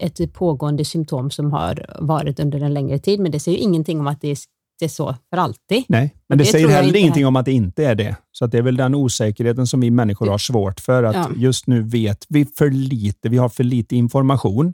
ett, 0.00 0.20
ett 0.20 0.32
pågående 0.32 0.84
symptom 0.84 1.30
som 1.30 1.52
har 1.52 1.96
varit 1.98 2.40
under 2.40 2.60
en 2.60 2.74
längre 2.74 2.98
tid, 2.98 3.20
men 3.20 3.32
det 3.32 3.40
säger 3.40 3.58
ju 3.58 3.64
ingenting 3.64 4.00
om 4.00 4.06
att 4.06 4.20
det 4.20 4.28
är, 4.30 4.36
det 4.80 4.86
är 4.86 4.88
så 4.88 5.16
för 5.30 5.36
alltid. 5.36 5.84
Nej, 5.88 6.14
men 6.28 6.38
det, 6.38 6.44
det 6.44 6.50
säger 6.50 6.68
heller 6.68 6.96
ingenting 6.96 7.26
om 7.26 7.36
att 7.36 7.44
det 7.44 7.52
inte 7.52 7.86
är 7.86 7.94
det. 7.94 8.16
Så 8.32 8.44
att 8.44 8.52
det 8.52 8.58
är 8.58 8.62
väl 8.62 8.76
den 8.76 8.94
osäkerheten 8.94 9.66
som 9.66 9.80
vi 9.80 9.90
människor 9.90 10.26
har 10.26 10.38
svårt 10.38 10.80
för. 10.80 11.02
Att 11.02 11.16
Ja. 11.16 11.30
Just 11.36 11.66
nu 11.66 11.82
vet 11.82 12.26
vi 12.28 12.44
för 12.44 12.70
lite, 12.70 13.28
vi 13.28 13.36
har 13.36 13.48
för 13.48 13.64
lite 13.64 13.96
information. 13.96 14.72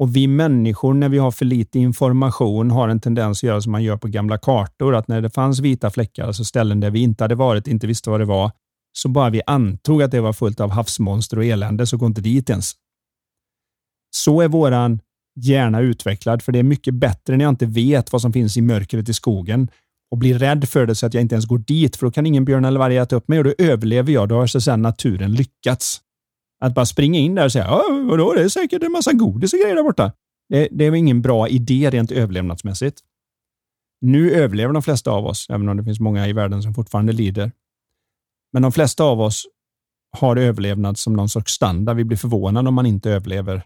Och 0.00 0.16
vi 0.16 0.26
människor, 0.26 0.94
när 0.94 1.08
vi 1.08 1.18
har 1.18 1.30
för 1.30 1.44
lite 1.44 1.78
information, 1.78 2.70
har 2.70 2.88
en 2.88 3.00
tendens 3.00 3.38
att 3.38 3.42
göra 3.42 3.60
som 3.60 3.72
man 3.72 3.82
gör 3.82 3.96
på 3.96 4.08
gamla 4.08 4.38
kartor. 4.38 4.94
Att 4.94 5.08
när 5.08 5.20
det 5.20 5.30
fanns 5.30 5.60
vita 5.60 5.90
fläckar, 5.90 6.26
alltså 6.26 6.44
ställen 6.44 6.80
där 6.80 6.90
vi 6.90 7.02
inte 7.02 7.24
hade 7.24 7.34
varit, 7.34 7.66
inte 7.66 7.86
visste 7.86 8.10
vad 8.10 8.20
det 8.20 8.24
var, 8.24 8.50
så 8.92 9.08
bara 9.08 9.30
vi 9.30 9.42
antog 9.46 10.02
att 10.02 10.10
det 10.10 10.20
var 10.20 10.32
fullt 10.32 10.60
av 10.60 10.70
havsmonster 10.70 11.36
och 11.36 11.44
elände, 11.44 11.86
så 11.86 11.96
gå 11.96 12.06
inte 12.06 12.20
dit 12.20 12.50
ens. 12.50 12.72
Så 14.16 14.40
är 14.40 14.48
våran 14.48 15.00
gärna 15.36 15.80
utvecklad, 15.80 16.42
för 16.42 16.52
det 16.52 16.58
är 16.58 16.62
mycket 16.62 16.94
bättre 16.94 17.36
när 17.36 17.44
jag 17.44 17.52
inte 17.52 17.66
vet 17.66 18.12
vad 18.12 18.22
som 18.22 18.32
finns 18.32 18.56
i 18.56 18.62
mörkret 18.62 19.08
i 19.08 19.14
skogen 19.14 19.68
och 20.10 20.18
blir 20.18 20.38
rädd 20.38 20.68
för 20.68 20.86
det 20.86 20.94
så 20.94 21.06
att 21.06 21.14
jag 21.14 21.20
inte 21.20 21.34
ens 21.34 21.46
går 21.46 21.58
dit, 21.58 21.96
för 21.96 22.06
då 22.06 22.12
kan 22.12 22.26
ingen 22.26 22.44
björn 22.44 22.64
eller 22.64 22.78
varg 22.78 22.96
äta 22.96 23.16
upp 23.16 23.28
mig 23.28 23.38
och 23.38 23.44
då 23.44 23.54
överlever 23.58 24.12
jag. 24.12 24.28
Då 24.28 24.34
har 24.34 24.46
så 24.46 24.58
att 24.58 24.64
säga 24.64 24.76
naturen 24.76 25.32
lyckats. 25.32 26.00
Att 26.60 26.74
bara 26.74 26.86
springa 26.86 27.18
in 27.18 27.34
där 27.34 27.44
och 27.44 27.52
säga, 27.52 27.64
ja, 27.64 27.84
vadå, 28.10 28.32
det 28.32 28.42
är 28.42 28.48
säkert 28.48 28.82
en 28.82 28.92
massa 28.92 29.12
godis 29.12 29.52
och 29.52 29.58
grejer 29.58 29.74
där 29.74 29.82
borta. 29.82 30.12
Det, 30.48 30.68
det 30.70 30.84
är 30.84 30.94
ingen 30.94 31.22
bra 31.22 31.48
idé 31.48 31.90
rent 31.90 32.12
överlevnadsmässigt. 32.12 33.00
Nu 34.00 34.30
överlever 34.30 34.74
de 34.74 34.82
flesta 34.82 35.10
av 35.10 35.26
oss, 35.26 35.46
även 35.50 35.68
om 35.68 35.76
det 35.76 35.84
finns 35.84 36.00
många 36.00 36.28
i 36.28 36.32
världen 36.32 36.62
som 36.62 36.74
fortfarande 36.74 37.12
lider. 37.12 37.52
Men 38.52 38.62
de 38.62 38.72
flesta 38.72 39.04
av 39.04 39.20
oss 39.20 39.46
har 40.18 40.36
överlevnad 40.36 40.98
som 40.98 41.12
någon 41.12 41.28
sorts 41.28 41.52
standard. 41.52 41.96
Vi 41.96 42.04
blir 42.04 42.18
förvånade 42.18 42.68
om 42.68 42.74
man 42.74 42.86
inte 42.86 43.10
överlever 43.10 43.62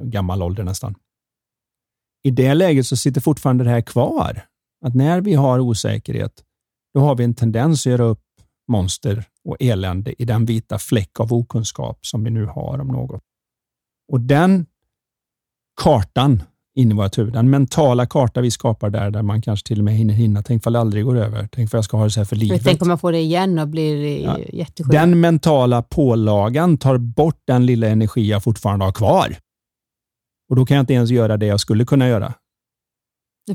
gammal 0.00 0.42
ålder 0.42 0.64
nästan. 0.64 0.94
I 2.24 2.30
det 2.30 2.54
läget 2.54 2.86
så 2.86 2.96
sitter 2.96 3.20
fortfarande 3.20 3.64
det 3.64 3.70
här 3.70 3.80
kvar. 3.80 4.44
Att 4.84 4.94
när 4.94 5.20
vi 5.20 5.34
har 5.34 5.58
osäkerhet, 5.58 6.44
då 6.94 7.00
har 7.00 7.14
vi 7.14 7.24
en 7.24 7.34
tendens 7.34 7.86
att 7.86 7.90
göra 7.90 8.04
upp 8.04 8.24
monster 8.68 9.24
och 9.44 9.56
elände 9.60 10.22
i 10.22 10.24
den 10.24 10.44
vita 10.44 10.78
fläck 10.78 11.20
av 11.20 11.32
okunskap 11.32 12.06
som 12.06 12.24
vi 12.24 12.30
nu 12.30 12.44
har 12.46 12.80
om 12.80 12.88
något. 12.88 13.22
Och 14.12 14.20
den 14.20 14.66
kartan 15.80 16.42
in 16.74 16.90
i 16.90 16.94
vårt 16.94 17.18
huvud, 17.18 17.32
den 17.32 17.50
mentala 17.50 18.06
karta 18.06 18.40
vi 18.40 18.50
skapar 18.50 18.90
där, 18.90 19.10
där 19.10 19.22
man 19.22 19.42
kanske 19.42 19.66
till 19.66 19.78
och 19.78 19.84
med 19.84 19.94
hinner 19.94 20.14
hinna, 20.14 20.42
tänk 20.42 20.64
för 20.64 20.70
det 20.70 20.80
aldrig 20.80 21.04
går 21.04 21.16
över, 21.16 21.48
tänk 21.52 21.70
för 21.70 21.78
jag 21.78 21.84
ska 21.84 21.96
ha 21.96 22.04
det 22.04 22.10
så 22.10 22.20
här 22.20 22.24
för 22.24 22.36
livet. 22.36 22.60
Tänk 22.64 22.82
om 22.82 22.90
jag 22.90 23.00
får 23.00 23.12
det 23.12 23.18
igen 23.18 23.58
och 23.58 23.68
blir 23.68 24.22
Ja. 24.24 24.38
ja. 24.38 24.44
jättesjuk. 24.52 24.92
Den 24.92 25.20
mentala 25.20 25.82
pålagan 25.82 26.78
tar 26.78 26.98
bort 26.98 27.42
den 27.46 27.66
lilla 27.66 27.88
energi 27.88 28.28
jag 28.28 28.44
fortfarande 28.44 28.84
har 28.84 28.92
kvar. 28.92 29.36
Och 30.48 30.56
då 30.56 30.66
kan 30.66 30.74
jag 30.74 30.82
inte 30.82 30.94
ens 30.94 31.10
göra 31.10 31.36
det 31.36 31.46
jag 31.46 31.60
skulle 31.60 31.84
kunna 31.84 32.08
göra. 32.08 32.34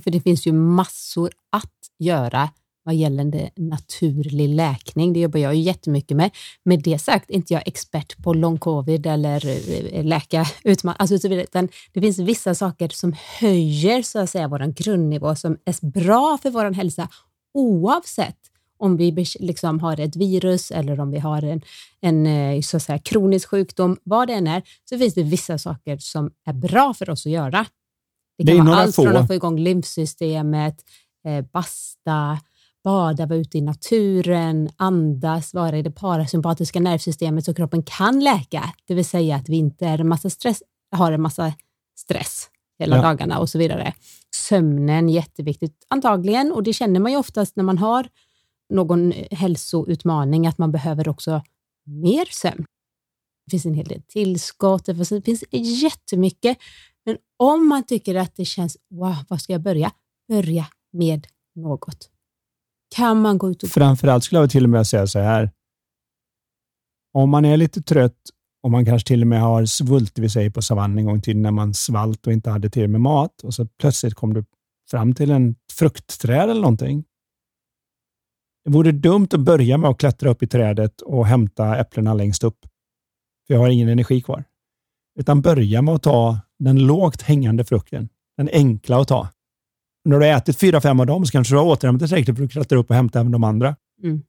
För 0.04 0.12
det 0.12 0.22
finns 0.22 0.48
ju 0.48 0.52
massor 0.52 1.32
att 1.52 1.72
göra 2.00 2.50
vad 2.84 2.96
gäller 2.96 3.50
naturlig 3.56 4.50
läkning. 4.50 5.14
Det 5.14 5.20
jobbar 5.20 5.40
jag 5.40 5.56
ju 5.56 5.62
jättemycket 5.62 6.18
med. 6.18 6.32
Med 6.64 6.84
det 6.84 7.00
sagt 7.00 7.30
är 7.30 7.36
inte 7.36 7.54
jag 7.54 7.64
expert 7.66 8.24
på 8.24 8.34
long 8.34 8.58
covid 8.58 9.06
eller 9.06 9.46
eh, 9.96 10.04
läka 10.04 10.46
utmaningar. 10.64 10.98
Alltså, 11.00 11.20
så 11.20 11.28
vidare, 11.28 11.44
utan 11.44 11.70
det 11.94 12.02
finns 12.02 12.20
vissa 12.20 12.56
saker 12.56 12.90
som 12.90 13.16
höjer 13.40 14.02
så 14.02 14.20
att 14.20 14.30
säga 14.30 14.48
vår 14.48 14.74
grundnivå 14.84 15.36
som 15.36 15.58
är 15.66 15.92
bra 15.92 16.38
för 16.42 16.50
vår 16.50 16.72
hälsa 16.72 17.10
oavsett 17.54 18.38
om 18.80 18.98
vi 18.98 19.26
liksom 19.40 19.80
har 19.80 20.00
ett 20.00 20.16
virus 20.16 20.72
eller 20.72 21.00
om 21.00 21.12
vi 21.12 21.20
har 21.20 21.44
en, 21.44 21.62
en 22.02 22.26
eh, 22.28 22.62
så 22.62 22.78
att 22.78 22.84
säga, 22.84 23.00
kronisk 23.00 23.50
sjukdom, 23.50 23.98
vad 24.04 24.28
det 24.28 24.34
än 24.34 24.48
är, 24.48 24.62
så 24.90 24.98
finns 24.98 25.14
det 25.14 25.24
vissa 25.24 25.58
saker 25.58 25.98
som 25.98 26.32
är 26.46 26.54
bra 26.54 26.94
för 26.94 27.10
oss 27.10 27.26
att 27.26 27.32
göra. 27.32 27.66
Det 28.38 28.56
kan 28.56 28.66
vara 28.66 28.78
allt 28.78 28.96
från 28.96 29.12
få. 29.12 29.18
att 29.18 29.28
få 29.28 29.34
igång 29.34 29.60
lymfsystemet, 29.60 30.76
eh, 31.28 31.46
basta, 31.54 32.40
bada, 32.84 33.26
vara 33.26 33.40
ute 33.40 33.58
i 33.58 33.62
naturen, 33.62 34.70
andas, 34.78 35.54
vara 35.54 35.78
i 35.78 35.82
det 35.82 35.92
parasympatiska 35.92 36.80
nervsystemet 36.80 37.46
så 37.46 37.54
kroppen 37.54 37.84
kan 37.84 38.20
läka. 38.20 38.74
Det 38.88 38.94
vill 38.94 39.06
säga 39.06 39.36
att 39.36 39.50
vi 39.50 39.56
inte 39.56 39.86
är 39.88 40.02
en 40.02 40.08
massa 40.08 40.30
stress, 40.30 40.64
har 40.96 41.12
en 41.12 41.22
massa 41.22 41.54
stress 42.00 42.50
hela 42.80 42.96
Ja. 42.96 43.02
dagarna 43.02 43.40
och 43.40 43.50
så 43.50 43.58
vidare. 43.58 43.94
Sömnen 44.36 45.10
jätteviktigt 45.10 45.86
antagligen 45.88 46.52
och 46.52 46.64
det 46.64 46.74
känner 46.74 47.00
man 47.00 47.12
ju 47.12 47.18
oftast 47.18 47.56
när 47.56 47.64
man 47.64 47.78
har 47.78 48.08
någon 48.70 49.12
hälsoutmaning 49.32 50.48
att 50.48 50.58
man 50.58 50.72
behöver 50.72 51.08
också 51.08 51.42
mer 51.86 52.26
sömn. 52.32 52.66
Det 53.46 53.52
finns 53.52 53.66
en 53.66 53.74
hel 53.74 53.88
del 53.88 54.02
tillskott, 54.02 54.86
det 54.86 55.24
finns 55.26 55.44
jättemycket. 55.84 56.58
Men 57.06 57.18
om 57.38 57.68
man 57.68 57.84
tycker 57.84 58.16
att 58.16 58.36
det 58.36 58.46
känns, 58.46 58.78
wow, 58.90 59.16
var 59.30 59.38
ska 59.38 59.54
jag 59.54 59.62
börja? 59.62 59.92
Börja 60.28 60.68
med 60.94 61.28
något. 61.56 62.10
Kan 62.96 63.22
man 63.22 63.38
gå 63.38 63.52
ut 63.52 63.64
och... 63.64 63.70
Framförallt 63.70 64.24
skulle 64.24 64.42
jag 64.42 64.50
till 64.50 64.64
och 64.64 64.70
med 64.70 64.88
säga 64.88 65.08
så 65.08 65.20
här. 65.20 65.52
Om 67.14 67.30
man 67.30 67.46
är 67.46 67.58
lite 67.58 67.82
trött 67.82 68.20
och 68.64 68.72
man 68.72 68.86
kanske 68.86 69.08
till 69.08 69.22
och 69.22 69.28
med 69.28 69.42
har 69.42 69.66
svultit 69.66 70.20
vi 70.20 70.30
säger 70.30 70.50
på 70.50 70.62
savannen 70.62 70.98
en 70.98 71.06
gång 71.06 71.22
till 71.22 71.38
när 71.38 71.52
man 71.52 71.74
svalt 71.74 72.28
och 72.28 72.34
inte 72.34 72.50
hade 72.50 72.70
till 72.70 72.88
med 72.88 73.02
mat 73.02 73.42
och 73.44 73.54
så 73.54 73.66
plötsligt 73.66 74.14
kom 74.14 74.34
du 74.34 74.46
fram 74.92 75.14
till 75.14 75.32
en 75.32 75.56
fruktträd 75.74 76.50
eller 76.50 76.62
någonting. 76.62 77.06
Det 78.66 78.72
vore 78.72 78.92
dumt 78.92 79.28
att 79.32 79.40
börja 79.40 79.78
med 79.78 79.90
att 79.90 79.98
klättra 79.98 80.30
upp 80.30 80.44
i 80.44 80.48
trädet 80.48 81.02
och 81.02 81.28
hämta 81.28 81.78
äpplena 81.78 82.14
längst 82.14 82.44
upp. 82.44 82.58
För 83.48 83.54
jag 83.54 83.62
har 83.62 83.70
ingen 83.70 83.90
energi 83.90 84.22
kvar. 84.22 84.44
Utan 85.20 85.42
börja 85.42 85.82
med 85.82 85.96
att 85.96 86.04
ta 86.04 86.40
den 86.60 86.80
lågt 86.80 87.22
hängande 87.22 87.66
frukten. 87.66 88.10
Den 88.38 88.50
enkla 88.54 89.02
att 89.02 89.08
ta. 89.08 89.28
När 90.06 90.20
du 90.20 90.26
har 90.26 90.38
ätit 90.38 90.60
fyra, 90.60 90.82
fem 90.82 91.00
av 91.00 91.06
dem 91.06 91.26
så 91.26 91.32
kanske 91.32 91.54
du 91.54 91.58
har 91.58 91.66
återhämtat 91.66 92.10
tillräckligt 92.10 92.38
för 92.38 92.44
att 92.44 92.52
klättra 92.52 92.80
upp 92.80 92.90
och 92.90 92.96
hämta 92.96 93.20
även 93.20 93.32
de 93.32 93.44
andra. 93.44 93.76
Mm. 94.04 94.22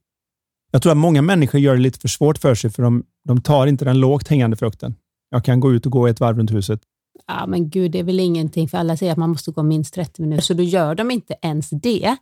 Jag 0.71 0.81
tror 0.81 0.91
att 0.91 0.97
många 0.97 1.21
människor 1.21 1.61
gör 1.61 1.75
det 1.75 1.81
lite 1.81 1.99
för 1.99 2.07
svårt 2.07 2.37
för 2.37 2.55
sig 2.55 2.69
för 2.69 2.83
de, 2.83 3.03
de 3.23 3.41
tar 3.41 3.67
inte 3.67 3.85
den 3.85 3.99
lågt 3.99 4.27
hängande 4.27 4.57
frukten. 4.57 4.95
Jag 5.29 5.45
kan 5.45 5.59
gå 5.59 5.73
ut 5.73 5.85
och 5.85 5.91
gå 5.91 6.07
ett 6.07 6.19
varv 6.19 6.37
runt 6.37 6.51
huset. 6.51 6.81
Ja, 7.27 7.47
men 7.47 7.69
gud, 7.69 7.91
det 7.91 7.99
är 7.99 8.03
väl 8.03 8.19
ingenting, 8.19 8.69
för 8.69 8.77
alla 8.77 8.97
säger 8.97 9.11
att 9.11 9.17
man 9.17 9.29
måste 9.29 9.51
gå 9.51 9.63
minst 9.63 9.93
30 9.93 10.21
minuter, 10.21 10.43
så 10.43 10.53
då 10.53 10.63
gör 10.63 10.95
de 10.95 11.11
inte 11.11 11.35
ens 11.41 11.69
det. 11.69 12.17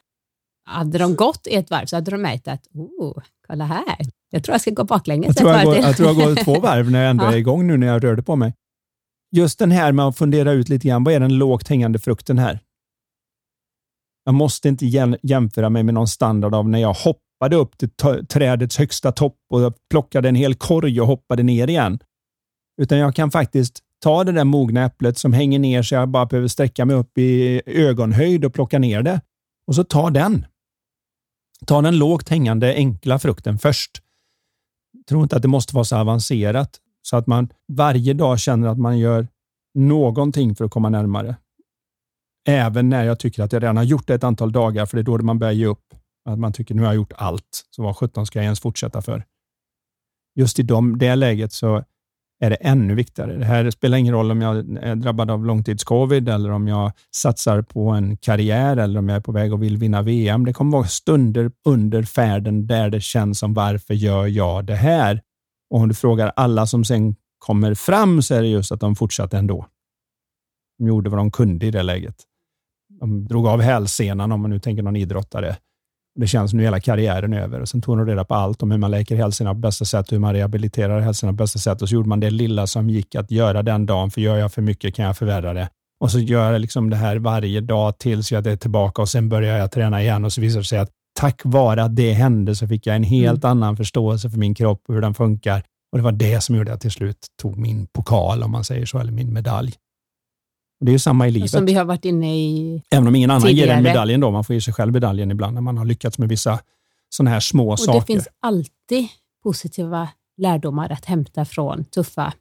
Hade 0.66 0.98
de 0.98 1.16
gått 1.16 1.48
ett 1.48 1.70
varv 1.70 1.86
så 1.86 1.96
hade 1.96 2.12
de 2.12 2.22
märkt 2.22 2.48
att, 2.48 2.68
oh, 2.74 3.24
kolla 3.48 3.66
här, 3.66 3.98
jag 4.30 4.44
tror 4.44 4.54
jag 4.54 4.62
ska 4.62 4.72
gå 4.72 4.84
baklänges 4.84 5.28
jag 5.28 5.38
tror 5.38 5.52
jag, 5.52 5.66
går, 5.66 5.76
jag 5.76 5.98
tror 5.98 6.08
jag 6.08 6.16
går 6.16 6.44
två 6.44 6.60
varv 6.60 6.92
när 6.92 7.02
jag 7.02 7.10
ändå 7.10 7.24
ja. 7.26 7.34
är 7.34 7.38
igång 7.38 7.68
nu 7.68 7.78
när 7.78 7.88
jag 7.88 8.04
rörde 8.04 8.24
på 8.24 8.36
mig. 8.36 8.54
Just 9.36 9.60
den 9.60 9.72
här 9.72 9.92
med 9.92 10.06
att 10.06 10.18
fundera 10.18 10.52
ut 10.52 10.70
lite 10.70 10.88
grann, 10.88 11.04
vad 11.04 11.14
är 11.14 11.20
den 11.20 11.38
lågt 11.38 11.68
hängande 11.68 12.00
frukten 12.00 12.40
här? 12.40 12.60
Jag 14.26 14.36
måste 14.36 14.70
inte 14.70 14.86
jämföra 15.22 15.70
mig 15.70 15.84
med 15.84 15.94
någon 15.94 16.08
standard 16.08 16.56
av 16.56 16.70
när 16.70 16.80
jag 16.80 16.94
hoppade 16.94 17.56
upp 17.56 17.78
till 17.78 17.90
trädets 18.30 18.78
högsta 18.78 19.12
topp 19.12 19.38
och 19.50 19.74
plockade 19.90 20.30
en 20.30 20.36
hel 20.36 20.56
korg 20.56 21.02
och 21.02 21.08
hoppade 21.08 21.44
ner 21.44 21.70
igen. 21.70 22.00
Utan 22.82 22.98
jag 22.98 23.16
kan 23.16 23.32
faktiskt 23.32 23.80
ta 24.04 24.24
det 24.24 24.32
där 24.32 24.44
mogna 24.44 24.86
äpplet 24.86 25.18
som 25.18 25.34
hänger 25.34 25.60
ner 25.60 25.84
så 25.84 25.96
jag 25.96 26.10
bara 26.10 26.26
behöver 26.26 26.48
sträcka 26.48 26.86
mig 26.86 26.96
upp 26.96 27.18
i 27.18 27.62
ögonhöjd 27.66 28.46
och 28.46 28.54
plocka 28.54 28.80
ner 28.80 29.02
det. 29.02 29.22
Och 29.68 29.76
så 29.76 29.84
ta 29.84 30.10
den. 30.10 30.46
Ta 31.66 31.82
den 31.82 31.98
lågt 31.98 32.30
hängande 32.30 32.74
enkla 32.76 33.20
frukten 33.20 33.60
först. 33.60 34.02
Jag 34.92 35.06
tror 35.06 35.24
inte 35.24 35.36
att 35.36 35.42
det 35.42 35.48
måste 35.48 35.76
vara 35.76 35.86
så 35.86 35.98
avancerat 35.98 36.80
så 37.02 37.18
att 37.18 37.28
man 37.28 37.50
varje 37.68 38.14
dag 38.14 38.40
känner 38.40 38.68
att 38.68 38.80
man 38.80 39.00
gör 39.00 39.28
någonting 39.74 40.56
för 40.56 40.66
att 40.66 40.72
komma 40.72 40.90
närmare. 40.90 41.36
Även 42.48 42.90
när 42.90 43.04
jag 43.04 43.20
tycker 43.20 43.44
att 43.44 43.54
jag 43.54 43.64
redan 43.64 43.78
har 43.78 43.84
gjort 43.84 44.08
det 44.08 44.14
ett 44.14 44.24
antal 44.24 44.52
dagar, 44.52 44.86
för 44.86 44.98
det 44.98 45.02
är 45.02 45.04
då 45.04 45.18
man 45.18 45.40
börjar 45.40 45.54
ge 45.54 45.66
upp. 45.66 45.94
Att 46.30 46.40
man 46.40 46.54
tycker 46.54 46.76
nu 46.76 46.82
har 46.82 46.90
jag 46.90 46.96
gjort 46.96 47.14
allt, 47.16 47.68
så 47.70 47.84
vad 47.84 47.98
sjutton 47.98 48.26
ska 48.26 48.40
jag 48.40 48.44
ens 48.44 48.60
fortsätta 48.60 49.02
för? 49.02 49.24
Just 50.36 50.60
i 50.60 50.64
de, 50.64 50.98
det 50.98 51.16
läget 51.16 51.54
så 51.54 51.84
är 52.44 52.50
det 52.50 52.56
ännu 52.56 52.96
viktigare. 52.96 53.38
Det 53.38 53.46
här 53.46 53.72
spelar 53.72 53.98
ingen 53.98 54.14
roll 54.14 54.32
om 54.32 54.42
jag 54.42 54.58
är 54.58 54.96
drabbad 54.96 55.32
av 55.32 55.46
långtidscovid 55.46 56.30
eller 56.30 56.52
om 56.52 56.68
jag 56.68 56.92
satsar 57.12 57.62
på 57.62 57.90
en 57.90 58.18
karriär 58.18 58.78
eller 58.78 59.00
om 59.00 59.10
jag 59.10 59.16
är 59.16 59.22
på 59.22 59.32
väg 59.32 59.54
och 59.54 59.64
vill 59.64 59.78
vinna 59.78 60.02
VM. 60.02 60.46
Det 60.46 60.54
kommer 60.54 60.78
vara 60.78 60.88
stunder 60.88 61.52
under 61.66 62.04
färden 62.04 62.68
där 62.68 62.90
det 62.90 63.02
känns 63.02 63.40
som 63.40 63.54
varför 63.54 63.94
gör 63.94 64.28
jag 64.28 64.66
det 64.66 64.76
här? 64.76 65.22
Och 65.70 65.80
om 65.80 65.88
du 65.88 65.96
frågar 65.96 66.34
alla 66.36 66.66
som 66.68 66.86
sen 66.86 67.16
kommer 67.40 67.74
fram 67.74 68.22
så 68.22 68.36
är 68.36 68.42
det 68.42 68.48
just 68.48 68.72
att 68.72 68.80
de 68.80 68.96
fortsatte 68.96 69.38
ändå. 69.38 69.66
De 70.78 70.88
gjorde 70.88 71.10
vad 71.10 71.20
de 71.20 71.32
kunde 71.32 71.66
i 71.66 71.72
det 71.72 71.84
läget. 71.84 72.16
De 73.00 73.26
drog 73.28 73.48
av 73.48 73.62
hälsenan 73.62 74.32
om 74.32 74.42
man 74.42 74.50
nu 74.52 74.60
tänker 74.60 74.84
någon 74.84 74.96
idrottare. 74.96 75.56
Det 76.20 76.28
känns 76.28 76.52
som 76.52 76.58
nu 76.58 76.64
hela 76.64 76.80
karriären 76.80 77.34
är 77.34 77.42
över. 77.42 77.60
Och 77.60 77.70
sen 77.70 77.82
tog 77.82 77.98
de 77.98 78.06
reda 78.06 78.24
på 78.24 78.34
allt 78.34 78.64
om 78.64 78.72
hur 78.72 78.78
man 78.78 78.92
läker 78.92 79.16
hälsorna 79.16 79.54
på 79.54 79.60
bästa 79.60 79.86
sätt, 79.86 80.12
hur 80.12 80.20
man 80.20 80.34
rehabiliterar 80.34 81.00
hälsorna 81.00 81.32
på 81.32 81.36
bästa 81.36 81.60
sätt 81.60 81.82
och 81.82 81.90
så 81.90 81.96
gjorde 81.96 82.10
man 82.10 82.20
det 82.20 82.30
lilla 82.30 82.68
som 82.68 82.90
gick 82.90 83.16
att 83.16 83.32
göra 83.32 83.64
den 83.64 83.86
dagen, 83.86 84.12
för 84.12 84.22
gör 84.22 84.38
jag 84.38 84.52
för 84.52 84.62
mycket 84.62 84.96
kan 84.96 85.06
jag 85.06 85.18
förvärra 85.18 85.54
det. 85.54 85.70
Och 86.00 86.12
så 86.12 86.20
gör 86.20 86.52
jag 86.52 86.62
liksom 86.62 86.90
det 86.90 86.96
här 86.96 87.16
varje 87.16 87.62
dag 87.62 87.98
tills 87.98 88.32
jag 88.32 88.48
är 88.48 88.56
tillbaka 88.56 89.02
och 89.02 89.10
sen 89.10 89.30
börjar 89.30 89.58
jag 89.58 89.72
träna 89.72 90.02
igen 90.02 90.26
och 90.26 90.34
så 90.34 90.42
visar 90.42 90.60
det 90.60 90.66
sig 90.66 90.80
att 90.80 90.90
tack 91.20 91.42
vare 91.44 91.84
att 91.84 91.96
det 91.96 92.14
hände 92.14 92.56
så 92.56 92.68
fick 92.68 92.88
jag 92.88 92.96
en 92.96 93.04
helt 93.04 93.44
mm. 93.44 93.52
annan 93.52 93.78
förståelse 93.78 94.30
för 94.30 94.38
min 94.38 94.56
kropp 94.56 94.82
och 94.88 94.94
hur 94.94 95.02
den 95.02 95.14
funkar. 95.14 95.64
Och 95.92 95.98
Det 95.98 96.04
var 96.04 96.12
det 96.12 96.44
som 96.44 96.56
gjorde 96.56 96.72
att 96.72 96.74
jag 96.74 96.82
till 96.82 96.92
slut 96.92 97.28
tog 97.42 97.58
min 97.58 97.88
pokal, 97.94 98.44
om 98.44 98.52
man 98.52 98.64
säger 98.64 98.86
så, 98.86 99.00
eller 99.00 99.12
min 99.12 99.34
medalj. 99.34 99.74
Det 100.86 100.92
är 100.92 100.94
ju 100.94 101.00
samma 101.00 101.28
i 101.28 101.32
livet. 101.32 101.52
Som 101.52 101.66
vi 101.66 101.74
har 101.74 101.86
varit 101.86 102.06
inne 102.06 102.36
i 102.36 102.82
Även 102.90 103.08
om 103.08 103.16
ingen 103.16 103.32
annan 103.32 103.42
tidigare. 103.42 103.68
ger 103.68 103.76
en 103.76 103.84
medaljen 103.84 104.20
då. 104.20 104.32
Man 104.32 104.44
får 104.44 104.54
ge 104.54 104.62
sig 104.62 104.74
själv 104.74 104.94
medaljen 104.94 105.32
ibland 105.32 105.54
när 105.54 105.62
man 105.62 105.78
har 105.78 105.86
lyckats 105.86 106.18
med 106.18 106.30
vissa 106.30 106.60
sådana 107.10 107.30
här 107.30 107.40
små 107.40 107.72
och 107.72 107.80
saker. 107.80 108.00
Det 108.00 108.06
finns 108.06 108.28
alltid 108.40 109.08
positiva 109.44 110.10
lärdomar 110.38 110.90
att 110.90 111.06
hämta 111.06 111.46
från 111.46 111.86
tuffa 111.86 112.34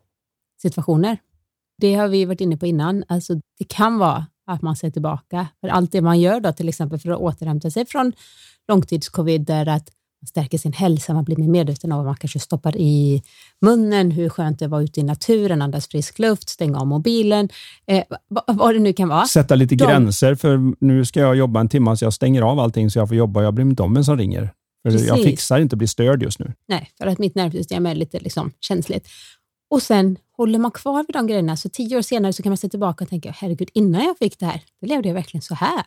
situationer. 0.63 1.19
Det 1.79 1.95
har 1.95 2.09
vi 2.09 2.25
varit 2.25 2.41
inne 2.41 2.57
på 2.57 2.67
innan. 2.67 3.05
Alltså, 3.09 3.35
det 3.35 3.65
kan 3.69 3.99
vara 3.99 4.27
att 4.47 4.63
man 4.63 4.77
ser 4.77 4.91
tillbaka. 4.91 5.47
För 5.61 5.69
allt 5.69 5.93
det 5.93 6.01
man 6.01 6.21
gör 6.21 6.41
då, 6.41 6.53
till 6.53 6.69
exempel 6.69 6.99
för 6.99 7.11
att 7.11 7.19
återhämta 7.19 7.71
sig 7.71 7.87
från 7.87 8.13
långtidscovid, 8.69 9.51
är 9.51 9.69
att 9.69 9.91
man 10.23 10.27
stärker 10.27 10.59
sin 10.59 10.73
hälsa, 10.73 11.15
man 11.15 11.25
blir 11.25 11.37
mer 11.37 11.49
medveten 11.49 11.93
av 11.93 11.97
vad 11.97 12.07
man 12.07 12.17
kanske 12.17 12.39
stoppar 12.39 12.77
i 12.77 13.23
munnen, 13.61 14.11
hur 14.11 14.29
skönt 14.29 14.59
det 14.59 14.69
var 14.69 14.81
ute 14.81 15.01
i 15.01 15.03
naturen, 15.03 15.63
andas 15.63 15.89
frisk 15.89 16.19
luft, 16.19 16.49
stänga 16.49 16.81
av 16.81 16.87
mobilen, 16.87 17.49
eh, 17.87 18.05
vad 18.47 18.75
det 18.75 18.79
nu 18.79 18.93
kan 18.93 19.09
vara. 19.09 19.27
Sätta 19.27 19.55
lite 19.55 19.75
De... 19.75 19.85
gränser, 19.85 20.35
för 20.35 20.85
nu 20.85 21.05
ska 21.05 21.21
jag 21.21 21.37
jobba 21.37 21.61
en 21.61 21.69
timme 21.69 21.97
så 21.97 22.05
jag 22.05 22.13
stänger 22.13 22.43
av 22.43 22.61
allting 22.61 22.91
så 22.91 22.99
jag 22.99 23.09
får 23.09 23.17
jobba. 23.17 23.43
Jag 23.43 23.55
mig 23.55 23.63
inte 23.63 23.83
om 23.83 23.95
vem 23.95 24.05
som 24.05 24.19
ringer. 24.19 24.53
För 24.83 25.07
jag 25.07 25.23
fixar 25.23 25.61
inte 25.61 25.75
att 25.75 25.79
bli 25.79 25.89
störd 25.89 26.23
just 26.23 26.39
nu. 26.39 26.53
Nej, 26.69 26.91
för 26.99 27.07
att 27.07 27.19
mitt 27.19 27.35
nervsystem 27.35 27.87
är 27.87 27.95
lite 27.95 28.21
liksom 28.21 28.53
känsligt. 28.61 29.09
Och 29.71 29.83
sen 29.83 30.17
håller 30.37 30.59
man 30.59 30.71
kvar 30.71 31.05
vid 31.07 31.15
de 31.15 31.27
grejerna, 31.27 31.57
så 31.57 31.69
tio 31.69 31.97
år 31.97 32.03
senare 32.03 32.33
så 32.33 32.43
kan 32.43 32.51
man 32.51 32.57
se 32.57 32.69
tillbaka 32.69 33.05
och 33.05 33.11
tänka, 33.11 33.35
herregud, 33.37 33.69
innan 33.75 34.05
jag 34.05 34.19
fick 34.19 34.39
det 34.39 34.47
här, 34.47 34.63
då 34.81 34.87
levde 34.87 35.09
jag 35.09 35.15
verkligen 35.15 35.43
så 35.43 35.55
här 35.55 35.85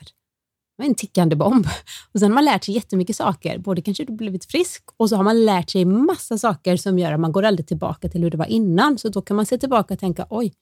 var 0.78 0.86
en 0.86 0.96
tickande 0.96 1.36
bomb. 1.36 1.68
Och 2.14 2.20
sen 2.20 2.32
har 2.32 2.36
man 2.36 2.46
lärt 2.46 2.64
sig 2.64 2.76
jättemycket 2.76 3.16
saker. 3.16 3.58
Både 3.58 3.82
kanske 3.82 4.06
du 4.06 4.14
blivit 4.14 4.46
frisk 4.46 4.84
och 4.98 5.10
så 5.10 5.16
har 5.16 5.24
man 5.24 5.46
lärt 5.46 5.70
sig 5.70 5.86
massa 5.86 6.38
saker 6.38 6.78
som 6.78 7.00
gör 7.00 7.12
att 7.12 7.20
man 7.20 7.32
går 7.32 7.44
aldrig 7.44 7.68
tillbaka 7.68 8.10
till 8.10 8.24
hur 8.24 8.32
det 8.32 8.38
var 8.38 8.46
innan. 8.46 8.98
Så 8.98 9.10
då 9.10 9.22
kan 9.22 9.36
man 9.36 9.46
se 9.46 9.58
tillbaka 9.58 9.94
och 9.94 10.00
tänka, 10.00 10.28
oj, 10.30 10.54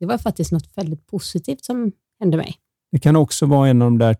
det 0.00 0.06
var 0.06 0.18
faktiskt 0.18 0.52
något 0.52 0.76
väldigt 0.76 1.06
positivt 1.06 1.64
som 1.64 1.92
hände 2.20 2.36
mig. 2.36 2.56
Det 2.92 2.98
kan 2.98 3.16
också 3.16 3.46
vara 3.46 3.68
en 3.68 3.82
av 3.82 3.86
de 3.86 3.98
där, 3.98 4.16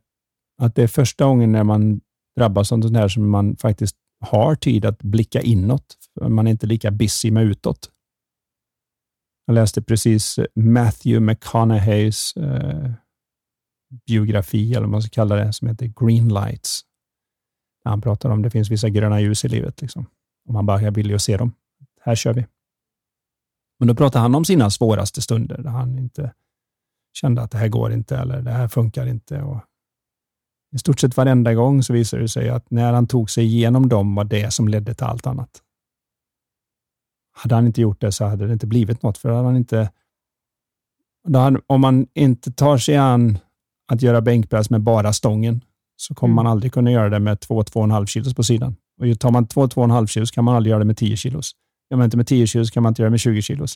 att 0.62 0.74
det 0.74 0.82
är 0.82 0.88
första 0.88 1.24
gången 1.24 1.52
när 1.52 1.64
man 1.64 2.00
drabbas 2.36 2.72
av 2.72 2.80
sånt 2.80 2.96
här 2.96 3.08
som 3.08 3.30
man 3.30 3.56
faktiskt 3.56 3.96
har 4.20 4.54
tid 4.54 4.84
att 4.84 5.02
blicka 5.02 5.40
inåt. 5.40 5.96
Man 6.28 6.46
är 6.46 6.50
inte 6.50 6.66
lika 6.66 6.90
busy 6.90 7.30
med 7.30 7.44
utåt. 7.44 7.90
Jag 9.46 9.54
läste 9.54 9.82
precis 9.82 10.38
Matthew 10.54 11.20
McConaugheys 11.20 12.36
eh, 12.36 12.90
biografi, 14.06 14.70
eller 14.70 14.80
vad 14.80 14.90
man 14.90 15.02
ska 15.02 15.10
kalla 15.10 15.36
det, 15.36 15.52
som 15.52 15.68
heter 15.68 15.92
Green 16.00 16.28
Lights. 16.28 16.80
Han 17.84 18.00
pratar 18.00 18.30
om 18.30 18.38
att 18.38 18.42
det 18.42 18.50
finns 18.50 18.70
vissa 18.70 18.88
gröna 18.88 19.20
ljus 19.20 19.44
i 19.44 19.48
livet. 19.48 19.82
Liksom. 19.82 20.06
Och 20.46 20.52
man 20.52 20.66
bara 20.66 20.80
är 20.80 20.90
villig 20.90 21.14
att 21.14 21.22
se 21.22 21.36
dem. 21.36 21.52
Här 22.00 22.14
kör 22.14 22.34
vi. 22.34 22.46
Men 23.78 23.88
då 23.88 23.94
pratar 23.94 24.20
han 24.20 24.34
om 24.34 24.44
sina 24.44 24.70
svåraste 24.70 25.22
stunder, 25.22 25.58
där 25.58 25.70
han 25.70 25.98
inte 25.98 26.32
kände 27.12 27.42
att 27.42 27.50
det 27.50 27.58
här 27.58 27.68
går 27.68 27.92
inte, 27.92 28.16
eller 28.16 28.42
det 28.42 28.50
här 28.50 28.68
funkar 28.68 29.06
inte. 29.06 29.42
Och 29.42 29.60
I 30.74 30.78
stort 30.78 31.00
sett 31.00 31.16
varenda 31.16 31.54
gång 31.54 31.82
så 31.82 31.92
visar 31.92 32.18
det 32.18 32.28
sig 32.28 32.48
att 32.48 32.70
när 32.70 32.92
han 32.92 33.06
tog 33.06 33.30
sig 33.30 33.44
igenom 33.44 33.88
dem 33.88 34.14
var 34.14 34.24
det 34.24 34.50
som 34.50 34.68
ledde 34.68 34.94
till 34.94 35.06
allt 35.06 35.26
annat. 35.26 35.62
Hade 37.34 37.54
han 37.54 37.66
inte 37.66 37.80
gjort 37.80 38.00
det 38.00 38.12
så 38.12 38.24
hade 38.24 38.46
det 38.46 38.52
inte 38.52 38.66
blivit 38.66 39.02
något, 39.02 39.18
för 39.18 39.28
hade 39.28 39.44
han 39.44 39.56
inte 39.56 39.90
om 41.66 41.80
man 41.80 42.06
inte 42.14 42.52
tar 42.52 42.78
sig 42.78 42.96
an 42.96 43.38
att 43.92 44.02
göra 44.02 44.20
bänkpress 44.20 44.70
med 44.70 44.80
bara 44.80 45.12
stången, 45.12 45.60
så 45.96 46.14
kommer 46.14 46.32
mm. 46.32 46.44
man 46.44 46.52
aldrig 46.52 46.72
kunna 46.72 46.90
göra 46.90 47.08
det 47.08 47.18
med 47.18 47.38
2-2,5 47.38 48.06
kilos 48.06 48.34
på 48.34 48.42
sidan. 48.42 48.76
Och 49.00 49.20
tar 49.20 49.30
man 49.30 49.46
2-2,5 49.46 50.06
kilos 50.06 50.30
kan 50.30 50.44
man 50.44 50.56
aldrig 50.56 50.70
göra 50.70 50.78
det 50.78 50.84
med 50.84 50.96
10 50.96 51.16
kilos. 51.16 51.52
Gör 51.90 51.96
man 51.96 52.04
inte 52.04 52.16
med 52.16 52.26
10 52.26 52.46
kilos 52.46 52.70
kan 52.70 52.82
man 52.82 52.90
inte 52.90 53.02
göra 53.02 53.08
det 53.08 53.10
med 53.10 53.20
20 53.20 53.42
kilos. 53.42 53.74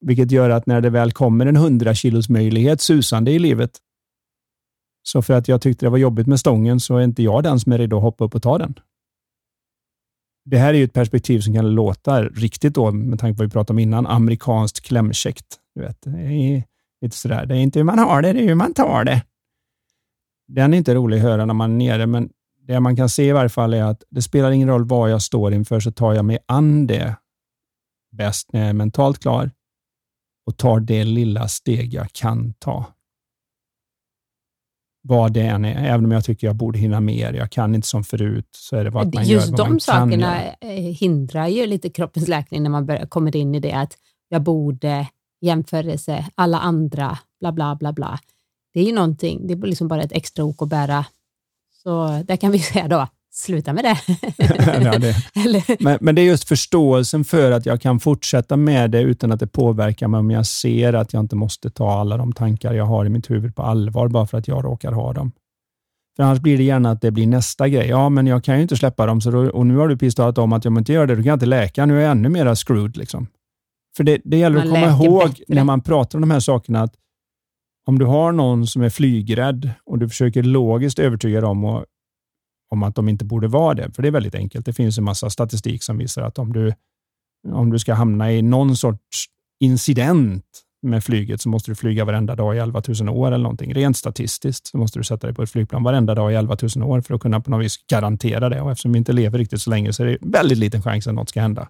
Vilket 0.00 0.30
gör 0.30 0.50
att 0.50 0.66
när 0.66 0.80
det 0.80 0.90
väl 0.90 1.12
kommer 1.12 1.46
en 1.46 1.56
100 1.56 1.94
kilos 1.94 2.28
möjlighet 2.28 2.80
susande 2.80 3.30
i 3.30 3.38
livet, 3.38 3.70
så 5.02 5.22
för 5.22 5.34
att 5.34 5.48
jag 5.48 5.60
tyckte 5.60 5.86
det 5.86 5.90
var 5.90 5.98
jobbigt 5.98 6.26
med 6.26 6.40
stången 6.40 6.80
så 6.80 6.96
är 6.96 7.02
inte 7.02 7.22
jag 7.22 7.42
den 7.42 7.60
som 7.60 7.72
är 7.72 7.78
redo 7.78 7.96
att 7.96 8.02
hoppa 8.02 8.24
upp 8.24 8.34
och 8.34 8.42
ta 8.42 8.58
den. 8.58 8.74
Det 10.44 10.58
här 10.58 10.74
är 10.74 10.78
ju 10.78 10.84
ett 10.84 10.92
perspektiv 10.92 11.40
som 11.40 11.54
kan 11.54 11.74
låta 11.74 12.22
riktigt 12.22 12.74
då, 12.74 12.90
med 12.92 13.18
tanke 13.18 13.36
på 13.36 13.42
vad 13.42 13.48
vi 13.48 13.52
pratade 13.52 13.74
om 13.74 13.78
innan, 13.78 14.06
amerikanskt 14.06 14.80
klämkäckt. 14.80 15.46
Du 15.74 15.80
vet, 15.80 16.02
det 16.02 16.10
är, 16.10 16.64
lite 17.00 17.16
sådär. 17.16 17.46
det 17.46 17.54
är 17.54 17.58
inte 17.58 17.78
hur 17.78 17.84
man 17.84 17.98
har 17.98 18.22
det, 18.22 18.32
det 18.32 18.40
är 18.40 18.48
hur 18.48 18.54
man 18.54 18.74
tar 18.74 19.04
det. 19.04 19.22
Den 20.48 20.74
är 20.74 20.78
inte 20.78 20.94
rolig 20.94 21.16
att 21.16 21.22
höra 21.22 21.44
när 21.44 21.54
man 21.54 21.72
är 21.72 21.76
nere, 21.76 22.06
men 22.06 22.30
det 22.66 22.80
man 22.80 22.96
kan 22.96 23.08
se 23.08 23.28
i 23.28 23.32
varje 23.32 23.48
fall 23.48 23.74
är 23.74 23.82
att 23.82 24.04
det 24.10 24.22
spelar 24.22 24.50
ingen 24.50 24.68
roll 24.68 24.84
vad 24.84 25.10
jag 25.10 25.22
står 25.22 25.54
inför, 25.54 25.80
så 25.80 25.92
tar 25.92 26.14
jag 26.14 26.24
mig 26.24 26.38
an 26.46 26.86
det 26.86 27.16
bäst 28.12 28.52
när 28.52 28.60
jag 28.60 28.68
är 28.68 28.72
mentalt 28.72 29.18
klar 29.18 29.50
och 30.46 30.56
tar 30.56 30.80
det 30.80 31.04
lilla 31.04 31.48
steg 31.48 31.94
jag 31.94 32.12
kan 32.12 32.52
ta. 32.52 32.84
Vad 35.02 35.32
det 35.32 35.42
än 35.42 35.64
är, 35.64 35.84
även 35.84 36.04
om 36.04 36.12
jag 36.12 36.24
tycker 36.24 36.46
jag 36.46 36.56
borde 36.56 36.78
hinna 36.78 37.00
mer, 37.00 37.32
jag 37.32 37.52
kan 37.52 37.74
inte 37.74 37.86
som 37.88 38.04
förut, 38.04 38.48
så 38.50 38.76
är 38.76 38.84
det 38.84 38.90
vad 38.90 39.14
man 39.14 39.24
Just 39.24 39.46
gör 39.46 39.52
vad 39.52 39.58
de 39.58 39.62
man 39.62 39.70
kan 39.70 39.80
sakerna 39.80 40.52
eh, 40.52 40.70
hindrar 40.70 41.46
ju 41.46 41.66
lite 41.66 41.90
kroppens 41.90 42.28
läkning 42.28 42.62
när 42.62 42.70
man 42.70 42.86
börjar, 42.86 43.06
kommer 43.06 43.36
in 43.36 43.54
i 43.54 43.60
det 43.60 43.72
att 43.72 43.98
jag 44.28 44.42
borde, 44.42 45.08
jämförelse, 45.40 46.26
alla 46.34 46.58
andra, 46.58 47.18
bla 47.40 47.52
bla 47.52 47.76
bla 47.76 47.92
bla. 47.92 48.18
Det 48.76 48.80
är 48.80 48.84
ju 48.84 48.92
någonting, 48.92 49.46
det 49.46 49.52
är 49.54 49.66
liksom 49.66 49.88
bara 49.88 50.02
ett 50.02 50.12
extra 50.12 50.44
ok 50.44 50.62
att 50.62 50.68
bära. 50.68 51.04
Så 51.82 52.22
där 52.26 52.36
kan 52.36 52.52
vi 52.52 52.58
säga 52.72 52.88
då, 52.88 53.08
sluta 53.32 53.72
med 53.72 53.84
det. 53.84 53.98
Ja, 54.82 54.98
det. 54.98 55.80
Men, 55.80 55.98
men 56.00 56.14
det 56.14 56.20
är 56.22 56.26
just 56.26 56.48
förståelsen 56.48 57.24
för 57.24 57.50
att 57.52 57.66
jag 57.66 57.80
kan 57.80 58.00
fortsätta 58.00 58.56
med 58.56 58.90
det 58.90 59.00
utan 59.00 59.32
att 59.32 59.40
det 59.40 59.46
påverkar 59.46 60.08
mig 60.08 60.18
om 60.18 60.30
jag 60.30 60.46
ser 60.46 60.92
att 60.92 61.12
jag 61.12 61.20
inte 61.20 61.36
måste 61.36 61.70
ta 61.70 62.00
alla 62.00 62.16
de 62.16 62.32
tankar 62.32 62.72
jag 62.72 62.84
har 62.84 63.06
i 63.06 63.08
mitt 63.08 63.30
huvud 63.30 63.56
på 63.56 63.62
allvar 63.62 64.08
bara 64.08 64.26
för 64.26 64.38
att 64.38 64.48
jag 64.48 64.64
råkar 64.64 64.92
ha 64.92 65.12
dem. 65.12 65.32
För 66.16 66.22
annars 66.22 66.38
blir 66.40 66.56
det 66.58 66.64
gärna 66.64 66.90
att 66.90 67.00
det 67.00 67.10
blir 67.10 67.26
nästa 67.26 67.68
grej. 67.68 67.88
Ja, 67.88 68.08
men 68.08 68.26
jag 68.26 68.44
kan 68.44 68.56
ju 68.56 68.62
inte 68.62 68.76
släppa 68.76 69.06
dem 69.06 69.20
så 69.20 69.30
då, 69.30 69.38
och 69.50 69.66
nu 69.66 69.76
har 69.76 69.88
du 69.88 69.96
pistolat 69.96 70.38
om 70.38 70.52
att 70.52 70.64
jag 70.64 70.78
inte 70.78 70.92
gör 70.92 71.06
det, 71.06 71.14
då 71.14 71.22
kan 71.22 71.28
jag 71.28 71.36
inte 71.36 71.46
läka. 71.46 71.86
Nu 71.86 71.98
är 71.98 72.02
jag 72.02 72.10
ännu 72.10 72.28
mer 72.28 72.54
screwed. 72.54 72.96
Liksom. 72.96 73.26
För 73.96 74.04
det, 74.04 74.20
det 74.24 74.36
gäller 74.36 74.58
att 74.58 74.64
Man 74.66 74.74
komma 74.74 74.86
läker 74.92 75.04
ihåg 75.04 75.28
bättre. 75.28 75.44
när 75.48 75.64
man 75.64 75.80
pratar 75.80 76.18
om 76.18 76.20
de 76.20 76.30
här 76.30 76.40
sakerna 76.40 76.82
att 76.82 76.94
om 77.86 77.98
du 77.98 78.04
har 78.04 78.32
någon 78.32 78.66
som 78.66 78.82
är 78.82 78.90
flygrädd 78.90 79.70
och 79.84 79.98
du 79.98 80.08
försöker 80.08 80.42
logiskt 80.42 80.98
övertyga 80.98 81.40
dem 81.40 81.64
och, 81.64 81.84
om 82.70 82.82
att 82.82 82.94
de 82.94 83.08
inte 83.08 83.24
borde 83.24 83.48
vara 83.48 83.74
det, 83.74 83.92
för 83.94 84.02
det 84.02 84.08
är 84.08 84.12
väldigt 84.12 84.34
enkelt. 84.34 84.66
Det 84.66 84.72
finns 84.72 84.98
en 84.98 85.04
massa 85.04 85.30
statistik 85.30 85.82
som 85.82 85.98
visar 85.98 86.22
att 86.22 86.38
om 86.38 86.52
du, 86.52 86.72
om 87.52 87.70
du 87.70 87.78
ska 87.78 87.94
hamna 87.94 88.32
i 88.32 88.42
någon 88.42 88.76
sorts 88.76 89.26
incident 89.60 90.44
med 90.82 91.04
flyget 91.04 91.40
så 91.40 91.48
måste 91.48 91.70
du 91.70 91.74
flyga 91.74 92.04
varenda 92.04 92.36
dag 92.36 92.56
i 92.56 92.58
11 92.58 92.82
000 93.00 93.08
år 93.08 93.26
eller 93.26 93.42
någonting. 93.42 93.74
Rent 93.74 93.96
statistiskt 93.96 94.66
så 94.66 94.78
måste 94.78 94.98
du 94.98 95.04
sätta 95.04 95.26
dig 95.26 95.36
på 95.36 95.42
ett 95.42 95.50
flygplan 95.50 95.82
varenda 95.82 96.14
dag 96.14 96.32
i 96.32 96.34
11 96.34 96.56
000 96.76 96.90
år 96.90 97.00
för 97.00 97.14
att 97.14 97.20
kunna 97.20 97.40
på 97.40 97.50
något 97.50 97.64
vis 97.64 97.76
garantera 97.90 98.48
det. 98.48 98.60
Och 98.60 98.70
eftersom 98.70 98.92
vi 98.92 98.98
inte 98.98 99.12
lever 99.12 99.38
riktigt 99.38 99.60
så 99.60 99.70
länge 99.70 99.92
så 99.92 100.02
är 100.02 100.06
det 100.06 100.18
väldigt 100.20 100.58
liten 100.58 100.82
chans 100.82 101.06
att 101.06 101.14
något 101.14 101.28
ska 101.28 101.40
hända 101.40 101.68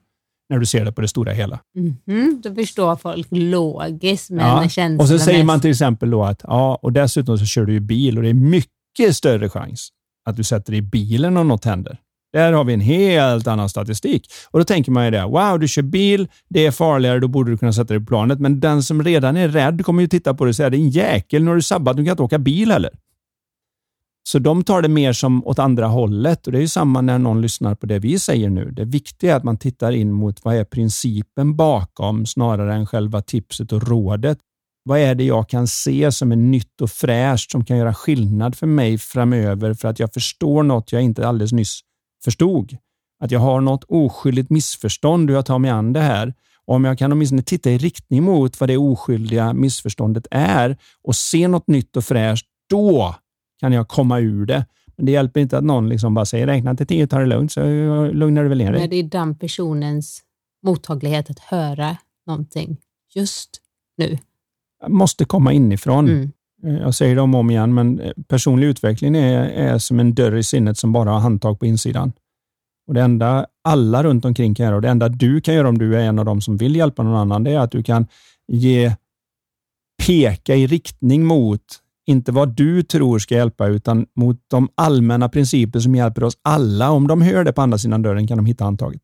när 0.48 0.58
du 0.58 0.66
ser 0.66 0.84
det 0.84 0.92
på 0.92 1.00
det 1.00 1.08
stora 1.08 1.32
hela. 1.32 1.58
Mhm, 2.06 2.40
då 2.44 2.54
förstår 2.54 2.96
folk 2.96 3.26
logiskt, 3.30 4.30
men 4.30 4.46
Ja, 4.46 4.68
känslan 4.68 5.00
Och 5.00 5.08
så 5.08 5.18
säger 5.18 5.44
man 5.44 5.60
till 5.60 5.70
exempel 5.70 6.10
då 6.10 6.24
att 6.24 6.40
ja, 6.44 6.78
och 6.82 6.92
dessutom 6.92 7.38
så 7.38 7.44
kör 7.44 7.64
du 7.64 7.72
ju 7.72 7.80
bil 7.80 8.16
och 8.16 8.22
det 8.22 8.30
är 8.30 8.34
mycket 8.34 9.16
större 9.16 9.48
chans 9.48 9.88
att 10.28 10.36
du 10.36 10.44
sätter 10.44 10.72
dig 10.72 10.78
i 10.78 10.82
bilen 10.82 11.36
om 11.36 11.48
något 11.48 11.64
händer. 11.64 11.98
Där 12.32 12.52
har 12.52 12.64
vi 12.64 12.74
en 12.74 12.80
helt 12.80 13.46
annan 13.46 13.68
statistik. 13.68 14.30
Och 14.50 14.58
Då 14.58 14.64
tänker 14.64 14.92
man 14.92 15.04
ju 15.04 15.10
det, 15.10 15.24
wow, 15.24 15.58
du 15.58 15.68
kör 15.68 15.82
bil, 15.82 16.28
det 16.48 16.66
är 16.66 16.70
farligare, 16.70 17.20
då 17.20 17.28
borde 17.28 17.50
du 17.50 17.56
kunna 17.56 17.72
sätta 17.72 17.94
dig 17.94 18.00
på 18.00 18.06
planet. 18.06 18.40
Men 18.40 18.60
den 18.60 18.82
som 18.82 19.02
redan 19.02 19.36
är 19.36 19.48
rädd 19.48 19.84
kommer 19.84 20.02
ju 20.02 20.08
titta 20.08 20.34
på 20.34 20.44
det 20.44 20.48
och 20.48 20.56
säga, 20.56 20.70
din 20.70 20.90
jäkel, 20.90 21.42
nu 21.42 21.48
har 21.50 21.56
du 21.56 21.62
sabbat, 21.62 21.96
du 21.96 22.04
kan 22.04 22.10
inte 22.10 22.22
åka 22.22 22.38
bil 22.38 22.70
heller. 22.70 22.90
Så 24.28 24.38
de 24.38 24.64
tar 24.64 24.82
det 24.82 24.88
mer 24.88 25.12
som 25.12 25.46
åt 25.46 25.58
andra 25.58 25.86
hållet 25.86 26.46
och 26.46 26.52
det 26.52 26.58
är 26.58 26.62
ju 26.62 26.68
samma 26.68 27.00
när 27.00 27.18
någon 27.18 27.42
lyssnar 27.42 27.74
på 27.74 27.86
det 27.86 27.98
vi 27.98 28.18
säger 28.18 28.50
nu. 28.50 28.70
Det 28.70 28.84
viktiga 28.84 29.32
är 29.32 29.36
att 29.36 29.44
man 29.44 29.58
tittar 29.58 29.92
in 29.92 30.12
mot 30.12 30.44
vad 30.44 30.54
är 30.56 30.64
principen 30.64 31.56
bakom 31.56 32.26
snarare 32.26 32.74
än 32.74 32.86
själva 32.86 33.22
tipset 33.22 33.72
och 33.72 33.88
rådet. 33.88 34.38
Vad 34.84 34.98
är 34.98 35.14
det 35.14 35.24
jag 35.24 35.48
kan 35.48 35.66
se 35.66 36.12
som 36.12 36.32
är 36.32 36.36
nytt 36.36 36.80
och 36.80 36.90
fräscht 36.90 37.50
som 37.50 37.64
kan 37.64 37.76
göra 37.76 37.94
skillnad 37.94 38.54
för 38.56 38.66
mig 38.66 38.98
framöver 38.98 39.74
för 39.74 39.88
att 39.88 39.98
jag 39.98 40.14
förstår 40.14 40.62
något 40.62 40.92
jag 40.92 41.02
inte 41.02 41.28
alldeles 41.28 41.52
nyss 41.52 41.80
förstod? 42.24 42.76
Att 43.24 43.30
jag 43.30 43.40
har 43.40 43.60
något 43.60 43.84
oskyldigt 43.84 44.50
missförstånd 44.50 45.30
hur 45.30 45.36
jag 45.36 45.46
tar 45.46 45.58
mig 45.58 45.70
an 45.70 45.92
det 45.92 46.00
här. 46.00 46.34
Och 46.64 46.74
om 46.74 46.84
jag 46.84 46.98
kan 46.98 47.12
åtminstone 47.12 47.42
titta 47.42 47.70
i 47.70 47.78
riktning 47.78 48.22
mot 48.22 48.60
vad 48.60 48.68
det 48.68 48.76
oskyldiga 48.76 49.52
missförståndet 49.52 50.26
är 50.30 50.76
och 51.04 51.16
se 51.16 51.48
något 51.48 51.68
nytt 51.68 51.96
och 51.96 52.04
fräscht, 52.04 52.46
då 52.70 53.14
kan 53.60 53.72
jag 53.72 53.88
komma 53.88 54.20
ur 54.20 54.46
det. 54.46 54.66
Men 54.96 55.06
det 55.06 55.12
hjälper 55.12 55.40
inte 55.40 55.58
att 55.58 55.64
någon 55.64 55.88
liksom 55.88 56.14
bara 56.14 56.24
säger 56.24 56.46
räkna 56.46 56.74
till 56.74 56.86
tio, 56.86 57.06
ta 57.06 57.18
det 57.18 57.26
lugnt, 57.26 57.52
så 57.52 57.60
lugnar 58.12 58.42
du 58.42 58.48
väl 58.48 58.58
ner 58.58 58.72
dig. 58.72 58.80
när 58.80 58.88
det 58.88 58.96
är 58.96 59.02
den 59.02 59.34
personens 59.38 60.22
mottaglighet 60.62 61.30
att 61.30 61.38
höra 61.38 61.96
någonting 62.26 62.76
just 63.14 63.50
nu. 63.96 64.18
måste 64.88 65.24
komma 65.24 65.52
inifrån. 65.52 66.08
Mm. 66.08 66.32
Eh, 66.64 66.82
Jag 66.82 66.94
säger 66.94 67.14
det 67.14 67.20
om 67.20 67.34
och 67.34 67.40
om 67.40 67.50
igen, 67.50 67.74
men 67.74 68.00
eh, 68.00 68.12
personlig 68.28 68.66
utveckling 68.66 69.16
är, 69.16 69.42
är 69.44 69.78
som 69.78 70.00
en 70.00 70.14
dörr 70.14 70.36
i 70.36 70.42
sinnet 70.42 70.78
som 70.78 70.92
bara 70.92 71.10
har 71.10 71.20
handtag 71.20 71.60
på 71.60 71.66
insidan. 71.66 72.12
Och 72.88 72.94
Det 72.94 73.00
enda 73.02 73.46
alla 73.64 74.02
runt 74.02 74.24
omkring 74.24 74.54
kan 74.54 74.66
göra 74.66 74.76
och 74.76 74.82
det 74.82 74.88
enda 74.88 75.08
du 75.08 75.40
kan 75.40 75.54
göra 75.54 75.68
om 75.68 75.78
du 75.78 75.96
är 75.96 76.00
en 76.00 76.18
av 76.18 76.24
dem 76.24 76.40
som 76.40 76.56
vill 76.56 76.76
hjälpa 76.76 77.02
någon 77.02 77.16
annan, 77.16 77.44
det 77.44 77.50
är 77.50 77.58
att 77.58 77.70
du 77.70 77.82
kan 77.82 78.06
ge, 78.52 78.92
peka 80.06 80.54
i 80.54 80.66
riktning 80.66 81.24
mot, 81.24 81.62
inte 82.06 82.32
vad 82.32 82.56
du 82.56 82.82
tror 82.82 83.18
ska 83.18 83.34
hjälpa, 83.34 83.66
utan 83.66 84.06
mot 84.16 84.44
de 84.50 84.68
allmänna 84.74 85.28
principer 85.28 85.80
som 85.80 85.94
hjälper 85.94 86.24
oss 86.24 86.38
alla. 86.42 86.90
Om 86.90 87.08
de 87.08 87.22
hör 87.22 87.44
det 87.44 87.52
på 87.52 87.62
andra 87.62 87.78
sidan 87.78 88.02
dörren 88.02 88.26
kan 88.26 88.36
de 88.36 88.46
hitta 88.46 88.64
handtaget. 88.64 89.02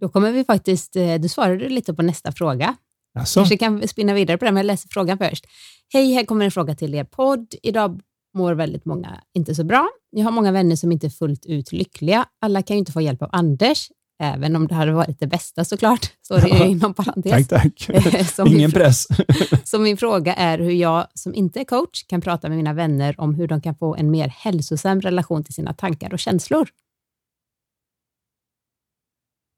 Då 0.00 0.08
kommer 0.08 0.32
vi 0.32 0.44
faktiskt, 0.44 0.96
eh, 0.96 1.14
du 1.14 1.28
svarade 1.28 1.68
lite 1.68 1.94
på 1.94 2.02
nästa 2.02 2.32
fråga. 2.32 2.76
Alltså, 3.18 3.40
Kanske 3.40 3.56
kan 3.56 3.88
spinna 3.88 4.14
vidare 4.14 4.38
på 4.38 4.44
det, 4.44 4.52
men 4.52 4.56
jag 4.56 4.66
läser 4.66 4.88
frågan 4.88 5.18
först. 5.18 5.44
Hej, 5.92 6.12
här 6.12 6.24
kommer 6.24 6.44
en 6.44 6.50
fråga 6.50 6.74
till 6.74 6.94
er 6.94 7.04
podd. 7.04 7.54
Idag 7.62 8.00
mår 8.34 8.54
väldigt 8.54 8.84
många 8.84 9.20
inte 9.32 9.54
så 9.54 9.64
bra. 9.64 9.88
Jag 10.10 10.24
har 10.24 10.30
många 10.30 10.52
vänner 10.52 10.76
som 10.76 10.92
inte 10.92 11.06
är 11.06 11.10
fullt 11.10 11.46
ut 11.46 11.72
lyckliga. 11.72 12.26
Alla 12.40 12.62
kan 12.62 12.76
ju 12.76 12.78
inte 12.78 12.92
få 12.92 13.00
hjälp 13.00 13.22
av 13.22 13.28
Anders, 13.32 13.88
även 14.18 14.56
om 14.56 14.66
det 14.66 14.74
hade 14.74 14.92
varit 14.92 15.20
det 15.20 15.26
bästa 15.26 15.64
såklart, 15.64 16.12
står 16.22 16.40
det 16.40 16.48
ju 16.48 16.70
inom 16.70 16.94
parentes. 16.94 17.48
tack, 17.48 17.62
tack. 17.62 17.90
Som 18.34 18.48
Ingen 18.48 18.70
press. 18.70 19.06
så 19.64 19.78
min 19.78 19.96
fråga 19.96 20.34
är 20.34 20.58
hur 20.58 20.72
jag, 20.72 21.06
som 21.14 21.34
inte 21.34 21.60
är 21.60 21.64
coach, 21.64 22.04
kan 22.06 22.20
prata 22.20 22.48
med 22.48 22.56
mina 22.56 22.72
vänner 22.72 23.20
om 23.20 23.34
hur 23.34 23.48
de 23.48 23.60
kan 23.60 23.74
få 23.74 23.96
en 23.96 24.10
mer 24.10 24.28
hälsosam 24.28 25.00
relation 25.00 25.44
till 25.44 25.54
sina 25.54 25.74
tankar 25.74 26.12
och 26.12 26.18
känslor. 26.18 26.68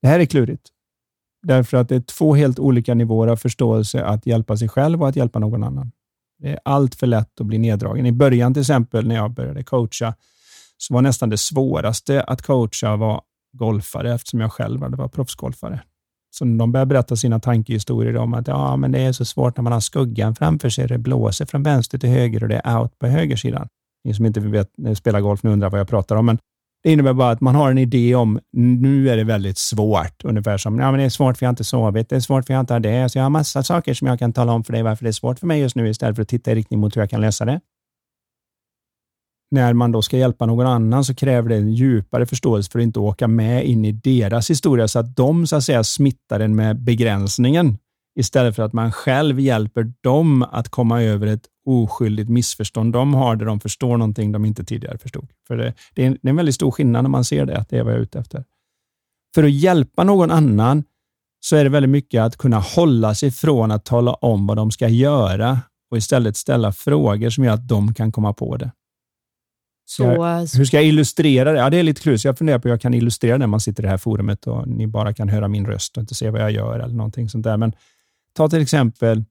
Det 0.03 0.09
här 0.09 0.21
är 0.21 0.25
klurigt. 0.25 0.69
Därför 1.43 1.77
att 1.77 1.89
det 1.89 1.97
är 1.97 2.01
två 2.01 2.35
helt 2.35 2.59
olika 2.59 2.95
nivåer 2.95 3.29
av 3.29 3.37
förståelse 3.37 4.05
att 4.05 4.27
hjälpa 4.27 4.57
sig 4.57 4.69
själv 4.69 5.03
och 5.03 5.09
att 5.09 5.17
hjälpa 5.17 5.39
någon 5.39 5.65
annan. 5.65 5.93
Det 6.39 6.49
är 6.49 6.59
allt 6.65 6.95
för 6.95 7.07
lätt 7.07 7.41
att 7.41 7.47
bli 7.47 7.59
neddragen. 7.59 8.07
I 8.07 8.13
början 8.13 8.55
till 8.55 8.61
exempel 8.61 9.09
när 9.09 9.15
jag 9.15 9.31
började 9.31 9.63
coacha 9.63 10.15
så 10.77 10.95
var 10.95 11.03
nästan 11.03 11.29
det 11.31 11.39
svåraste 11.39 12.23
att 12.23 12.43
coacha 12.43 12.97
var 12.97 13.23
golfare 13.53 14.15
eftersom 14.15 14.41
jag 14.41 14.53
själv 14.53 14.83
hade 14.83 14.97
varit 14.97 15.13
proffsgolfare. 15.13 15.81
Så 16.31 16.45
de 16.45 16.73
började 16.73 16.89
berätta 16.89 17.17
sina 17.17 17.41
tankehistorier 17.41 18.17
om 18.17 18.35
att 18.35 18.49
ja, 18.49 18.77
men 18.77 18.93
det 18.93 18.99
är 18.99 19.13
så 19.13 19.25
svårt 19.25 19.57
när 19.57 19.63
man 19.63 19.73
har 19.73 19.81
skuggan 19.81 20.35
framför 20.35 20.69
sig, 20.69 20.89
det 20.89 20.99
blåser 20.99 21.47
från 21.47 21.63
vänster 21.63 21.99
till 21.99 22.11
höger 22.11 22.43
och 22.43 22.49
det 22.49 22.61
är 22.65 22.81
out 22.81 22.99
på 22.99 23.07
högersidan. 23.07 23.69
Ni 24.05 24.15
som 24.15 24.27
inte 24.27 24.41
vet, 24.41 24.69
eh, 24.87 24.95
spelar 24.95 25.21
golf 25.21 25.43
nu 25.43 25.51
undrar 25.51 25.71
vad 25.71 25.81
jag 25.81 25.89
pratar 25.89 26.17
om, 26.17 26.27
men 26.27 26.39
det 26.83 26.93
innebär 26.93 27.13
bara 27.13 27.31
att 27.31 27.41
man 27.41 27.55
har 27.55 27.71
en 27.71 27.79
idé 27.79 28.15
om 28.15 28.41
nu 28.53 29.11
är 29.11 29.17
det 29.17 29.25
väldigt 29.25 29.59
svårt. 29.59 30.25
Ungefär 30.25 30.57
som 30.57 30.79
ja, 30.79 30.91
men 30.91 30.99
det 30.99 31.05
är 31.05 31.11
svårt 31.11 31.37
för 31.37 31.45
jag 31.45 31.49
har 31.49 31.53
inte 31.53 31.65
sovit, 31.65 32.09
det 32.09 32.17
är 32.17 32.21
svårt 32.21 32.47
för 32.47 32.55
jag 32.55 32.61
inte 32.61 32.73
har 32.73 32.81
det. 32.81 33.09
Så 33.09 33.19
jag 33.19 33.23
har 33.23 33.31
massa 33.31 33.63
saker 33.63 33.95
som 33.95 34.09
jag 34.09 34.19
kan 34.19 34.33
tala 34.33 34.53
om 34.53 34.65
för 34.65 34.73
dig 34.73 34.83
varför 34.83 35.05
det 35.05 35.11
är 35.11 35.13
svårt 35.13 35.39
för 35.39 35.47
mig 35.47 35.61
just 35.61 35.77
nu 35.77 35.89
istället 35.89 36.17
för 36.17 36.23
att 36.23 36.29
titta 36.29 36.53
i 36.53 36.55
riktning 36.55 36.81
mot 36.81 36.97
hur 36.97 37.03
jag 37.03 37.11
kan 37.11 37.21
lösa 37.21 37.45
det. 37.45 37.61
När 39.51 39.73
man 39.73 39.93
då 39.93 40.03
ska 40.03 40.19
hjälpa 40.19 40.47
någon 40.47 40.67
annan 40.67 41.05
så 41.05 41.15
kräver 41.15 41.49
det 41.49 41.57
en 41.57 41.73
djupare 41.73 42.27
förståelse 42.27 42.71
för 42.71 42.79
att 42.79 42.83
inte 42.83 43.01
åka 43.01 43.29
med 43.29 43.67
in 43.67 43.85
i 43.85 43.93
deras 43.93 44.51
historia 44.51 44.89
så 44.89 44.99
att 44.99 45.17
de 45.17 45.47
så 45.47 45.57
att 45.57 45.65
säga 45.65 45.85
smittar 45.85 46.41
en 46.41 46.57
med 46.57 46.81
begränsningen 46.81 47.79
istället 48.19 48.57
för 48.57 48.63
att 48.63 48.73
man 48.73 48.93
själv 48.93 49.41
hjälper 49.41 49.93
dem 50.01 50.43
att 50.43 50.69
komma 50.69 51.03
över 51.03 51.27
ett 51.27 51.47
oskyldigt 51.67 52.29
missförstånd 52.29 52.93
de 52.93 53.15
har 53.15 53.37
där 53.37 53.47
de 53.47 53.61
förstår 53.61 53.97
någonting 53.97 54.33
de 54.33 54.45
inte 54.45 54.65
tidigare 54.65 54.99
förstod. 54.99 55.29
För 55.47 55.57
det, 55.57 55.75
det, 55.95 56.03
är 56.03 56.07
en, 56.07 56.19
det 56.23 56.29
är 56.29 56.31
en 56.31 56.37
väldigt 56.37 56.55
stor 56.55 56.71
skillnad 56.71 57.03
när 57.05 57.11
man 57.11 57.25
ser 57.25 57.47
det, 57.47 57.59
att 57.59 57.69
det 57.69 57.79
är 57.79 57.83
vad 57.83 57.93
jag 57.93 57.99
är 57.99 58.03
ute 58.03 58.19
efter. 58.19 58.45
För 59.35 59.45
att 59.45 59.51
hjälpa 59.51 60.05
någon 60.05 60.31
annan 60.31 60.85
så 61.41 61.57
är 61.57 61.65
det 61.65 61.71
väldigt 61.71 61.91
mycket 61.91 62.23
att 62.23 62.37
kunna 62.37 62.59
hålla 62.59 63.15
sig 63.15 63.31
från 63.31 63.71
att 63.71 63.85
tala 63.85 64.13
om 64.13 64.47
vad 64.47 64.57
de 64.57 64.71
ska 64.71 64.89
göra 64.89 65.59
och 65.91 65.97
istället 65.97 66.37
ställa 66.37 66.73
frågor 66.73 67.31
som 67.31 67.45
gör 67.45 67.55
att 67.55 67.69
de 67.69 67.95
kan 67.95 68.13
komma 68.13 68.33
på 68.33 68.57
det. 68.57 68.71
Så, 69.91 70.05
Hur 70.59 70.65
ska 70.65 70.77
jag 70.77 70.87
illustrera 70.87 71.53
det? 71.53 71.59
Ja, 71.59 71.71
det 71.71 71.77
är 71.77 71.83
lite 71.83 72.01
klurigt. 72.01 72.25
Jag 72.25 72.39
funderar 72.39 72.59
på 72.59 72.69
hur 72.69 72.73
jag 72.73 72.81
kan 72.81 72.95
illustrera 72.95 73.39
när 73.39 73.47
man 73.47 73.61
sitter 73.61 73.83
i 73.83 73.87
det 73.87 73.91
här 73.91 73.99
forumet 73.99 74.47
och 74.47 74.69
ni 74.69 74.87
bara 74.87 75.15
kan 75.15 75.29
höra 75.29 75.49
min 75.49 75.67
röst 75.67 75.97
och 75.97 76.01
inte 76.01 76.15
se 76.15 76.31
vad 76.31 76.41
jag 76.41 76.51
gör 76.51 76.79
eller 76.79 76.95
någonting 76.95 77.29
sånt 77.29 77.45
där. 77.45 77.57
Men 77.57 77.73
ta 78.33 78.49
till 78.49 78.63
exempel 78.63 79.25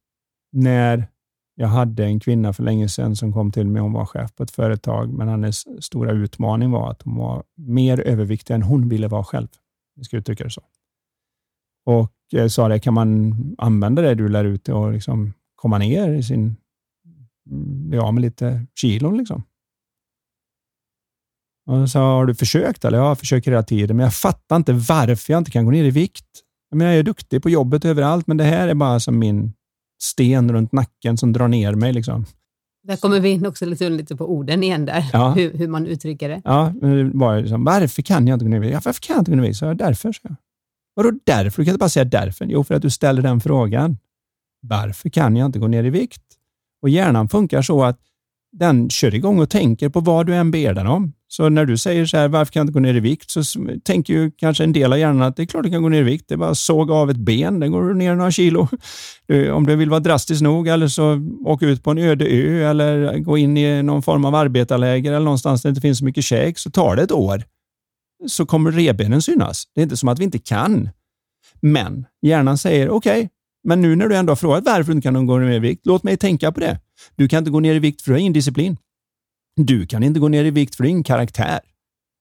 när 0.52 1.08
jag 1.56 1.68
hade 1.68 2.06
en 2.06 2.20
kvinna 2.20 2.54
för 2.54 2.64
länge 2.64 2.90
sedan 2.90 3.16
som 3.16 3.34
kom 3.34 3.52
till 3.52 3.68
mig. 3.68 3.82
Hon 3.82 3.94
var 3.94 4.06
chef 4.06 4.36
på 4.36 4.44
ett 4.44 4.52
företag, 4.52 5.14
men 5.14 5.28
hennes 5.28 5.86
stora 5.86 6.12
utmaning 6.12 6.72
var 6.72 6.92
att 6.92 7.02
hon 7.02 7.16
var 7.16 7.44
mer 7.56 8.00
överviktig 8.00 8.54
än 8.54 8.64
hon 8.64 8.90
ville 8.90 9.08
vara 9.08 9.24
själv. 9.24 9.48
Vi 9.96 10.04
ska 10.04 10.18
uttrycka 10.18 10.44
det 10.44 10.50
så. 10.50 10.62
Och 11.86 12.12
jag 12.30 12.52
sa 12.52 12.68
det, 12.68 12.80
kan 12.80 12.94
man 12.94 13.36
använda 13.58 14.02
det 14.02 14.16
du 14.16 14.30
lär 14.30 14.46
ut 14.46 14.70
och 14.70 14.92
liksom 14.92 15.34
komma 15.56 15.78
ner 15.78 16.14
i 16.14 16.24
sin, 16.24 16.56
ja, 17.92 18.12
med 18.12 18.22
lite 18.22 18.66
kilon 18.76 19.18
liksom? 19.18 19.44
Och 21.68 21.90
så 21.90 22.00
har 22.00 22.26
du 22.26 22.36
försökt? 22.36 22.86
Eller? 22.86 22.98
Ja, 22.98 23.08
jag 23.08 23.20
försöker 23.20 23.52
hela 23.52 23.64
tiden, 23.64 23.98
men 23.98 24.04
jag 24.04 24.14
fattar 24.14 24.56
inte 24.56 24.74
varför 24.74 25.34
jag 25.34 25.38
inte 25.38 25.52
kan 25.52 25.66
gå 25.66 25.72
ner 25.72 25.84
i 25.84 25.92
vikt. 25.92 26.26
Jag, 26.70 26.78
menar, 26.78 26.92
jag 26.92 27.00
är 27.00 27.04
duktig 27.04 27.44
på 27.44 27.50
jobbet 27.50 27.86
överallt, 27.86 28.28
men 28.28 28.38
det 28.38 28.44
här 28.44 28.68
är 28.68 28.74
bara 28.74 29.00
som 29.00 29.20
min 29.20 29.54
sten 30.02 30.52
runt 30.52 30.72
nacken 30.72 31.18
som 31.18 31.34
drar 31.34 31.48
ner 31.48 31.74
mig. 31.74 31.94
Liksom. 31.94 32.26
Där 32.84 32.98
kommer 32.98 33.20
vi 33.20 33.30
in 33.30 33.46
också 33.46 33.66
lite, 33.66 33.90
lite 33.90 34.16
på 34.16 34.32
orden 34.32 34.64
igen, 34.64 34.86
där, 34.86 35.06
ja. 35.14 35.30
hur, 35.32 35.54
hur, 35.54 35.68
man 35.68 35.86
uttrycker 35.86 36.30
det. 36.30 36.42
Ja, 36.46 36.74
men 36.82 37.20
var 37.20 37.40
liksom, 37.40 37.64
varför 37.64 38.02
kan 38.02 38.28
jag 38.28 38.36
inte 38.36 38.46
gå 38.46 38.50
ner 38.50 38.58
i 38.58 38.60
vikt? 38.60 38.74
Ja, 38.74 38.82
varför 38.86 39.02
kan 39.02 39.14
jag 39.14 39.22
inte 39.22 39.32
gå 39.32 39.38
ner 39.38 39.44
i 39.44 39.48
vikt? 39.48 39.58
Så 39.58 39.66
jag, 39.66 39.78
därför. 39.78 40.12
Så 40.12 40.20
jag. 40.24 40.36
Vadå 40.94 41.12
därför? 41.24 41.62
Du 41.62 41.66
kan 41.66 41.72
inte 41.72 41.80
bara 41.80 41.90
säga 41.90 42.06
därför. 42.06 42.46
Jo, 42.46 42.64
för 42.64 42.76
att 42.76 42.82
du 42.82 42.90
ställer 42.90 43.22
den 43.22 43.40
frågan. 43.40 43.98
Varför 44.62 45.10
kan 45.10 45.36
jag 45.36 45.46
inte 45.46 45.60
gå 45.60 45.68
ner 45.68 45.84
i 45.84 45.90
vikt? 45.90 46.24
Och 46.82 46.90
hjärnan 46.90 47.30
funkar 47.30 47.62
så 47.62 47.84
att 47.84 48.00
den 48.52 48.90
kör 48.90 49.16
igång 49.16 49.40
och 49.40 49.50
tänker 49.50 49.90
på 49.90 50.00
vad 50.00 50.26
du 50.26 50.36
än 50.36 50.52
ber 50.52 50.74
den 50.74 50.88
om. 50.88 51.14
Så 51.30 51.50
när 51.50 51.66
du 51.66 51.78
säger 51.78 52.06
så 52.06 52.18
här, 52.18 52.28
varför 52.28 52.52
kan 52.52 52.60
jag 52.60 52.64
inte 52.64 52.74
gå 52.74 52.80
ner 52.80 52.94
i 52.94 53.00
vikt? 53.00 53.32
Så 53.32 53.42
tänker 53.84 54.14
ju 54.14 54.32
kanske 54.32 54.64
en 54.64 54.74
del 54.74 54.94
av 54.94 55.00
hjärnan 55.00 55.22
att 55.22 55.36
det 55.36 55.44
är 55.44 55.46
klart 55.46 55.64
du 55.64 55.70
kan 55.70 55.84
gå 55.84 55.90
ner 55.90 56.00
i 56.00 56.04
vikt. 56.04 56.26
Det 56.28 56.34
är 56.34 56.38
bara 56.38 56.50
att 56.50 56.58
såga 56.58 56.94
av 56.94 57.10
ett 57.10 57.18
ben, 57.18 57.60
den 57.60 57.72
går 57.72 57.94
ner 57.94 58.16
några 58.16 58.32
kilo. 58.32 58.68
Om 59.54 59.66
du 59.66 59.76
vill 59.76 59.90
vara 59.90 60.00
drastisk 60.00 60.42
nog 60.42 60.68
eller 60.68 60.88
så 60.88 61.22
åka 61.46 61.66
ut 61.66 61.84
på 61.84 61.92
en 61.92 61.98
öde 61.98 62.26
ö 62.26 62.70
eller 62.70 63.20
gå 63.20 63.38
in 63.38 63.58
i 63.58 63.84
någon 63.84 64.02
form 64.02 64.26
av 64.26 64.36
arbetarläger 64.36 65.12
eller 65.12 65.26
någonstans 65.26 65.62
där 65.62 65.70
det 65.70 65.72
inte 65.72 65.82
finns 65.82 65.98
så 65.98 66.06
mycket 66.06 66.24
käk, 66.24 66.58
så 66.58 66.72
tar 66.72 66.96
det 66.96 67.04
ett 67.04 67.12
år. 67.12 67.44
Så 68.28 68.46
kommer 68.46 68.72
rebenen 68.72 69.22
synas. 69.22 69.64
Det 69.76 69.82
är 69.82 69.84
inte 69.84 69.98
som 69.98 70.10
att 70.10 70.20
vi 70.20 70.24
inte 70.24 70.40
kan. 70.40 70.90
Men 71.62 72.06
hjärnan 72.22 72.58
säger 72.58 72.90
okej, 72.90 73.20
okay, 73.20 73.30
men 73.68 73.82
nu 73.82 73.96
när 73.96 74.08
du 74.08 74.16
ändå 74.16 74.32
har 74.32 74.36
frågat 74.36 74.66
varför 74.66 74.84
du 74.84 74.92
inte 74.92 75.06
kan 75.06 75.26
gå 75.28 75.38
ner 75.38 75.52
i 75.52 75.60
vikt, 75.60 75.86
låt 75.86 76.04
mig 76.04 76.18
tänka 76.18 76.52
på 76.52 76.60
det. 76.60 76.80
Du 77.16 77.28
kan 77.28 77.40
inte 77.40 77.52
gå 77.52 77.60
ner 77.60 77.76
i 77.76 77.80
vikt 77.80 78.02
för 78.02 78.12
du 78.12 78.16
har 78.16 78.20
ingen 78.20 78.34
disciplin. 78.34 78.78
Du 79.56 79.86
kan 79.86 80.04
inte 80.04 80.20
gå 80.20 80.28
ner 80.28 80.46
i 80.46 80.52
vikt 80.52 80.76
för 80.76 80.84
du 80.84 80.88
har 80.88 80.92
ingen 80.92 81.04
karaktär. 81.04 81.60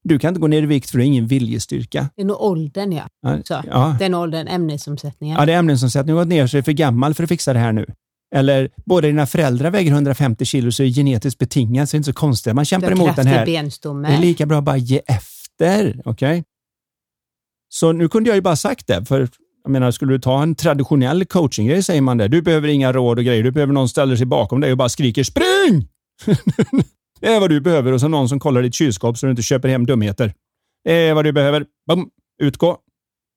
Du 0.03 0.19
kan 0.19 0.27
inte 0.27 0.39
gå 0.39 0.47
ner 0.47 0.63
i 0.63 0.65
vikt 0.65 0.89
för 0.89 0.97
du 0.97 1.03
har 1.03 1.07
ingen 1.07 1.27
viljestyrka. 1.27 2.09
Det 2.15 2.21
är 2.21 2.25
nog 2.25 2.41
åldern, 2.41 2.91
ja. 2.91 3.07
Så, 3.43 3.63
ja. 3.67 3.95
Den 3.99 4.13
åldern, 4.13 4.47
ämnesomsättningen. 4.47 5.39
Ja, 5.39 5.45
det 5.45 5.53
är 5.53 5.59
ämnesomsättningen. 5.59 6.15
Du 6.15 6.19
har 6.19 6.25
gått 6.25 6.29
ner 6.29 6.47
så 6.47 6.57
är 6.57 6.61
för 6.61 6.71
gammal 6.71 7.13
för 7.13 7.23
att 7.23 7.29
fixa 7.29 7.53
det 7.53 7.59
här 7.59 7.71
nu. 7.71 7.85
Eller 8.35 8.69
båda 8.85 9.07
dina 9.07 9.25
föräldrar 9.25 9.71
väger 9.71 9.91
150 9.91 10.45
kilo 10.45 10.71
så 10.71 10.83
är 10.83 10.87
genetiskt 10.87 11.39
betingat, 11.39 11.89
så 11.89 11.93
det 11.93 11.97
är 11.97 11.99
inte 11.99 12.11
så 12.11 12.13
konstigt. 12.13 12.53
Man 12.53 12.65
kämpar 12.65 12.91
emot 12.91 13.15
den 13.15 13.27
här. 13.27 13.45
Benstomme. 13.45 14.07
Det 14.07 14.13
är 14.13 14.21
lika 14.21 14.45
bra 14.45 14.57
att 14.57 14.63
bara 14.63 14.77
ge 14.77 15.01
efter. 15.07 16.01
Okej? 16.05 16.11
Okay? 16.11 16.43
Så 17.69 17.91
nu 17.91 18.09
kunde 18.09 18.29
jag 18.29 18.35
ju 18.35 18.41
bara 18.41 18.55
sagt 18.55 18.87
det, 18.87 19.05
för 19.05 19.29
jag 19.67 19.71
menar, 19.71 19.91
skulle 19.91 20.13
du 20.13 20.19
ta 20.19 20.43
en 20.43 20.55
traditionell 20.55 21.25
coachinggrej 21.25 21.83
säger 21.83 22.01
man 22.01 22.17
det. 22.17 22.27
Du 22.27 22.41
behöver 22.41 22.67
inga 22.67 22.93
råd 22.93 23.17
och 23.17 23.25
grejer. 23.25 23.43
Du 23.43 23.51
behöver 23.51 23.73
någon 23.73 23.89
ställer 23.89 24.15
sig 24.15 24.25
bakom 24.25 24.61
dig 24.61 24.71
och 24.71 24.77
bara 24.77 24.89
skriker 24.89 25.23
spring! 25.23 25.87
det 27.19 27.27
är 27.27 27.39
vad 27.39 27.49
du 27.49 27.61
behöver 27.61 27.91
och 27.91 27.99
så 27.99 28.07
någon 28.07 28.29
som 28.29 28.39
kollar 28.39 28.61
ditt 28.61 28.75
kylskåp 28.75 29.17
så 29.17 29.25
du 29.25 29.29
inte 29.29 29.41
köper 29.41 29.69
hem 29.69 29.85
dumheter. 29.85 30.33
Det 30.83 30.93
är 30.93 31.13
vad 31.13 31.25
du 31.25 31.31
behöver. 31.31 31.65
Bum, 31.87 32.09
utgå. 32.43 32.77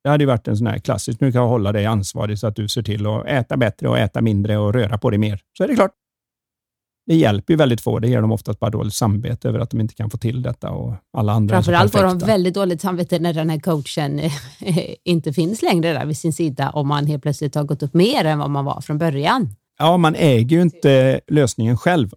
Det 0.04 0.10
hade 0.10 0.24
ju 0.24 0.28
varit 0.28 0.48
en 0.48 0.56
sån 0.56 0.66
här 0.66 0.78
klassisk. 0.78 1.20
Nu 1.20 1.32
kan 1.32 1.40
jag 1.40 1.48
hålla 1.48 1.72
dig 1.72 1.86
ansvarig 1.86 2.38
så 2.38 2.46
att 2.46 2.56
du 2.56 2.68
ser 2.68 2.82
till 2.82 3.06
att 3.06 3.26
äta 3.26 3.56
bättre 3.56 3.88
och 3.88 3.98
äta 3.98 4.20
mindre 4.20 4.58
och 4.58 4.74
röra 4.74 4.98
på 4.98 5.10
dig 5.10 5.18
mer. 5.18 5.40
Så 5.58 5.64
är 5.64 5.68
det 5.68 5.74
klart 5.74 5.92
det 7.10 7.16
hjälper 7.16 7.52
ju 7.52 7.56
väldigt 7.56 7.80
få. 7.80 7.98
Det 7.98 8.08
ger 8.08 8.20
dem 8.20 8.32
oftast 8.32 8.60
bara 8.60 8.70
dåligt 8.70 8.94
samvete 8.94 9.48
över 9.48 9.58
att 9.58 9.70
de 9.70 9.80
inte 9.80 9.94
kan 9.94 10.10
få 10.10 10.18
till 10.18 10.42
detta 10.42 10.70
och 10.70 10.94
alla 11.12 11.32
andra 11.32 11.54
Framförallt 11.54 11.92
får 11.92 12.02
de 12.02 12.18
väldigt 12.18 12.54
dåligt 12.54 12.80
samvete 12.80 13.18
när 13.18 13.34
den 13.34 13.50
här 13.50 13.60
coachen 13.60 14.20
inte 15.04 15.32
finns 15.32 15.62
längre 15.62 15.92
där 15.92 16.06
vid 16.06 16.16
sin 16.16 16.32
sida 16.32 16.70
om 16.70 16.88
man 16.88 17.06
helt 17.06 17.22
plötsligt 17.22 17.54
har 17.54 17.64
gått 17.64 17.82
upp 17.82 17.94
mer 17.94 18.24
än 18.24 18.38
vad 18.38 18.50
man 18.50 18.64
var 18.64 18.80
från 18.80 18.98
början. 18.98 19.48
Ja, 19.78 19.96
man 19.96 20.14
äger 20.14 20.56
ju 20.56 20.62
inte 20.62 21.20
lösningen 21.28 21.76
själv. 21.76 22.10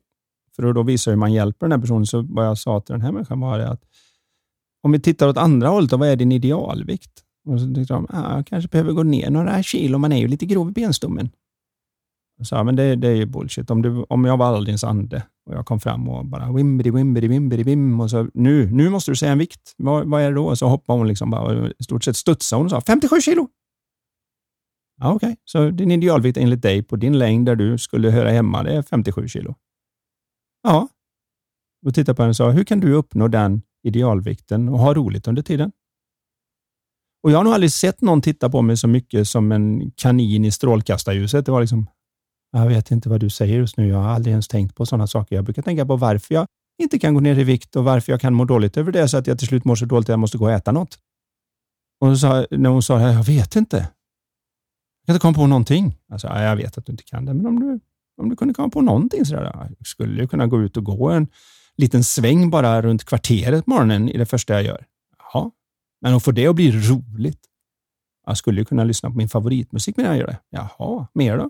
För 0.56 0.74
då 0.74 0.84
visar 0.84 1.12
hur 1.12 1.18
man 1.18 1.34
hjälper 1.34 1.66
den 1.66 1.72
här 1.72 1.80
personen. 1.80 2.06
Så 2.06 2.26
vad 2.30 2.46
jag 2.46 2.58
sa 2.58 2.80
till 2.80 2.94
den 2.94 3.02
här 3.02 3.12
människan 3.12 3.40
var 3.40 3.58
det 3.58 3.70
att 3.70 3.82
om 4.84 4.92
vi 4.92 5.00
tittar 5.00 5.28
åt 5.28 5.38
andra 5.38 5.70
hållet, 5.70 5.92
vad 5.92 6.10
är 6.10 6.16
din 6.16 6.32
idealvikt? 6.32 7.12
Och 7.48 7.60
så 7.60 7.74
tyckte 7.76 7.94
de, 7.94 8.08
ah, 8.10 8.36
jag 8.36 8.48
kanske 8.48 8.70
behöver 8.70 8.92
gå 8.92 9.04
ner 9.04 9.30
några 9.30 9.64
kilo, 9.64 9.98
man 9.98 10.12
är 10.12 10.18
ju 10.18 10.28
lite 10.28 10.46
grov 10.46 10.70
i 10.70 10.72
benstommen. 10.72 11.30
Så, 12.42 12.64
men 12.64 12.76
det, 12.76 12.96
det 12.96 13.08
är 13.08 13.16
ju 13.16 13.26
bullshit. 13.26 13.70
Om, 13.70 13.82
du, 13.82 14.06
om 14.10 14.26
jag 14.26 14.38
var 14.38 14.46
Aladdins 14.46 14.84
ande 14.84 15.24
och 15.46 15.56
jag 15.56 15.66
kom 15.66 15.80
fram 15.80 16.10
och 16.10 16.26
bara 16.26 16.52
wimbidi, 16.52 16.92
wimbidi, 16.92 17.28
wimbidi, 17.28 17.64
wim 17.64 18.00
och 18.02 18.10
så 18.10 18.28
nu, 18.34 18.72
nu 18.72 18.90
måste 18.90 19.12
du 19.12 19.16
säga 19.16 19.32
en 19.32 19.38
vikt. 19.38 19.74
Vad, 19.78 20.10
vad 20.10 20.22
är 20.22 20.30
det 20.30 20.36
då? 20.36 20.56
Så 20.56 20.68
hoppade 20.68 21.00
hon 21.00 21.08
liksom 21.08 21.30
bara 21.30 21.42
och 21.42 21.72
i 21.80 21.84
stort 21.84 22.04
sett 22.04 22.16
studsade 22.16 22.60
hon 22.60 22.66
och 22.66 22.72
sa 22.72 22.82
57 22.82 23.22
kilo. 23.22 23.48
Ja, 25.02 25.14
Okej, 25.14 25.28
okay. 25.28 25.36
så 25.46 25.70
din 25.70 25.92
idealvikt 25.92 26.38
enligt 26.38 26.62
dig 26.62 26.84
på 26.84 26.96
din 26.96 27.18
längd 27.18 27.46
där 27.46 27.56
du 27.56 27.78
skulle 27.78 28.10
höra 28.10 28.30
hemma, 28.30 28.64
det 28.64 28.76
är 28.76 28.82
57 28.82 29.28
kilo. 29.28 29.56
Ja. 30.64 30.88
Och 31.86 31.94
tittade 31.94 32.16
på 32.16 32.22
henne 32.22 32.30
och 32.30 32.36
sa, 32.36 32.52
hur 32.52 32.64
kan 32.64 32.80
du 32.80 32.94
uppnå 32.94 33.28
den 33.28 33.62
idealvikten 33.84 34.70
och 34.70 34.80
ha 34.80 34.94
roligt 34.94 35.28
under 35.28 35.42
tiden? 35.42 35.72
Och 37.24 37.32
Jag 37.32 37.38
har 37.38 37.44
nog 37.44 37.54
aldrig 37.54 37.72
sett 37.72 38.02
någon 38.02 38.22
titta 38.22 38.50
på 38.50 38.62
mig 38.62 38.78
så 38.78 38.88
mycket 38.88 39.28
som 39.28 39.52
en 39.52 39.92
kanin 39.92 40.46
i 40.46 40.52
strålkastarljuset. 40.52 41.46
Det 41.46 41.52
var 41.52 41.62
liksom, 41.62 41.88
jag 42.54 42.68
vet 42.68 42.92
inte 42.92 43.10
vad 43.10 43.20
du 43.20 43.30
säger 43.30 43.58
just 43.58 43.78
nu. 43.78 43.88
Jag 43.88 43.98
har 43.98 44.10
aldrig 44.10 44.32
ens 44.32 44.48
tänkt 44.48 44.76
på 44.76 44.86
sådana 44.86 45.08
saker. 45.08 45.36
Jag 45.36 45.46
brukar 45.46 45.62
tänka 45.62 45.86
på 45.86 45.96
varför 45.96 46.36
jag 46.36 46.48
inte 46.82 47.00
kan 47.00 47.14
gå 47.14 47.20
ner 47.20 47.40
i 47.40 47.44
vikt 47.44 47.76
och 47.76 47.84
varför 47.84 48.12
jag 48.12 48.22
kan 48.22 48.34
må 48.34 48.46
dåligt 48.46 48.78
över 48.78 48.92
det 48.92 49.08
så 49.08 49.18
att 49.18 49.28
jag 49.28 49.40
till 49.40 49.48
slut 49.48 49.66
mår 49.66 49.76
så 49.76 49.86
dåligt 49.86 50.06
att 50.06 50.14
jag 50.14 50.20
måste 50.20 50.38
gå 50.38 50.46
och 50.46 50.52
äta 50.52 50.72
något. 50.72 51.00
Och 52.00 52.20
så, 52.20 52.48
när 52.52 52.70
hon 52.70 52.84
sa 52.84 52.98
det, 52.98 53.14
jag 53.14 53.24
vet 53.24 53.56
inte. 53.56 53.78
Jag 53.78 55.06
kan 55.06 55.16
inte 55.16 55.22
komma 55.22 55.34
på 55.34 55.48
någonting. 55.48 55.98
Alltså, 56.10 56.28
jag 56.28 56.56
vet 56.56 56.78
att 56.78 56.86
du 56.86 56.92
inte 56.92 57.04
kan 57.04 57.26
det, 57.26 57.34
men 57.34 57.46
om 57.46 57.60
du, 57.60 57.80
om 58.22 58.30
du 58.30 58.36
kunde 58.36 58.54
komma 58.54 58.70
på 58.70 58.82
någonting 58.82 59.26
sådär. 59.26 59.72
Skulle 59.86 60.22
du 60.22 60.28
kunna 60.28 60.48
gå 60.48 60.62
ut 60.62 60.78
och 60.78 60.84
gå 60.84 61.10
en 61.10 61.28
liten 61.78 62.04
sväng 62.04 62.50
bara 62.50 62.82
runt 62.82 63.04
kvarteret 63.04 63.66
på 63.66 63.72
morgonen 63.72 64.10
i 64.10 64.18
det 64.18 64.26
första 64.26 64.54
jag 64.54 64.64
gör? 64.64 64.86
Ja, 65.34 65.52
men 66.02 66.14
att 66.14 66.24
få 66.24 66.32
det 66.32 66.48
att 66.48 66.56
bli 66.56 66.72
roligt. 66.72 67.40
Jag 68.26 68.38
skulle 68.38 68.66
kunna 68.66 68.84
lyssna 68.84 69.10
på 69.10 69.16
min 69.16 69.30
favoritmusik 69.30 69.98
medan 69.98 70.12
jag 70.12 70.20
gör 70.20 70.28
det. 70.28 70.40
Jaha, 70.50 71.08
mer 71.14 71.38
då? 71.38 71.50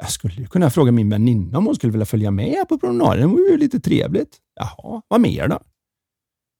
Jag 0.00 0.10
skulle 0.10 0.34
ju 0.34 0.46
kunna 0.46 0.70
fråga 0.70 0.92
min 0.92 1.10
väninna 1.10 1.58
om 1.58 1.66
hon 1.66 1.74
skulle 1.74 1.92
vilja 1.92 2.06
följa 2.06 2.30
med 2.30 2.68
på 2.68 2.78
promenaden. 2.78 3.20
Det 3.20 3.26
vore 3.26 3.50
ju 3.50 3.56
lite 3.56 3.80
trevligt. 3.80 4.36
Jaha, 4.54 5.02
vad 5.08 5.20
mer 5.20 5.48
då? 5.48 5.58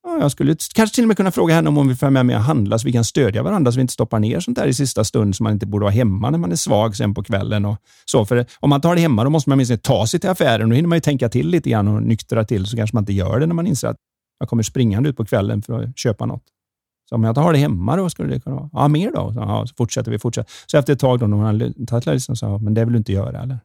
Ja, 0.02 0.18
jag 0.20 0.30
skulle 0.32 0.56
kanske 0.74 0.94
till 0.94 1.04
och 1.04 1.08
med 1.08 1.16
kunna 1.16 1.30
fråga 1.30 1.54
henne 1.54 1.68
om 1.68 1.76
hon 1.76 1.88
vill 1.88 1.96
följa 1.96 2.10
med 2.10 2.26
mig 2.26 2.36
och 2.36 2.42
handla 2.42 2.78
så 2.78 2.86
vi 2.86 2.92
kan 2.92 3.04
stödja 3.04 3.42
varandra 3.42 3.72
så 3.72 3.76
vi 3.76 3.80
inte 3.80 3.92
stoppar 3.92 4.18
ner 4.18 4.40
sånt 4.40 4.56
där 4.58 4.66
i 4.66 4.74
sista 4.74 5.04
stund 5.04 5.36
som 5.36 5.44
man 5.44 5.52
inte 5.52 5.66
borde 5.66 5.82
vara 5.82 5.92
hemma 5.92 6.30
när 6.30 6.38
man 6.38 6.52
är 6.52 6.56
svag 6.56 6.96
sen 6.96 7.14
på 7.14 7.22
kvällen. 7.22 7.64
Och 7.64 7.76
så. 8.04 8.26
För 8.26 8.46
om 8.60 8.70
man 8.70 8.80
tar 8.80 8.94
det 8.94 9.00
hemma 9.00 9.24
då 9.24 9.30
måste 9.30 9.50
man 9.50 9.58
minst 9.58 9.82
ta 9.82 10.06
sig 10.06 10.20
till 10.20 10.30
affären. 10.30 10.68
Då 10.68 10.76
hinner 10.76 10.88
man 10.88 10.96
ju 10.96 11.00
tänka 11.00 11.28
till 11.28 11.48
lite 11.48 11.70
grann 11.70 11.88
och 11.88 12.02
nyktra 12.02 12.44
till 12.44 12.66
så 12.66 12.76
kanske 12.76 12.96
man 12.96 13.02
inte 13.02 13.12
gör 13.12 13.40
det 13.40 13.46
när 13.46 13.54
man 13.54 13.66
inser 13.66 13.88
att 13.88 13.96
jag 14.38 14.48
kommer 14.48 14.62
springande 14.62 15.08
ut 15.08 15.16
på 15.16 15.24
kvällen 15.24 15.62
för 15.62 15.82
att 15.82 15.98
köpa 15.98 16.26
något. 16.26 16.42
Så 17.10 17.14
om 17.16 17.24
jag 17.24 17.34
har 17.34 17.52
det 17.52 17.58
hemma 17.58 17.96
då 17.96 18.10
skulle 18.10 18.34
det 18.34 18.40
kunna 18.40 18.56
vara, 18.56 18.70
ja 18.72 18.88
mer 18.88 19.12
då? 19.12 19.32
Så, 19.32 19.40
ja, 19.40 19.66
så 19.66 19.74
fortsätter 19.74 20.10
vi, 20.10 20.18
fortsätter. 20.18 20.52
Så 20.66 20.78
efter 20.78 20.92
ett 20.92 20.98
tag 20.98 21.18
då 21.18 21.26
när 21.26 21.36
hon 21.36 21.46
hade 21.46 21.86
tagit 21.86 22.06
listan 22.06 22.36
sa 22.36 22.58
men 22.58 22.74
det 22.74 22.84
vill 22.84 22.92
du 22.92 22.98
inte 22.98 23.12
göra 23.12 23.42
eller? 23.42 23.58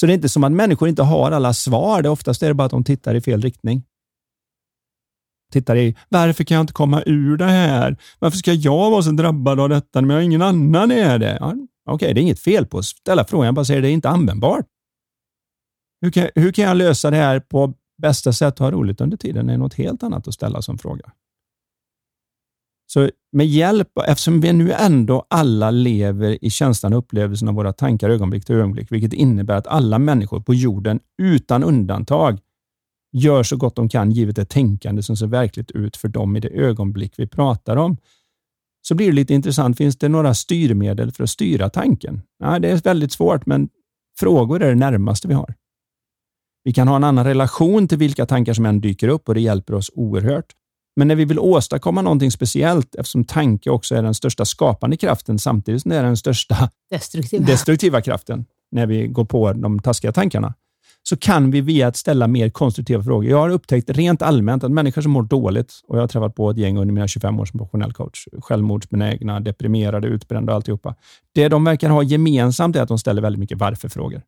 Så 0.00 0.06
det 0.06 0.12
är 0.12 0.14
inte 0.14 0.28
som 0.28 0.44
att 0.44 0.52
människor 0.52 0.88
inte 0.88 1.02
har 1.02 1.32
alla 1.32 1.52
svar. 1.52 2.02
Det 2.02 2.08
oftast 2.08 2.42
är 2.42 2.48
det 2.48 2.54
bara 2.54 2.64
att 2.64 2.70
de 2.70 2.84
tittar 2.84 3.14
i 3.14 3.20
fel 3.20 3.42
riktning. 3.42 3.82
Tittar 5.52 5.76
i, 5.76 5.96
varför 6.08 6.44
kan 6.44 6.54
jag 6.54 6.62
inte 6.62 6.72
komma 6.72 7.02
ur 7.06 7.36
det 7.36 7.44
här? 7.44 7.96
Varför 8.18 8.38
ska 8.38 8.52
jag 8.52 8.90
vara 8.90 9.02
så 9.02 9.10
drabbad 9.10 9.60
av 9.60 9.68
detta 9.68 10.00
när 10.00 10.14
jag 10.14 10.24
ingen 10.24 10.42
annan 10.42 10.90
är 10.90 11.18
det? 11.18 11.36
Ja, 11.40 11.54
Okej, 11.84 11.94
okay, 11.94 12.12
det 12.12 12.20
är 12.20 12.22
inget 12.22 12.40
fel 12.40 12.66
på 12.66 12.78
att 12.78 12.84
ställa 12.84 13.24
frågan, 13.24 13.46
jag 13.46 13.54
bara 13.54 13.64
säger 13.64 13.82
det 13.82 13.88
är 13.88 13.92
inte 13.92 14.08
användbart. 14.08 14.66
Hur 16.00 16.10
kan, 16.10 16.28
hur 16.34 16.52
kan 16.52 16.64
jag 16.64 16.76
lösa 16.76 17.10
det 17.10 17.16
här 17.16 17.40
på 17.40 17.74
bästa 18.02 18.32
sätt 18.32 18.60
och 18.60 18.66
ha 18.66 18.70
roligt 18.70 19.00
under 19.00 19.16
tiden? 19.16 19.46
Det 19.46 19.52
är 19.52 19.58
något 19.58 19.74
helt 19.74 20.02
annat 20.02 20.28
att 20.28 20.34
ställa 20.34 20.62
som 20.62 20.78
fråga. 20.78 21.12
Så 22.92 23.10
med 23.32 23.46
hjälp, 23.46 23.88
eftersom 24.06 24.40
vi 24.40 24.52
nu 24.52 24.72
ändå 24.72 25.26
alla 25.30 25.70
lever 25.70 26.44
i 26.44 26.50
känslan 26.50 26.92
och 26.92 26.98
upplevelsen 26.98 27.48
av 27.48 27.54
våra 27.54 27.72
tankar 27.72 28.10
ögonblick 28.10 28.44
till 28.44 28.54
ögonblick, 28.54 28.92
vilket 28.92 29.12
innebär 29.12 29.54
att 29.54 29.66
alla 29.66 29.98
människor 29.98 30.40
på 30.40 30.54
jorden 30.54 31.00
utan 31.22 31.64
undantag 31.64 32.38
gör 33.12 33.42
så 33.42 33.56
gott 33.56 33.76
de 33.76 33.88
kan 33.88 34.10
givet 34.10 34.36
det 34.36 34.44
tänkande 34.44 35.02
som 35.02 35.16
ser 35.16 35.26
verkligt 35.26 35.70
ut 35.70 35.96
för 35.96 36.08
dem 36.08 36.36
i 36.36 36.40
det 36.40 36.48
ögonblick 36.48 37.12
vi 37.16 37.26
pratar 37.26 37.76
om. 37.76 37.96
Så 38.82 38.94
blir 38.94 39.06
det 39.06 39.12
lite 39.12 39.34
intressant. 39.34 39.76
Finns 39.76 39.98
det 39.98 40.08
några 40.08 40.34
styrmedel 40.34 41.12
för 41.12 41.24
att 41.24 41.30
styra 41.30 41.70
tanken? 41.70 42.22
Ja, 42.38 42.58
det 42.58 42.70
är 42.70 42.76
väldigt 42.76 43.12
svårt, 43.12 43.46
men 43.46 43.68
frågor 44.18 44.62
är 44.62 44.68
det 44.68 44.74
närmaste 44.74 45.28
vi 45.28 45.34
har. 45.34 45.54
Vi 46.64 46.72
kan 46.72 46.88
ha 46.88 46.96
en 46.96 47.04
annan 47.04 47.24
relation 47.24 47.88
till 47.88 47.98
vilka 47.98 48.26
tankar 48.26 48.54
som 48.54 48.66
än 48.66 48.80
dyker 48.80 49.08
upp 49.08 49.28
och 49.28 49.34
det 49.34 49.40
hjälper 49.40 49.74
oss 49.74 49.90
oerhört. 49.94 50.54
Men 50.96 51.08
när 51.08 51.14
vi 51.14 51.24
vill 51.24 51.38
åstadkomma 51.38 52.02
någonting 52.02 52.30
speciellt, 52.30 52.94
eftersom 52.94 53.24
tanke 53.24 53.70
också 53.70 53.94
är 53.94 54.02
den 54.02 54.14
största 54.14 54.44
skapande 54.44 54.96
kraften, 54.96 55.38
samtidigt 55.38 55.82
som 55.82 55.90
det 55.90 55.96
är 55.96 56.02
den 56.02 56.16
största 56.16 56.70
destruktiva. 56.90 57.46
destruktiva 57.46 58.00
kraften, 58.00 58.44
när 58.72 58.86
vi 58.86 59.06
går 59.06 59.24
på 59.24 59.52
de 59.52 59.78
taskiga 59.78 60.12
tankarna, 60.12 60.54
så 61.02 61.16
kan 61.16 61.50
vi 61.50 61.60
via 61.60 61.86
att 61.86 61.96
ställa 61.96 62.26
mer 62.26 62.50
konstruktiva 62.50 63.02
frågor. 63.02 63.30
Jag 63.30 63.38
har 63.38 63.50
upptäckt 63.50 63.90
rent 63.90 64.22
allmänt 64.22 64.64
att 64.64 64.70
människor 64.70 65.02
som 65.02 65.12
mår 65.12 65.22
dåligt, 65.22 65.72
och 65.88 65.96
jag 65.96 66.02
har 66.02 66.08
träffat 66.08 66.34
på 66.34 66.50
ett 66.50 66.56
gäng 66.58 66.78
under 66.78 66.94
mina 66.94 67.08
25 67.08 67.40
år 67.40 67.44
som 67.44 67.58
professionell 67.58 67.92
coach, 67.92 68.28
självmordsbenägna, 68.42 69.40
deprimerade, 69.40 70.08
utbrända 70.08 70.52
och 70.52 70.56
alltihopa. 70.56 70.94
Det 71.34 71.48
de 71.48 71.64
verkar 71.64 71.90
ha 71.90 72.02
gemensamt 72.02 72.76
är 72.76 72.82
att 72.82 72.88
de 72.88 72.98
ställer 72.98 73.22
väldigt 73.22 73.40
mycket 73.40 73.58
varför-frågor. 73.58 74.22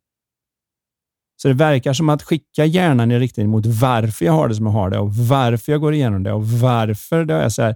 Så 1.35 1.47
det 1.47 1.53
verkar 1.53 1.93
som 1.93 2.09
att 2.09 2.23
skicka 2.23 2.65
hjärnan 2.65 3.11
i 3.11 3.19
riktning 3.19 3.49
mot 3.49 3.65
varför 3.65 4.25
jag 4.25 4.33
har 4.33 4.47
det 4.47 4.55
som 4.55 4.65
jag 4.65 4.73
har 4.73 4.89
det 4.89 4.99
och 4.99 5.15
varför 5.15 5.71
jag 5.71 5.81
går 5.81 5.93
igenom 5.93 6.23
det 6.23 6.33
och 6.33 6.47
varför 6.47 7.25
det 7.25 7.33
är 7.33 7.49
så 7.49 7.61
här. 7.61 7.75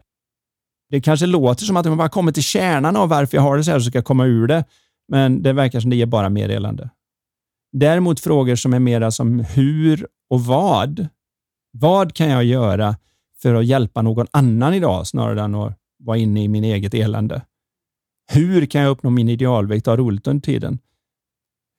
Det 0.89 1.01
kanske 1.01 1.25
låter 1.25 1.65
som 1.65 1.77
att 1.77 1.85
man 1.85 1.97
bara 1.97 2.09
kommer 2.09 2.31
till 2.31 2.43
kärnan 2.43 2.95
av 2.95 3.09
varför 3.09 3.37
jag 3.37 3.41
har 3.41 3.57
det 3.57 3.63
så 3.63 3.71
här 3.71 3.79
så 3.79 3.85
ska 3.85 3.97
jag 3.97 4.05
komma 4.05 4.25
ur 4.25 4.47
det. 4.47 4.63
Men 5.07 5.41
det 5.41 5.53
verkar 5.53 5.79
som 5.79 5.89
det 5.89 5.95
ger 5.95 6.05
bara 6.05 6.29
mer 6.29 6.49
elände. 6.49 6.89
Däremot 7.71 8.19
frågor 8.19 8.55
som 8.55 8.73
är 8.73 8.79
mera 8.79 9.11
som 9.11 9.39
hur 9.39 10.07
och 10.29 10.45
vad. 10.45 11.07
Vad 11.71 12.13
kan 12.13 12.29
jag 12.29 12.43
göra 12.43 12.95
för 13.41 13.55
att 13.55 13.65
hjälpa 13.65 14.01
någon 14.01 14.27
annan 14.31 14.73
idag 14.73 15.07
snarare 15.07 15.41
än 15.41 15.55
att 15.55 15.77
vara 15.99 16.17
inne 16.17 16.43
i 16.43 16.47
min 16.47 16.63
eget 16.63 16.93
elände? 16.93 17.41
Hur 18.31 18.65
kan 18.65 18.81
jag 18.81 18.89
uppnå 18.89 19.09
min 19.09 19.29
idealvikt 19.29 19.87
och 19.87 19.91
ha 19.91 19.97
roligt 19.97 20.27
under 20.27 20.41
tiden? 20.41 20.79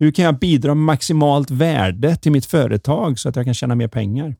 Hur 0.00 0.10
kan 0.10 0.24
jag 0.24 0.38
bidra 0.38 0.74
med 0.74 0.84
maximalt 0.84 1.50
värde 1.50 2.16
till 2.16 2.32
mitt 2.32 2.46
företag 2.46 3.18
så 3.18 3.28
att 3.28 3.36
jag 3.36 3.44
kan 3.44 3.54
tjäna 3.54 3.74
mer 3.74 3.88
pengar? 3.88 4.36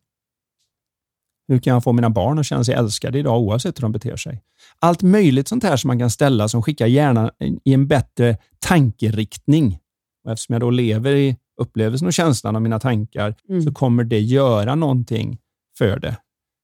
Hur 1.49 1.59
kan 1.59 1.73
jag 1.73 1.85
få 1.85 1.93
mina 1.93 2.11
barn 2.11 2.39
att 2.39 2.47
känna 2.47 2.65
sig 2.65 2.75
älskade 2.75 3.19
idag 3.19 3.41
oavsett 3.41 3.79
hur 3.79 3.83
de 3.83 3.93
beter 3.93 4.17
sig? 4.17 4.43
Allt 4.79 5.03
möjligt 5.03 5.49
sånt 5.49 5.65
här 5.65 5.77
som 5.77 5.89
man 5.89 5.99
kan 5.99 6.11
ställa 6.11 6.49
som 6.49 6.63
skickar 6.63 6.87
hjärnan 6.87 7.31
i 7.65 7.75
en 7.75 7.89
bättre 7.89 8.37
tankeriktning. 8.59 9.79
Och 10.25 10.33
eftersom 10.33 10.53
jag 10.53 10.61
då 10.61 10.71
lever 10.71 11.15
i 11.15 11.37
upplevelsen 11.61 12.07
och 12.07 12.13
känslan 12.13 12.57
av 12.57 12.63
mina 12.63 12.81
tankar 12.81 13.35
mm. 13.49 13.63
så 13.63 13.73
kommer 13.73 14.05
det 14.05 14.21
göra 14.21 14.75
någonting 14.75 15.39
för 15.79 15.99
det. 15.99 16.17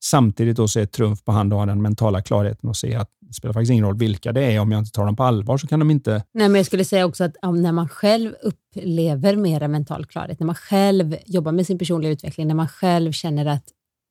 Samtidigt 0.04 0.56
då 0.56 0.68
så 0.68 0.80
är 0.80 0.86
trumf 0.86 1.24
på 1.24 1.32
hand 1.32 1.52
och 1.52 1.58
ha 1.58 1.66
den 1.66 1.82
mentala 1.82 2.22
klarheten 2.22 2.68
och 2.68 2.76
se 2.76 2.94
att 2.94 3.10
det 3.28 3.34
spelar 3.34 3.52
faktiskt 3.52 3.70
ingen 3.70 3.84
roll 3.84 3.98
vilka 3.98 4.32
det 4.32 4.44
är. 4.44 4.60
Om 4.60 4.72
jag 4.72 4.78
inte 4.78 4.90
tar 4.90 5.06
dem 5.06 5.16
på 5.16 5.24
allvar 5.24 5.58
så 5.58 5.66
kan 5.66 5.78
de 5.78 5.90
inte... 5.90 6.10
Nej, 6.10 6.48
men 6.48 6.54
jag 6.54 6.66
skulle 6.66 6.84
säga 6.84 7.06
också 7.06 7.24
att 7.24 7.34
när 7.42 7.72
man 7.72 7.88
själv 7.88 8.34
upplever 8.42 9.36
mera 9.36 9.68
mental 9.68 10.06
klarhet, 10.06 10.40
när 10.40 10.46
man 10.46 10.54
själv 10.54 11.16
jobbar 11.26 11.52
med 11.52 11.66
sin 11.66 11.78
personliga 11.78 12.12
utveckling, 12.12 12.46
när 12.46 12.54
man 12.54 12.68
själv 12.68 13.12
känner 13.12 13.46
att 13.46 13.64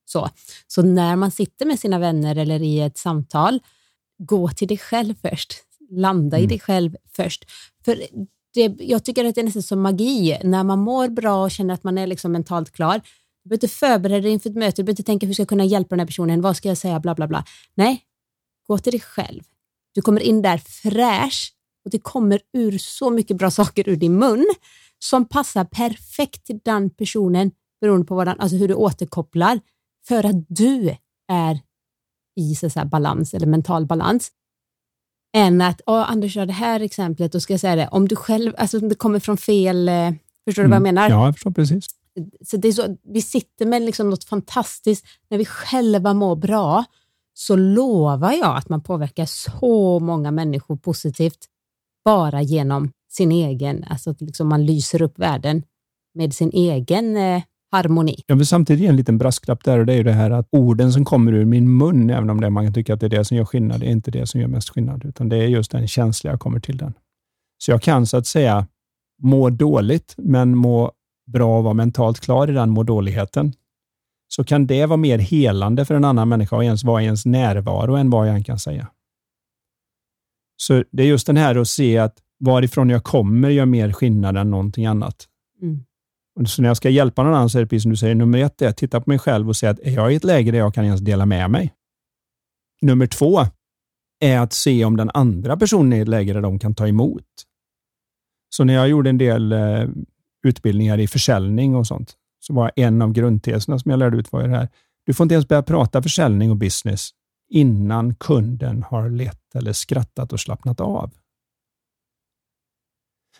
så, 0.05 0.29
så 0.67 0.81
när 0.81 1.15
man 1.15 1.31
sitter 1.31 1.65
med 1.65 1.79
sina 1.79 1.99
vänner 1.99 2.35
eller 2.35 2.61
i 2.61 2.81
ett 2.81 2.97
samtal, 2.97 3.59
gå 4.17 4.49
till 4.49 4.67
dig 4.67 4.77
själv 4.77 5.15
först. 5.21 5.53
Landa 5.89 6.37
mm. 6.37 6.45
i 6.45 6.47
dig 6.47 6.59
själv 6.59 6.95
först. 7.15 7.45
För 7.85 8.01
det, 8.53 8.75
jag 8.79 9.03
tycker 9.03 9.25
att 9.25 9.35
det 9.35 9.41
är 9.41 9.45
nästan 9.45 9.63
som 9.63 9.81
magi. 9.81 10.37
När 10.43 10.63
man 10.63 10.79
mår 10.79 11.07
bra 11.07 11.43
och 11.43 11.51
känner 11.51 11.73
att 11.73 11.83
man 11.83 11.97
är 11.97 12.07
liksom 12.07 12.31
mentalt 12.31 12.71
klar, 12.71 13.01
du 13.43 13.49
behöver 13.49 13.63
inte 13.63 13.67
förbereda 13.67 14.21
dig 14.21 14.31
inför 14.31 14.49
ett 14.49 14.55
möte, 14.55 14.81
du 14.81 14.83
behöver 14.83 14.91
inte 14.91 15.03
tänka 15.03 15.25
hur 15.25 15.33
ska 15.33 15.41
jag 15.41 15.49
kunna 15.49 15.65
hjälpa 15.65 15.89
den 15.89 15.99
här 15.99 16.07
personen, 16.07 16.41
vad 16.41 16.57
ska 16.57 16.67
jag 16.67 16.77
säga, 16.77 16.99
bla 16.99 17.15
bla 17.15 17.27
bla. 17.27 17.45
Nej, 17.75 18.01
gå 18.67 18.77
till 18.77 18.91
dig 18.91 19.01
själv. 19.01 19.43
Du 19.93 20.01
kommer 20.01 20.21
in 20.21 20.41
där 20.41 20.57
fräsch 20.57 21.53
och 21.85 21.91
det 21.91 21.99
kommer 21.99 22.41
ur 22.53 22.77
så 22.77 23.09
mycket 23.09 23.37
bra 23.37 23.51
saker 23.51 23.89
ur 23.89 23.95
din 23.95 24.19
mun 24.19 24.45
som 24.99 25.25
passar 25.25 25.65
perfekt 25.65 26.45
till 26.45 26.59
den 26.63 26.89
personen 26.89 27.51
beroende 27.81 28.05
på 28.05 28.15
vad 28.15 28.27
den, 28.27 28.39
alltså 28.39 28.57
hur 28.57 28.67
du 28.67 28.73
återkopplar 28.73 29.59
för 30.07 30.25
att 30.25 30.45
du 30.47 30.95
är 31.31 31.59
i 32.35 32.55
så 32.55 32.69
här 32.75 32.85
balans 32.85 33.33
eller 33.33 33.47
mental 33.47 33.85
balans 33.85 34.31
än 35.35 35.61
att, 35.61 35.81
oh, 35.85 36.11
Anders 36.11 36.33
kör 36.33 36.45
det 36.45 36.53
här 36.53 36.79
exemplet, 36.79 37.31
då 37.31 37.39
ska 37.39 37.53
jag 37.53 37.59
säga 37.59 37.75
det, 37.75 37.87
om 37.87 38.07
du 38.07 38.15
själv, 38.15 38.53
alltså 38.57 38.79
om 38.79 38.89
det 38.89 38.95
kommer 38.95 39.19
från 39.19 39.37
fel, 39.37 39.89
eh, 39.89 40.11
förstår 40.45 40.63
du 40.63 40.69
vad 40.69 40.75
jag 40.75 40.87
mm. 40.87 40.95
menar? 40.95 41.09
Ja, 41.09 41.25
jag 41.25 41.35
förstår 41.35 41.51
precis. 41.51 41.85
Så 42.45 42.57
det 42.57 42.67
är 42.67 42.71
så, 42.71 42.97
vi 43.03 43.21
sitter 43.21 43.65
med 43.65 43.81
liksom 43.81 44.09
något 44.09 44.23
fantastiskt, 44.23 45.05
när 45.29 45.37
vi 45.37 45.45
själva 45.45 46.13
mår 46.13 46.35
bra, 46.35 46.85
så 47.37 47.55
lovar 47.55 48.31
jag 48.31 48.57
att 48.57 48.69
man 48.69 48.81
påverkar 48.81 49.25
så 49.25 49.99
många 49.99 50.31
människor 50.31 50.75
positivt 50.75 51.39
bara 52.05 52.41
genom 52.41 52.91
sin 53.11 53.31
egen, 53.31 53.83
alltså 53.83 54.09
att 54.09 54.21
liksom 54.21 54.47
man 54.47 54.65
lyser 54.65 55.01
upp 55.01 55.19
världen 55.19 55.63
med 56.13 56.33
sin 56.33 56.49
egen 56.53 57.17
eh, 57.17 57.43
harmoni. 57.71 58.23
Jag 58.27 58.35
vill 58.35 58.47
samtidigt 58.47 58.81
ge 58.81 58.87
en 58.87 58.95
liten 58.95 59.17
brasklapp 59.17 59.63
där 59.63 59.79
och 59.79 59.85
det 59.85 59.93
är 59.93 59.97
ju 59.97 60.03
det 60.03 60.13
här 60.13 60.31
att 60.31 60.47
orden 60.51 60.93
som 60.93 61.05
kommer 61.05 61.33
ur 61.33 61.45
min 61.45 61.77
mun, 61.77 62.09
även 62.09 62.29
om 62.29 62.41
det 62.41 62.49
man 62.49 62.65
kan 62.65 62.73
tycka 62.73 62.93
att 62.93 62.99
det 62.99 63.05
är 63.05 63.09
det 63.09 63.25
som 63.25 63.37
gör 63.37 63.45
skillnad, 63.45 63.79
det 63.79 63.85
är 63.85 63.91
inte 63.91 64.11
det 64.11 64.27
som 64.27 64.41
gör 64.41 64.47
mest 64.47 64.69
skillnad, 64.69 65.05
utan 65.05 65.29
det 65.29 65.37
är 65.37 65.47
just 65.47 65.71
den 65.71 65.87
känsla 65.87 66.31
jag 66.31 66.39
kommer 66.39 66.59
till 66.59 66.77
den. 66.77 66.93
Så 67.57 67.71
jag 67.71 67.81
kan 67.81 68.05
så 68.05 68.17
att 68.17 68.27
säga 68.27 68.67
må 69.21 69.49
dåligt, 69.49 70.15
men 70.17 70.57
må 70.57 70.91
bra 71.31 71.57
och 71.57 71.63
vara 71.63 71.73
mentalt 71.73 72.19
klar 72.19 72.49
i 72.49 72.53
den 72.53 72.69
må 72.69 72.83
dåligheten. 72.83 73.53
Så 74.35 74.43
kan 74.43 74.67
det 74.67 74.85
vara 74.85 74.97
mer 74.97 75.17
helande 75.17 75.85
för 75.85 75.95
en 75.95 76.05
annan 76.05 76.29
människa 76.29 76.55
och 76.55 76.63
ens 76.63 76.83
vara 76.83 77.01
i 77.01 77.05
ens 77.05 77.25
närvaro 77.25 77.95
än 77.95 78.09
vad 78.09 78.29
jag 78.29 78.45
kan 78.45 78.59
säga. 78.59 78.87
Så 80.57 80.83
det 80.91 81.03
är 81.03 81.07
just 81.07 81.27
den 81.27 81.37
här 81.37 81.55
att 81.55 81.67
se 81.67 81.97
att 81.97 82.17
varifrån 82.39 82.89
jag 82.89 83.03
kommer 83.03 83.49
gör 83.49 83.65
mer 83.65 83.91
skillnad 83.91 84.37
än 84.37 84.51
någonting 84.51 84.85
annat. 84.85 85.27
Mm. 85.61 85.83
Så 86.47 86.61
när 86.61 86.69
jag 86.69 86.77
ska 86.77 86.89
hjälpa 86.89 87.23
någon 87.23 87.33
annan 87.33 87.49
så 87.49 87.57
är 87.57 87.61
det 87.61 87.67
precis 87.67 87.83
som 87.83 87.91
du 87.91 87.97
säger, 87.97 88.15
nummer 88.15 88.39
ett 88.39 88.61
är 88.61 88.69
att 88.69 88.77
titta 88.77 89.01
på 89.01 89.09
mig 89.09 89.19
själv 89.19 89.49
och 89.49 89.55
se 89.55 89.67
att 89.67 89.79
är 89.79 89.91
jag 89.91 90.13
i 90.13 90.15
ett 90.15 90.23
läge 90.23 90.51
där 90.51 90.59
jag 90.59 90.73
kan 90.73 90.85
ens 90.85 91.01
dela 91.01 91.25
med 91.25 91.51
mig? 91.51 91.73
Nummer 92.81 93.07
två 93.07 93.39
är 94.19 94.39
att 94.39 94.53
se 94.53 94.85
om 94.85 94.97
den 94.97 95.11
andra 95.13 95.57
personen 95.57 95.93
är 95.93 95.97
i 95.97 96.01
ett 96.01 96.07
läge 96.07 96.33
där 96.33 96.41
de 96.41 96.59
kan 96.59 96.75
ta 96.75 96.87
emot. 96.87 97.25
Så 98.49 98.63
när 98.63 98.73
jag 98.73 98.89
gjorde 98.89 99.09
en 99.09 99.17
del 99.17 99.51
eh, 99.51 99.87
utbildningar 100.43 100.97
i 100.97 101.07
försäljning 101.07 101.75
och 101.75 101.87
sånt, 101.87 102.17
så 102.47 102.53
var 102.53 102.71
en 102.75 103.01
av 103.01 103.11
grundteserna 103.11 103.79
som 103.79 103.91
jag 103.91 103.99
lärde 103.99 104.17
ut 104.17 104.31
var 104.31 104.41
ju 104.41 104.47
det 104.47 104.55
här. 104.55 104.69
Du 105.05 105.13
får 105.13 105.23
inte 105.23 105.35
ens 105.35 105.47
börja 105.47 105.63
prata 105.63 106.01
försäljning 106.01 106.51
och 106.51 106.57
business 106.57 107.09
innan 107.49 108.15
kunden 108.15 108.83
har 108.83 109.09
lett 109.09 109.55
eller 109.55 109.73
skrattat 109.73 110.33
och 110.33 110.39
slappnat 110.39 110.81
av. 110.81 111.11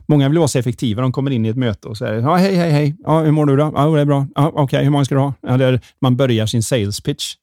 Många 0.08 0.30
vill 0.30 0.38
vara 0.38 0.48
så 0.48 0.60
effektiva. 0.60 1.02
De 1.02 1.12
kommer 1.12 1.32
in 1.32 1.46
i 1.46 1.50
ett 1.50 1.58
möte 1.58 1.88
och 1.88 1.98
säger 1.98 2.22
ja, 2.22 2.36
hej, 2.36 2.56
hej, 2.56 2.72
hej. 2.72 2.96
Ja, 3.00 3.22
hur 3.22 3.32
mår 3.32 3.46
du 3.46 3.56
då? 3.56 3.72
Ja, 3.76 3.88
det 3.88 4.02
är 4.02 4.06
bra. 4.06 4.28
Ja, 4.36 4.48
Okej, 4.48 4.64
okay. 4.64 4.84
hur 4.84 4.90
många 4.90 5.06
ska 5.06 5.16
du 5.16 5.22
ha? 5.22 5.34
Eller 5.48 5.82
man 6.02 6.16
börjar 6.16 6.46
sin 6.46 6.64
sales 6.64 7.02
pitch. 7.02 7.36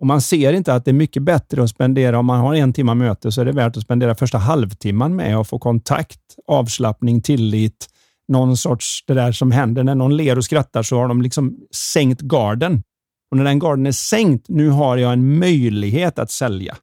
Och 0.00 0.06
man 0.06 0.20
ser 0.20 0.52
inte 0.52 0.74
att 0.74 0.84
det 0.84 0.90
är 0.90 0.92
mycket 0.92 1.22
bättre 1.22 1.62
att 1.62 1.70
spendera, 1.70 2.18
om 2.18 2.26
man 2.26 2.40
har 2.40 2.54
en 2.54 2.72
timme 2.72 2.94
möte, 2.94 3.32
så 3.32 3.40
är 3.40 3.44
det 3.44 3.52
värt 3.52 3.76
att 3.76 3.82
spendera 3.82 4.14
första 4.14 4.38
halvtimman 4.38 5.16
med 5.16 5.36
att 5.36 5.48
få 5.48 5.58
kontakt, 5.58 6.20
avslappning, 6.46 7.22
tillit, 7.22 7.88
någon 8.28 8.56
sorts 8.56 9.04
det 9.06 9.14
där 9.14 9.32
som 9.32 9.50
händer 9.50 9.84
när 9.84 9.94
någon 9.94 10.16
ler 10.16 10.38
och 10.38 10.44
skrattar 10.44 10.82
så 10.82 10.96
har 10.96 11.08
de 11.08 11.22
liksom 11.22 11.56
sänkt 11.74 12.20
garden. 12.20 12.82
Och 13.30 13.36
när 13.36 13.44
den 13.44 13.58
garden 13.58 13.86
är 13.86 13.92
sänkt, 13.92 14.48
nu 14.48 14.68
har 14.68 14.96
jag 14.96 15.12
en 15.12 15.38
möjlighet 15.38 16.18
att 16.18 16.30
sälja. 16.30 16.76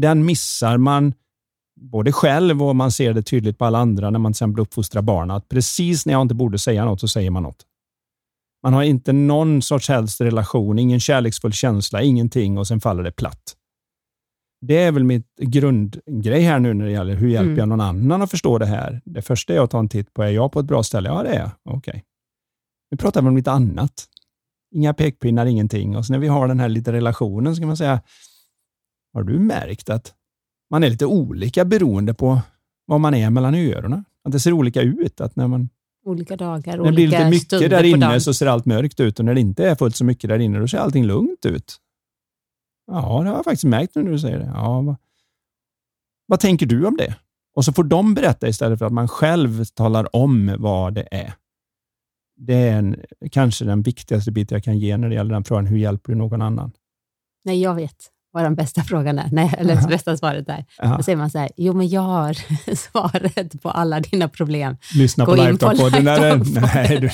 Den 0.00 0.24
missar 0.24 0.78
man 0.78 1.14
både 1.80 2.12
själv 2.12 2.62
och 2.62 2.76
man 2.76 2.92
ser 2.92 3.14
det 3.14 3.22
tydligt 3.22 3.58
på 3.58 3.64
alla 3.64 3.78
andra 3.78 4.10
när 4.10 4.18
man 4.18 4.32
till 4.32 4.36
exempel 4.36 4.62
uppfostrar 4.62 5.02
barn, 5.02 5.30
att 5.30 5.48
precis 5.48 6.06
när 6.06 6.12
jag 6.12 6.22
inte 6.22 6.34
borde 6.34 6.58
säga 6.58 6.84
något 6.84 7.00
så 7.00 7.08
säger 7.08 7.30
man 7.30 7.42
något. 7.42 7.66
Man 8.62 8.72
har 8.72 8.82
inte 8.82 9.12
någon 9.12 9.62
sorts 9.62 9.88
helst 9.88 10.20
relation, 10.20 10.78
ingen 10.78 11.00
kärleksfull 11.00 11.52
känsla, 11.52 12.02
ingenting 12.02 12.58
och 12.58 12.66
sen 12.66 12.80
faller 12.80 13.02
det 13.02 13.12
platt. 13.12 13.56
Det 14.60 14.78
är 14.78 14.92
väl 14.92 15.04
mitt 15.04 15.36
grundgrej 15.36 16.42
här 16.42 16.58
nu 16.58 16.74
när 16.74 16.84
det 16.84 16.90
gäller 16.90 17.14
hur 17.14 17.28
hjälper 17.28 17.46
mm. 17.46 17.58
jag 17.58 17.68
någon 17.68 17.80
annan 17.80 18.22
att 18.22 18.30
förstå 18.30 18.58
det 18.58 18.66
här? 18.66 19.00
Det 19.04 19.22
första 19.22 19.54
är 19.54 19.60
att 19.60 19.70
ta 19.70 19.78
en 19.78 19.88
titt 19.88 20.14
på, 20.14 20.22
är 20.22 20.30
jag 20.30 20.52
på 20.52 20.60
ett 20.60 20.66
bra 20.66 20.82
ställe? 20.82 21.08
Ja, 21.08 21.22
det 21.22 21.28
är 21.28 21.38
jag. 21.38 21.50
Okej. 21.64 21.90
Okay. 21.90 22.02
Nu 22.90 22.96
pratar 22.96 23.22
vi 23.22 23.28
om 23.28 23.36
lite 23.36 23.52
annat. 23.52 24.06
Inga 24.74 24.94
pekpinnar, 24.94 25.46
ingenting. 25.46 25.96
Och 25.96 26.06
så 26.06 26.12
när 26.12 26.20
vi 26.20 26.28
har 26.28 26.48
den 26.48 26.60
här 26.60 26.68
lite 26.68 26.92
relationen 26.92 27.56
så 27.56 27.60
kan 27.60 27.66
man 27.66 27.76
säga, 27.76 28.00
har 29.12 29.22
du 29.22 29.38
märkt 29.38 29.90
att 29.90 30.14
man 30.70 30.84
är 30.84 30.90
lite 30.90 31.06
olika 31.06 31.64
beroende 31.64 32.14
på 32.14 32.40
vad 32.86 33.00
man 33.00 33.14
är 33.14 33.30
mellan 33.30 33.54
öronen. 33.54 34.04
Att 34.24 34.32
det 34.32 34.40
ser 34.40 34.52
olika 34.52 34.82
ut. 34.82 35.20
Att 35.20 35.36
när 35.36 35.48
man 35.48 35.68
olika 36.06 36.36
dagar, 36.36 36.76
när 36.76 36.84
det 36.84 36.92
blir 36.92 37.06
lite 37.06 37.30
mycket 37.30 37.70
där 37.70 37.84
inne 37.84 38.20
så 38.20 38.34
ser 38.34 38.46
allt 38.46 38.66
mörkt 38.66 39.00
ut 39.00 39.18
och 39.18 39.24
när 39.24 39.34
det 39.34 39.40
inte 39.40 39.68
är 39.68 39.74
fullt 39.74 39.96
så 39.96 40.04
mycket 40.04 40.30
där 40.30 40.38
inne, 40.38 40.58
då 40.58 40.68
ser 40.68 40.78
allting 40.78 41.04
lugnt 41.04 41.46
ut. 41.46 41.76
Ja, 42.86 43.20
det 43.22 43.28
har 43.28 43.36
jag 43.36 43.44
faktiskt 43.44 43.64
märkt 43.64 43.94
nu 43.94 44.02
när 44.02 44.10
du 44.10 44.18
säger 44.18 44.38
det. 44.38 44.50
Ja, 44.54 44.80
vad, 44.80 44.96
vad 46.26 46.40
tänker 46.40 46.66
du 46.66 46.86
om 46.86 46.96
det? 46.96 47.14
Och 47.54 47.64
så 47.64 47.72
får 47.72 47.84
de 47.84 48.14
berätta 48.14 48.48
istället 48.48 48.78
för 48.78 48.86
att 48.86 48.92
man 48.92 49.08
själv 49.08 49.64
talar 49.64 50.16
om 50.16 50.56
vad 50.58 50.94
det 50.94 51.08
är. 51.10 51.32
Det 52.36 52.54
är 52.54 52.78
en, 52.78 52.96
kanske 53.30 53.64
den 53.64 53.82
viktigaste 53.82 54.32
biten 54.32 54.56
jag 54.56 54.64
kan 54.64 54.78
ge 54.78 54.96
när 54.96 55.08
det 55.08 55.14
gäller 55.14 55.34
den 55.34 55.44
frågan, 55.44 55.66
hur 55.66 55.78
hjälper 55.78 56.12
du 56.12 56.18
någon 56.18 56.42
annan? 56.42 56.72
Nej, 57.44 57.62
jag 57.62 57.74
vet 57.74 58.10
vad 58.36 58.44
den 58.44 58.54
bästa 58.54 58.82
frågan 58.82 59.18
är, 59.18 59.28
Nej, 59.32 59.54
eller 59.58 59.76
det 59.76 59.88
bästa 59.88 60.16
svaret 60.16 60.48
är. 60.48 60.64
Då 60.96 61.02
säger 61.02 61.16
man 61.16 61.30
så 61.30 61.38
här, 61.38 61.50
jo 61.56 61.72
men 61.72 61.88
jag 61.88 62.00
har 62.00 62.34
svaret 62.76 63.62
på 63.62 63.70
alla 63.70 64.00
dina 64.00 64.28
problem. 64.28 64.76
Lyssna 64.94 65.24
Gå 65.24 65.36
på 65.36 65.42
livetalk-podden. 65.42 66.02
Nej, 66.60 67.00
du. 67.00 67.10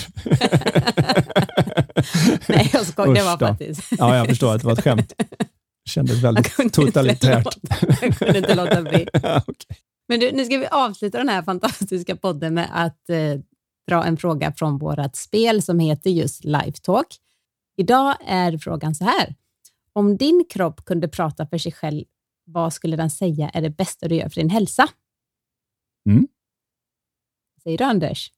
Nej, 2.54 2.70
jag 2.72 2.86
skojar. 2.86 3.14
Det 3.14 3.22
var 3.22 3.38
faktiskt... 3.38 3.92
Ja, 3.98 4.16
jag 4.16 4.26
förstår 4.26 4.54
att 4.54 4.60
det 4.60 4.66
var 4.66 4.72
ett 4.72 4.84
skämt. 4.84 5.12
Kändes 5.84 6.24
väldigt 6.24 6.72
totalitärt. 6.72 7.58
jag 8.02 8.18
kunde 8.18 8.38
inte 8.38 8.54
låta 8.54 8.82
bli. 8.82 9.08
ja, 9.22 9.42
okay. 9.46 9.76
Men 10.08 10.20
du, 10.20 10.32
nu 10.32 10.44
ska 10.44 10.58
vi 10.58 10.66
avsluta 10.66 11.18
den 11.18 11.28
här 11.28 11.42
fantastiska 11.42 12.16
podden 12.16 12.54
med 12.54 12.68
att 12.72 13.10
eh, 13.10 13.40
dra 13.88 14.04
en 14.04 14.16
fråga 14.16 14.52
från 14.52 14.78
vårt 14.78 15.16
spel 15.16 15.62
som 15.62 15.78
heter 15.78 16.10
just 16.10 16.44
Lifetalk. 16.44 17.06
Idag 17.76 18.16
är 18.26 18.58
frågan 18.58 18.94
så 18.94 19.04
här. 19.04 19.34
Om 19.92 20.16
din 20.16 20.44
kropp 20.50 20.84
kunde 20.84 21.08
prata 21.08 21.46
för 21.46 21.58
sig 21.58 21.72
själv, 21.72 22.04
vad 22.44 22.72
skulle 22.72 22.96
den 22.96 23.10
säga 23.10 23.48
är 23.48 23.62
det 23.62 23.70
bästa 23.70 24.08
du 24.08 24.14
gör 24.14 24.28
för 24.28 24.40
din 24.40 24.50
hälsa? 24.50 24.88
Mm. 26.10 26.28
Säger 27.62 27.78
du 27.78 27.84
Anders? 27.84 28.32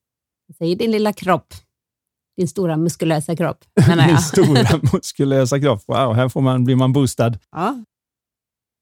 Säg 0.58 0.74
din 0.74 0.90
lilla 0.90 1.12
kropp. 1.12 1.54
Din 2.36 2.48
stora 2.48 2.76
muskulösa 2.76 3.36
kropp, 3.36 3.64
menar 3.88 4.06
Min 4.06 4.10
jag. 4.14 4.22
stora 4.22 4.80
muskulösa 4.92 5.60
kropp. 5.60 5.82
Wow, 5.86 6.14
här 6.14 6.28
får 6.28 6.40
man, 6.40 6.64
blir 6.64 6.76
man 6.76 6.92
boostad. 6.92 7.38
ja. 7.52 7.84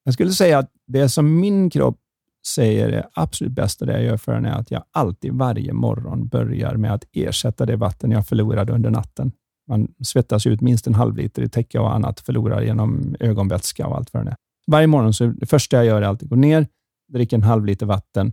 Jag 0.04 0.14
skulle 0.14 0.30
säga 0.32 0.58
att 0.58 0.70
det 0.86 1.08
som 1.08 1.40
min 1.40 1.70
kropp 1.70 1.98
säger 2.46 2.88
är 2.88 3.06
absolut 3.14 3.52
bästa 3.52 3.84
det 3.84 3.92
jag 3.92 4.02
gör 4.02 4.16
för 4.16 4.34
den 4.34 4.46
är 4.46 4.52
att 4.52 4.70
jag 4.70 4.84
alltid 4.92 5.32
varje 5.32 5.72
morgon 5.72 6.28
börjar 6.28 6.76
med 6.76 6.94
att 6.94 7.04
ersätta 7.12 7.66
det 7.66 7.76
vatten 7.76 8.10
jag 8.10 8.26
förlorade 8.26 8.72
under 8.72 8.90
natten. 8.90 9.32
Man 9.68 9.88
svettas 10.04 10.46
ut 10.46 10.60
minst 10.60 10.86
en 10.86 10.94
halv 10.94 11.16
liter 11.16 11.42
i 11.42 11.48
täcke 11.48 11.78
och 11.78 11.94
annat, 11.94 12.20
förlorar 12.20 12.62
genom 12.62 13.16
ögonvätska 13.20 13.86
och 13.86 13.96
allt 13.96 14.14
vad 14.14 14.24
det 14.24 14.30
är. 14.30 14.36
Varje 14.66 14.86
morgon 14.86 15.14
så 15.14 15.26
det 15.26 15.46
första 15.46 15.76
jag 15.76 15.86
gör 15.86 16.02
är 16.02 16.06
att 16.08 16.22
gå 16.22 16.36
ner, 16.36 16.66
dricka 17.12 17.36
en 17.36 17.42
halv 17.42 17.64
liter 17.64 17.86
vatten. 17.86 18.32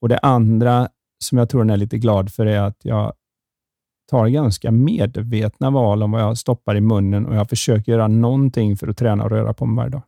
Och 0.00 0.08
Det 0.08 0.18
andra 0.18 0.88
som 1.24 1.38
jag 1.38 1.48
tror 1.48 1.60
den 1.60 1.70
är 1.70 1.76
lite 1.76 1.98
glad 1.98 2.32
för 2.32 2.46
är 2.46 2.60
att 2.60 2.78
jag 2.82 3.12
tar 4.10 4.28
ganska 4.28 4.70
medvetna 4.70 5.70
val 5.70 6.02
om 6.02 6.10
vad 6.10 6.20
jag 6.20 6.38
stoppar 6.38 6.76
i 6.76 6.80
munnen 6.80 7.26
och 7.26 7.34
jag 7.34 7.48
försöker 7.48 7.92
göra 7.92 8.08
någonting 8.08 8.76
för 8.76 8.88
att 8.88 8.96
träna 8.96 9.24
och 9.24 9.30
röra 9.30 9.54
på 9.54 9.66
mig 9.66 9.76
varje 9.76 9.90
dag. 9.90 10.02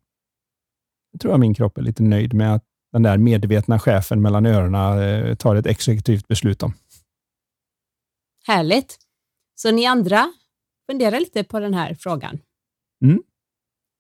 Jag 1.13 1.21
tror 1.21 1.35
att 1.35 1.41
min 1.41 1.55
kropp 1.55 1.79
är 1.79 1.83
lite 1.83 2.03
nöjd 2.03 2.35
med 2.35 2.55
att 2.55 2.65
den 2.93 3.03
där 3.03 3.19
medvetna 3.19 3.79
chefen 3.79 4.23
mellan 4.23 4.47
öronen 4.47 4.99
eh, 5.03 5.35
tar 5.35 5.57
ett 5.57 5.67
exekutivt 5.67 6.29
beslut 6.29 6.63
om. 6.63 6.73
Härligt. 8.47 8.99
Så 9.55 9.71
ni 9.71 9.87
andra, 9.87 10.33
fundera 10.91 11.19
lite 11.19 11.45
på 11.45 11.61
den 11.61 11.75
här 11.75 11.95
frågan. 11.95 12.39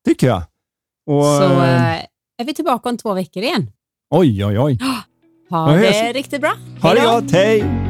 Tycker 0.04 0.26
jag. 0.26 0.42
Och, 1.06 1.24
Så 1.24 1.42
eh, 1.42 2.04
är 2.38 2.44
vi 2.44 2.54
tillbaka 2.54 2.88
om 2.88 2.96
två 2.96 3.14
veckor 3.14 3.42
igen. 3.42 3.70
oj, 4.10 4.44
oj, 4.44 4.58
oj. 4.58 4.78
Ha 5.50 5.72
det 5.72 6.12
riktigt 6.12 6.40
bra. 6.40 6.52
Ha 6.82 6.94
det 6.94 7.00
gott, 7.00 7.32
hej! 7.32 7.89